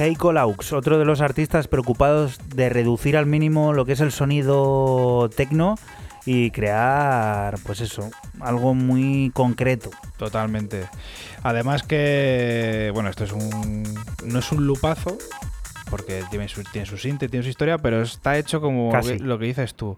Heiko 0.05 0.33
Laux, 0.33 0.73
otro 0.73 0.99
de 0.99 1.05
los 1.05 1.21
artistas 1.21 1.69
preocupados 1.69 2.39
de 2.55 2.69
reducir 2.69 3.17
al 3.17 3.27
mínimo 3.27 3.73
lo 3.73 3.85
que 3.87 3.93
es 3.93 4.01
el 4.01 4.13
sonido 4.13 5.31
tecno 5.35 5.77
y 6.27 6.51
crear, 6.51 7.57
pues 7.65 7.81
eso, 7.81 8.11
algo 8.41 8.75
muy 8.75 9.31
concreto. 9.35 9.91
Totalmente. 10.17 10.87
Además 11.43 11.83
que, 11.83 12.91
bueno, 12.95 13.11
esto 13.11 13.25
es 13.25 13.33
un... 13.33 13.83
no 14.25 14.39
es 14.39 14.53
un 14.53 14.67
lupazo, 14.67 15.19
porque 15.91 16.23
tiene 16.31 16.49
su, 16.49 16.63
tiene 16.65 16.87
su 16.87 16.97
sinte, 16.97 17.29
tiene 17.29 17.43
su 17.43 17.51
historia, 17.51 17.79
pero 17.79 18.03
está 18.03 18.39
hecho 18.39 18.61
como 18.61 18.91
Casi. 18.91 19.19
lo 19.19 19.39
que 19.39 19.47
dices 19.47 19.75
tú. 19.75 19.97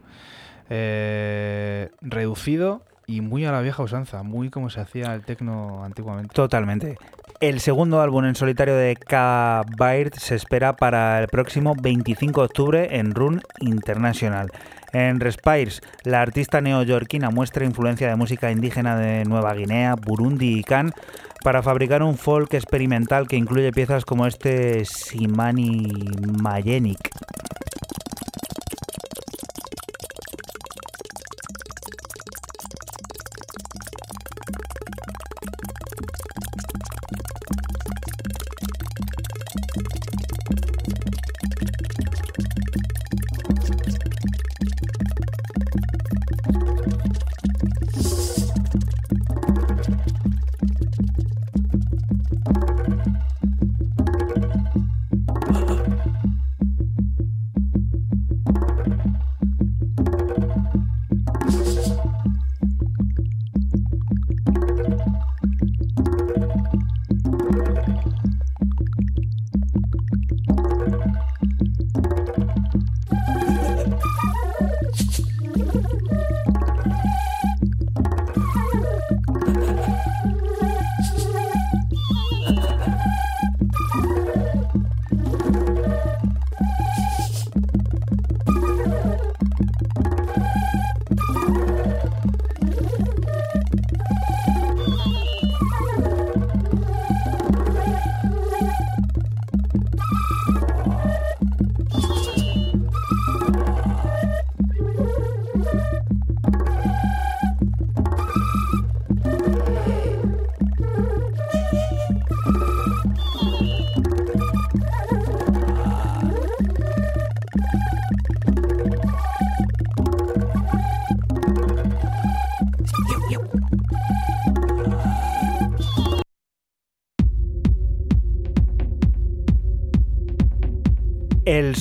Eh, 0.69 1.91
reducido 2.01 2.83
y 3.07 3.21
muy 3.21 3.45
a 3.45 3.53
la 3.53 3.61
vieja 3.61 3.83
usanza, 3.83 4.23
muy 4.25 4.51
como 4.51 4.69
se 4.69 4.81
hacía 4.81 5.15
el 5.15 5.23
tecno 5.23 5.85
antiguamente. 5.85 6.35
Totalmente. 6.35 6.99
El 7.41 7.61
segundo 7.61 8.01
álbum 8.01 8.25
en 8.25 8.35
solitario 8.35 8.75
de 8.75 8.97
K. 8.97 9.63
Baird 9.77 10.15
se 10.15 10.35
espera 10.35 10.75
para 10.75 11.21
el 11.21 11.29
próximo 11.29 11.75
25 11.79 12.41
de 12.41 12.45
octubre 12.47 12.97
en 12.97 13.15
Run 13.15 13.43
International. 13.61 14.51
En 14.95 15.21
Respires, 15.21 15.83
la 16.05 16.23
artista 16.23 16.63
neoyorquina 16.63 17.29
muestra 17.29 17.67
influencia 17.67 18.09
de 18.09 18.17
música 18.17 18.51
indígena 18.51 18.97
de 18.97 19.27
Nueva 19.27 19.53
Guinea, 19.53 19.97
Burundi 19.97 20.61
y 20.61 20.65
Can 20.65 20.95
para 21.45 21.63
fabricar 21.63 22.03
un 22.03 22.17
folk 22.17 22.55
experimental 22.55 23.29
que 23.29 23.37
incluye 23.37 23.71
piezas 23.71 24.07
como 24.07 24.27
este 24.27 24.87
Simani 24.87 25.93
Mayenik. 26.43 27.11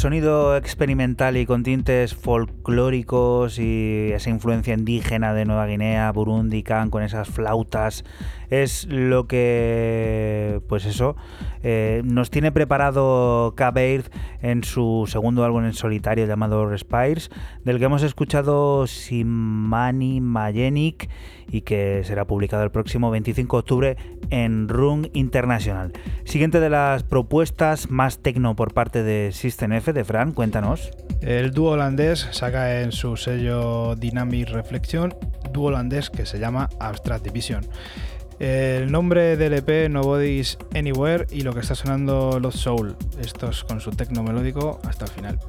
Sonido 0.06 0.56
experimental 0.56 1.36
y 1.36 1.48
con 1.48 1.64
tintes 1.64 2.14
folclóricos 2.14 3.58
y 3.58 4.12
esa 4.14 4.30
influencia 4.30 4.76
indígena 4.76 5.34
de 5.34 5.46
Nueva 5.46 5.66
Guinea, 5.66 6.12
Burundi, 6.12 6.62
Can, 6.62 6.92
con 6.92 7.02
esas 7.02 7.28
flautas, 7.28 8.04
es 8.52 8.86
lo 8.86 9.26
que, 9.26 10.62
pues 10.70 10.86
eso, 10.86 11.16
eh, 11.64 12.04
nos 12.06 12.30
tiene 12.30 12.52
preparado 12.52 13.56
Cabeird 13.58 14.12
en 14.44 14.64
su 14.64 15.06
segundo 15.08 15.44
álbum 15.44 15.66
en 15.66 15.74
solitario 15.74 16.28
llamado 16.28 16.70
Respires, 16.70 17.32
del 17.64 17.80
que 17.80 17.86
hemos 17.86 18.04
escuchado 18.04 18.86
Simani 18.86 20.22
Mayenik 20.22 21.10
y 21.50 21.62
que 21.62 22.04
será 22.04 22.26
publicado 22.26 22.64
el 22.64 22.70
próximo 22.70 23.10
25 23.10 23.58
de 23.58 23.60
octubre 23.60 23.98
en 24.36 24.68
Rung 24.68 25.08
International. 25.14 25.94
Siguiente 26.26 26.60
de 26.60 26.70
las 26.70 27.04
propuestas 27.04 27.90
más 27.90 28.20
tecno 28.20 28.54
por 28.56 28.74
parte 28.74 29.02
de 29.02 29.32
System 29.32 29.72
F 29.72 29.94
de 29.94 30.04
Fran, 30.04 30.34
cuéntanos. 30.34 30.92
El 31.22 31.52
dúo 31.52 31.72
holandés 31.72 32.28
saca 32.32 32.82
en 32.82 32.92
su 32.92 33.16
sello 33.16 33.96
Dynamic 33.96 34.50
Reflection, 34.50 35.16
dúo 35.54 35.68
holandés 35.68 36.10
que 36.10 36.26
se 36.26 36.38
llama 36.38 36.70
Abstract 36.82 37.24
Division. 37.24 37.66
El 38.40 38.92
nombre 38.92 39.38
del 39.38 39.54
EP 39.54 39.90
Nobody's 39.90 40.58
Anywhere 40.76 41.28
y 41.32 41.42
lo 41.42 41.54
que 41.54 41.62
está 41.62 41.74
sonando 41.74 42.38
Lost 42.42 42.58
Soul. 42.58 42.98
Estos 43.18 43.64
con 43.64 43.80
su 43.80 43.92
tecno 43.92 44.22
melódico 44.22 44.82
hasta 44.84 45.06
el 45.06 45.12
final. 45.12 45.40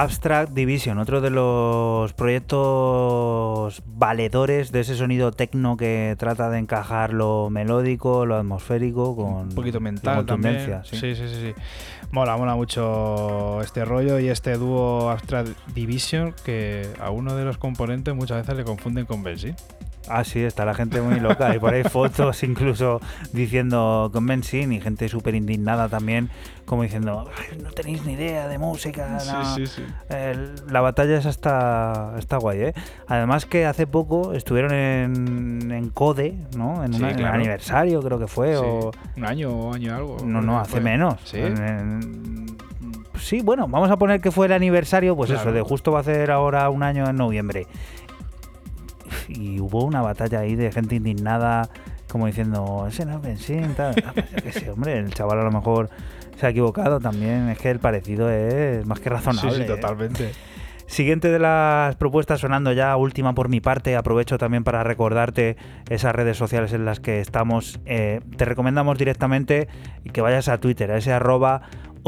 Abstract 0.00 0.52
Division, 0.52 0.98
otro 0.98 1.20
de 1.20 1.30
los 1.30 2.12
proyectos 2.12 3.82
valedores 3.84 4.70
de 4.70 4.80
ese 4.80 4.94
sonido 4.94 5.32
tecno 5.32 5.76
que 5.76 6.14
trata 6.16 6.50
de 6.50 6.58
encajar 6.58 7.12
lo 7.12 7.50
melódico, 7.50 8.24
lo 8.24 8.36
atmosférico 8.36 9.16
con 9.16 9.48
un 9.48 9.54
poquito 9.56 9.80
mental 9.80 10.24
también. 10.24 10.82
Sí, 10.84 10.98
sí, 10.98 11.16
sí, 11.16 11.26
sí. 11.28 11.54
Mola, 12.12 12.36
mola 12.36 12.54
mucho 12.54 13.60
este 13.60 13.84
rollo 13.84 14.20
y 14.20 14.28
este 14.28 14.56
dúo 14.56 15.10
Abstract 15.10 15.48
Division 15.74 16.32
que 16.44 16.88
a 17.00 17.10
uno 17.10 17.34
de 17.34 17.44
los 17.44 17.58
componentes 17.58 18.14
muchas 18.14 18.42
veces 18.42 18.56
le 18.56 18.62
confunden 18.62 19.04
con 19.04 19.24
Benzi. 19.24 19.52
Ah, 20.10 20.24
sí, 20.24 20.40
está 20.40 20.64
la 20.64 20.74
gente 20.74 21.00
muy 21.00 21.20
loca. 21.20 21.54
Y 21.54 21.58
por 21.58 21.74
ahí 21.74 21.82
fotos 21.90 22.42
incluso 22.42 23.00
diciendo 23.32 24.10
con 24.12 24.26
Benzin 24.26 24.72
y 24.72 24.80
gente 24.80 25.08
súper 25.08 25.34
indignada 25.34 25.88
también, 25.88 26.30
como 26.68 26.82
diciendo, 26.82 27.24
"Ay, 27.36 27.58
no 27.62 27.70
tenéis 27.72 28.04
ni 28.04 28.12
idea 28.12 28.46
de 28.46 28.58
música. 28.58 29.18
no". 29.26 29.66
sí. 29.66 29.82
El- 30.10 30.54
la 30.70 30.80
batalla 30.80 31.16
esa 31.18 31.30
está, 31.30 32.14
está 32.18 32.36
guay, 32.36 32.60
¿eh? 32.60 32.74
Además 33.06 33.46
que 33.46 33.64
hace 33.66 33.86
poco 33.86 34.34
estuvieron 34.34 34.72
en, 34.72 35.70
en 35.72 35.88
Code, 35.90 36.36
¿no? 36.56 36.84
En, 36.84 36.92
Sí, 36.92 37.00
una- 37.00 37.10
en 37.12 37.18
el 37.20 37.26
aniversario 37.26 38.02
creo 38.02 38.18
que 38.18 38.26
fue, 38.26 38.54
Sí. 38.54 38.60
o... 38.62 38.90
Un 39.16 39.24
año 39.24 39.50
o 39.50 39.74
año 39.74 39.86
y 39.88 39.90
algo. 39.94 40.16
No, 40.24 40.40
no, 40.42 40.60
hace 40.60 40.72
fue. 40.72 40.80
menos. 40.80 41.16
Sí. 41.24 41.38
En- 41.38 42.46
sí, 43.18 43.40
bueno, 43.42 43.66
vamos 43.66 43.90
a 43.90 43.96
poner 43.96 44.20
que 44.20 44.30
fue 44.30 44.46
el 44.46 44.52
aniversario, 44.52 45.16
pues 45.16 45.30
Claro. 45.30 45.42
eso, 45.50 45.52
de 45.52 45.62
justo 45.62 45.90
va 45.92 46.00
a 46.00 46.04
ser 46.04 46.30
ahora 46.30 46.68
un 46.70 46.82
año 46.82 47.08
en 47.08 47.16
noviembre. 47.16 47.66
Y 49.28 49.58
hubo 49.60 49.84
una 49.84 50.02
batalla 50.02 50.40
ahí 50.40 50.54
de 50.54 50.70
gente 50.72 50.94
indignada, 50.96 51.68
como 52.10 52.26
diciendo, 52.26 52.86
ese 52.88 53.04
no 53.04 53.20
es 53.24 53.46
tal. 53.76 53.94
Ah, 54.06 54.12
pues 54.14 54.26
qué 54.42 54.52
sé, 54.52 54.70
hombre, 54.70 54.98
el 54.98 55.12
chaval 55.12 55.40
a 55.40 55.44
lo 55.44 55.50
mejor 55.50 55.90
se 56.38 56.46
ha 56.46 56.50
equivocado 56.50 57.00
también. 57.00 57.48
Es 57.48 57.58
que 57.58 57.70
el 57.70 57.80
parecido 57.80 58.30
es 58.30 58.86
más 58.86 59.00
que 59.00 59.10
razonable. 59.10 59.50
Sí, 59.50 59.56
sí, 59.56 59.62
¿eh? 59.62 59.66
totalmente. 59.66 60.32
Siguiente 60.86 61.28
de 61.28 61.38
las 61.38 61.96
propuestas 61.96 62.40
sonando 62.40 62.72
ya, 62.72 62.96
última 62.96 63.34
por 63.34 63.50
mi 63.50 63.60
parte, 63.60 63.94
aprovecho 63.94 64.38
también 64.38 64.64
para 64.64 64.82
recordarte 64.84 65.58
esas 65.90 66.14
redes 66.14 66.38
sociales 66.38 66.72
en 66.72 66.86
las 66.86 66.98
que 66.98 67.20
estamos. 67.20 67.78
Eh, 67.84 68.20
te 68.38 68.46
recomendamos 68.46 68.96
directamente 68.96 69.68
que 70.14 70.22
vayas 70.22 70.48
a 70.48 70.58
Twitter, 70.60 70.90
a 70.90 70.96
ese 70.96 71.12
arroba 71.12 71.60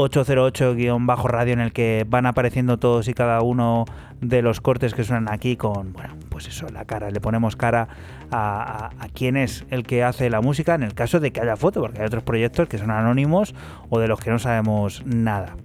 808-radio 0.09 1.53
en 1.53 1.59
el 1.59 1.73
que 1.73 2.05
van 2.07 2.25
apareciendo 2.25 2.77
todos 2.77 3.07
y 3.07 3.13
cada 3.13 3.41
uno 3.41 3.85
de 4.21 4.41
los 4.41 4.61
cortes 4.61 4.93
que 4.93 5.03
suenan 5.03 5.33
aquí 5.33 5.55
con, 5.57 5.93
bueno, 5.93 6.15
pues 6.29 6.47
eso, 6.47 6.67
la 6.69 6.85
cara, 6.85 7.09
le 7.09 7.19
ponemos 7.19 7.55
cara 7.55 7.87
a, 8.31 8.91
a- 8.99 9.07
quién 9.09 9.35
es 9.37 9.65
el 9.71 9.83
que 9.83 10.03
hace 10.03 10.29
la 10.29 10.41
música 10.41 10.75
en 10.75 10.83
el 10.83 10.93
caso 10.93 11.19
de 11.19 11.31
que 11.31 11.41
haya 11.41 11.55
foto, 11.55 11.81
porque 11.81 11.99
hay 12.01 12.05
otros 12.05 12.23
proyectos 12.23 12.67
que 12.67 12.77
son 12.77 12.91
anónimos 12.91 13.55
o 13.89 13.99
de 13.99 14.07
los 14.07 14.19
que 14.19 14.29
no 14.29 14.39
sabemos 14.39 15.03
nada. 15.05 15.55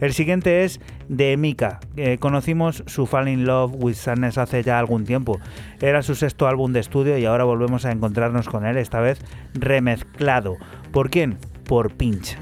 El 0.00 0.12
siguiente 0.14 0.64
es 0.64 0.80
de 1.08 1.36
Mika. 1.36 1.78
Eh, 1.96 2.16
conocimos 2.18 2.82
su 2.86 3.06
Fall 3.06 3.28
in 3.28 3.44
Love 3.44 3.72
with 3.76 3.94
Sadness 3.94 4.38
hace 4.38 4.62
ya 4.62 4.78
algún 4.78 5.04
tiempo. 5.04 5.38
Era 5.80 6.02
su 6.02 6.14
sexto 6.14 6.48
álbum 6.48 6.72
de 6.72 6.80
estudio 6.80 7.18
y 7.18 7.26
ahora 7.26 7.44
volvemos 7.44 7.84
a 7.84 7.92
encontrarnos 7.92 8.48
con 8.48 8.64
él, 8.64 8.78
esta 8.78 9.00
vez 9.00 9.20
remezclado. 9.52 10.56
¿Por 10.90 11.10
quién? 11.10 11.36
Por 11.66 11.92
Pinch. 11.92 12.36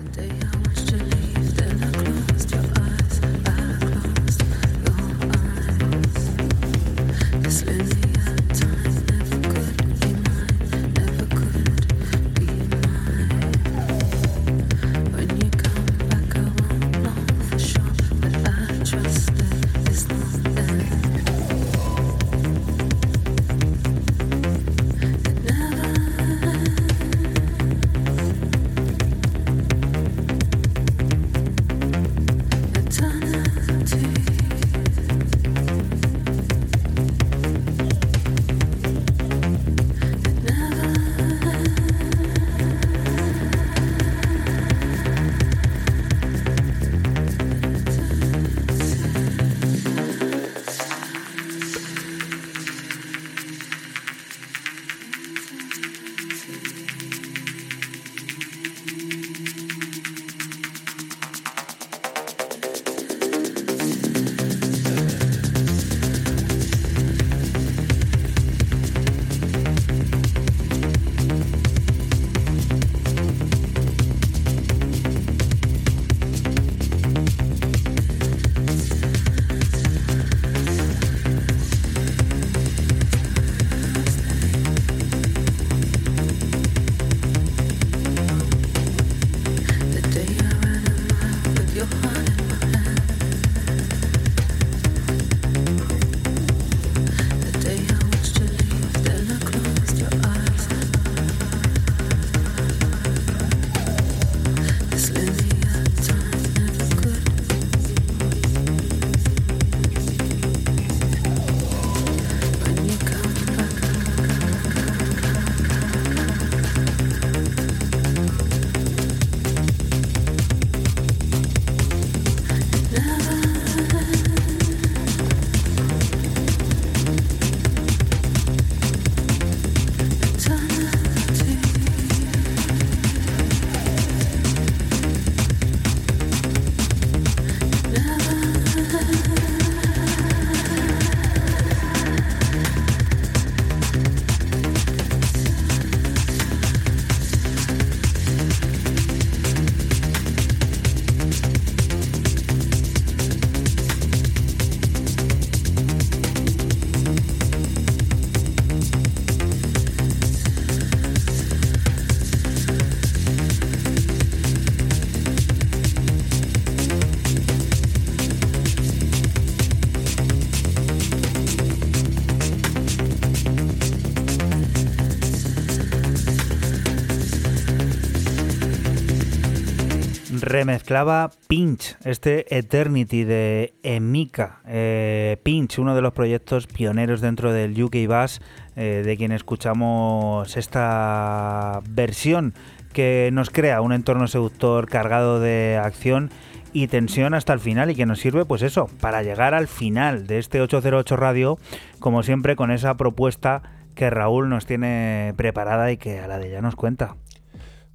Remezclaba 180.68 181.30
Pinch, 181.46 181.96
este 182.04 182.58
Eternity 182.58 183.24
de 183.24 183.72
Emika. 183.82 184.60
Eh, 184.66 185.38
Pinch, 185.42 185.78
uno 185.78 185.94
de 185.94 186.02
los 186.02 186.12
proyectos 186.12 186.66
pioneros 186.66 187.22
dentro 187.22 187.54
del 187.54 187.82
UK 187.82 188.06
Bass, 188.06 188.42
eh, 188.76 189.02
de 189.02 189.16
quien 189.16 189.32
escuchamos 189.32 190.58
esta 190.58 191.80
versión 191.88 192.52
que 192.92 193.30
nos 193.32 193.48
crea 193.48 193.80
un 193.80 193.94
entorno 193.94 194.28
seductor 194.28 194.90
cargado 194.90 195.40
de 195.40 195.80
acción 195.82 196.30
y 196.74 196.88
tensión 196.88 197.32
hasta 197.32 197.54
el 197.54 197.60
final 197.60 197.90
y 197.90 197.94
que 197.94 198.04
nos 198.04 198.20
sirve 198.20 198.44
pues 198.44 198.60
eso, 198.60 198.90
para 199.00 199.22
llegar 199.22 199.54
al 199.54 199.68
final 199.68 200.26
de 200.26 200.38
este 200.38 200.60
808 200.60 201.16
Radio, 201.16 201.58
como 201.98 202.22
siempre 202.22 202.56
con 202.56 202.70
esa 202.70 202.94
propuesta 202.98 203.62
que 203.94 204.10
Raúl 204.10 204.50
nos 204.50 204.66
tiene 204.66 205.32
preparada 205.38 205.90
y 205.90 205.96
que 205.96 206.20
a 206.20 206.28
la 206.28 206.38
de 206.38 206.50
ya 206.50 206.60
nos 206.60 206.76
cuenta. 206.76 207.16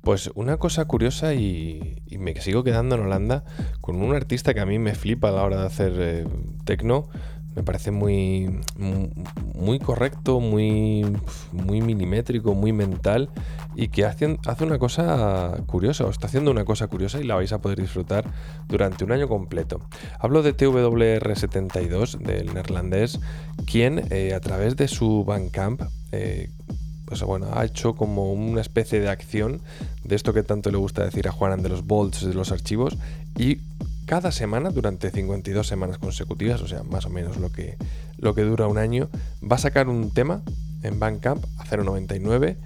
Pues 0.03 0.31
una 0.35 0.57
cosa 0.57 0.83
curiosa 0.83 1.33
y, 1.33 2.01
me 2.19 2.35
sigo 2.41 2.63
quedando 2.65 2.95
en 2.95 3.01
Holanda 3.01 3.45
con 3.79 4.01
un 4.01 4.13
artista 4.13 4.53
que 4.53 4.59
a 4.59 4.65
mí 4.65 4.77
me 4.77 4.95
flipa 4.95 5.29
a 5.29 5.31
la 5.31 5.43
hora 5.43 5.61
de 5.61 5.65
hacer 5.65 5.93
eh, 5.97 6.27
tecno. 6.65 7.07
Me 7.55 7.63
parece 7.63 7.91
muy, 7.91 8.49
mu- 8.77 9.11
muy 9.53 9.79
correcto, 9.79 10.41
muy, 10.41 11.05
muy 11.53 11.81
milimétrico, 11.81 12.53
muy 12.53 12.73
mental 12.73 13.29
y 13.75 13.87
que 13.89 14.03
hace, 14.05 14.39
hace 14.45 14.63
una 14.65 14.77
cosa 14.77 15.55
curiosa, 15.67 16.03
o 16.03 16.09
está 16.09 16.27
haciendo 16.27 16.51
una 16.51 16.65
cosa 16.65 16.87
curiosa 16.87 17.21
y 17.21 17.23
la 17.23 17.35
vais 17.35 17.53
a 17.53 17.61
poder 17.61 17.79
disfrutar 17.79 18.25
durante 18.67 19.05
un 19.05 19.11
año 19.13 19.29
completo. 19.29 19.79
Hablo 20.19 20.41
de 20.41 20.57
TWR72, 20.57 22.17
del 22.17 22.53
neerlandés, 22.53 23.19
quien 23.65 24.03
eh, 24.11 24.33
a 24.33 24.39
través 24.41 24.75
de 24.75 24.87
su 24.89 25.23
Bandcamp 25.23 25.83
eh, 26.11 26.49
bueno, 27.21 27.47
ha 27.53 27.63
hecho 27.65 27.95
como 27.95 28.33
una 28.33 28.61
especie 28.61 28.99
de 28.99 29.09
acción 29.09 29.61
de 30.03 30.15
esto 30.15 30.33
que 30.33 30.43
tanto 30.43 30.71
le 30.71 30.77
gusta 30.77 31.03
decir 31.03 31.27
a 31.27 31.31
Juanan 31.31 31.61
de 31.61 31.69
los 31.69 31.85
bolts 31.85 32.25
de 32.25 32.33
los 32.33 32.51
archivos 32.51 32.97
y 33.37 33.59
cada 34.05 34.31
semana 34.31 34.69
durante 34.69 35.11
52 35.11 35.65
semanas 35.65 35.97
consecutivas, 35.97 36.61
o 36.61 36.67
sea, 36.67 36.83
más 36.83 37.05
o 37.05 37.09
menos 37.09 37.37
lo 37.37 37.51
que, 37.51 37.77
lo 38.17 38.35
que 38.35 38.41
dura 38.41 38.67
un 38.67 38.77
año, 38.77 39.09
va 39.41 39.55
a 39.55 39.59
sacar 39.59 39.87
un 39.87 40.11
tema 40.11 40.41
en 40.81 40.99
Bandcamp 40.99 41.43
a 41.57 41.65
0.99 41.65 42.57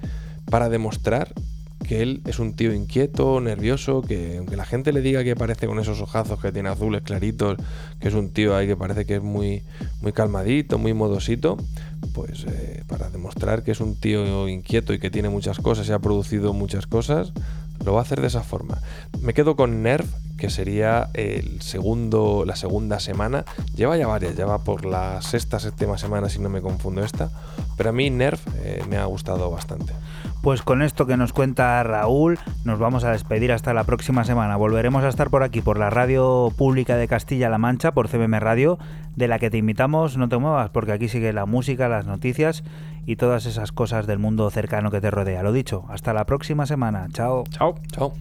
para 0.50 0.70
demostrar 0.70 1.34
que 1.88 2.02
él 2.02 2.22
es 2.26 2.40
un 2.40 2.54
tío 2.54 2.74
inquieto, 2.74 3.40
nervioso, 3.40 4.02
que 4.02 4.38
aunque 4.38 4.58
la 4.58 4.66
gente 4.66 4.92
le 4.92 5.02
diga 5.02 5.24
que 5.24 5.36
parece 5.36 5.68
con 5.68 5.80
esos 5.80 6.02
ojazos 6.02 6.40
que 6.40 6.52
tiene 6.52 6.70
azules 6.70 7.02
claritos, 7.02 7.58
que 8.00 8.10
es 8.10 8.14
un 8.14 8.32
tío 8.32 8.56
ahí 8.56 8.68
que 8.68 8.76
parece 8.76 9.06
que 9.06 9.16
es 9.16 9.24
muy, 9.24 9.64
muy 10.02 10.12
calmadito, 10.12 10.78
muy 10.78 10.94
modosito, 10.94 11.58
pues 12.14 12.46
eh, 12.48 12.84
para 12.88 13.10
demostrar 13.10 13.64
que 13.64 13.72
es 13.72 13.80
un 13.80 13.96
tío 13.96 14.48
inquieto 14.50 14.94
y 14.94 15.00
que 15.00 15.10
tiene 15.10 15.30
muchas 15.30 15.60
cosas 15.60 15.88
y 15.88 15.94
ha 15.94 16.00
producido 16.00 16.54
muchas 16.54 16.88
cosas, 16.88 17.32
lo 17.84 17.94
va 17.94 18.00
a 18.00 18.02
hacer 18.04 18.22
de 18.22 18.28
esa 18.28 18.44
forma. 18.44 18.82
Me 19.22 19.34
quedo 19.34 19.56
con 19.56 19.82
Nerv, 19.82 20.06
que 20.38 20.50
sería 20.50 21.10
el 21.14 21.62
segundo, 21.62 22.44
la 22.46 22.56
segunda 22.56 23.00
semana. 23.00 23.46
Lleva 23.76 23.98
ya 23.98 24.08
varias, 24.08 24.36
ya 24.36 24.46
va 24.46 24.60
por 24.60 24.86
la 24.86 25.22
sexta, 25.22 25.60
séptima 25.60 25.98
semana, 25.98 26.30
si 26.30 26.40
no 26.40 26.50
me 26.50 26.62
confundo 26.62 27.04
esta. 27.04 27.32
Pero 27.76 27.90
a 27.90 27.94
mí 27.94 28.10
Nerv 28.10 28.40
eh, 28.64 28.84
me 28.90 28.98
ha 28.98 29.06
gustado 29.06 29.50
bastante. 29.50 29.94
Pues 30.42 30.62
con 30.62 30.82
esto 30.82 31.06
que 31.06 31.18
nos 31.18 31.34
cuenta 31.34 31.84
Raúl, 31.84 32.40
nos 32.64 32.80
vamos 32.80 33.04
a 33.04 33.12
despedir 33.12 33.52
hasta 33.52 33.74
la 33.74 33.84
próxima 33.84 34.24
semana. 34.24 34.56
Volveremos 34.56 35.04
a 35.04 35.10
estar 35.10 35.30
por 35.30 35.44
aquí, 35.44 35.62
por 35.62 35.78
la 35.78 35.90
radio 35.90 36.54
pública 36.56 36.96
de 36.96 37.08
Castilla-La 37.08 37.58
Mancha, 37.58 37.92
por 37.92 38.08
CBM 38.08 38.40
Radio, 38.40 38.78
de 39.16 39.28
la 39.28 39.40
que 39.40 39.50
te 39.50 39.58
invitamos, 39.58 40.16
no 40.16 40.30
te 40.30 40.38
muevas, 40.38 40.70
porque 40.70 40.94
aquí 40.94 41.10
sigue 41.10 41.34
la 41.34 41.46
música, 41.46 41.90
las 41.90 42.06
noticias 42.06 42.64
y 43.06 43.16
todas 43.16 43.46
esas 43.46 43.72
cosas 43.72 44.08
del 44.08 44.20
mundo 44.20 44.50
cercano 44.50 44.92
que 44.92 45.02
te 45.02 45.12
rodea. 45.12 45.44
Lo 45.44 45.52
dicho, 45.52 45.86
hasta 45.90 46.14
la 46.14 46.26
próxima 46.26 46.66
semana. 46.66 47.08
Chao. 47.12 47.44
Chao. 47.50 47.76
Chao. 47.92 48.14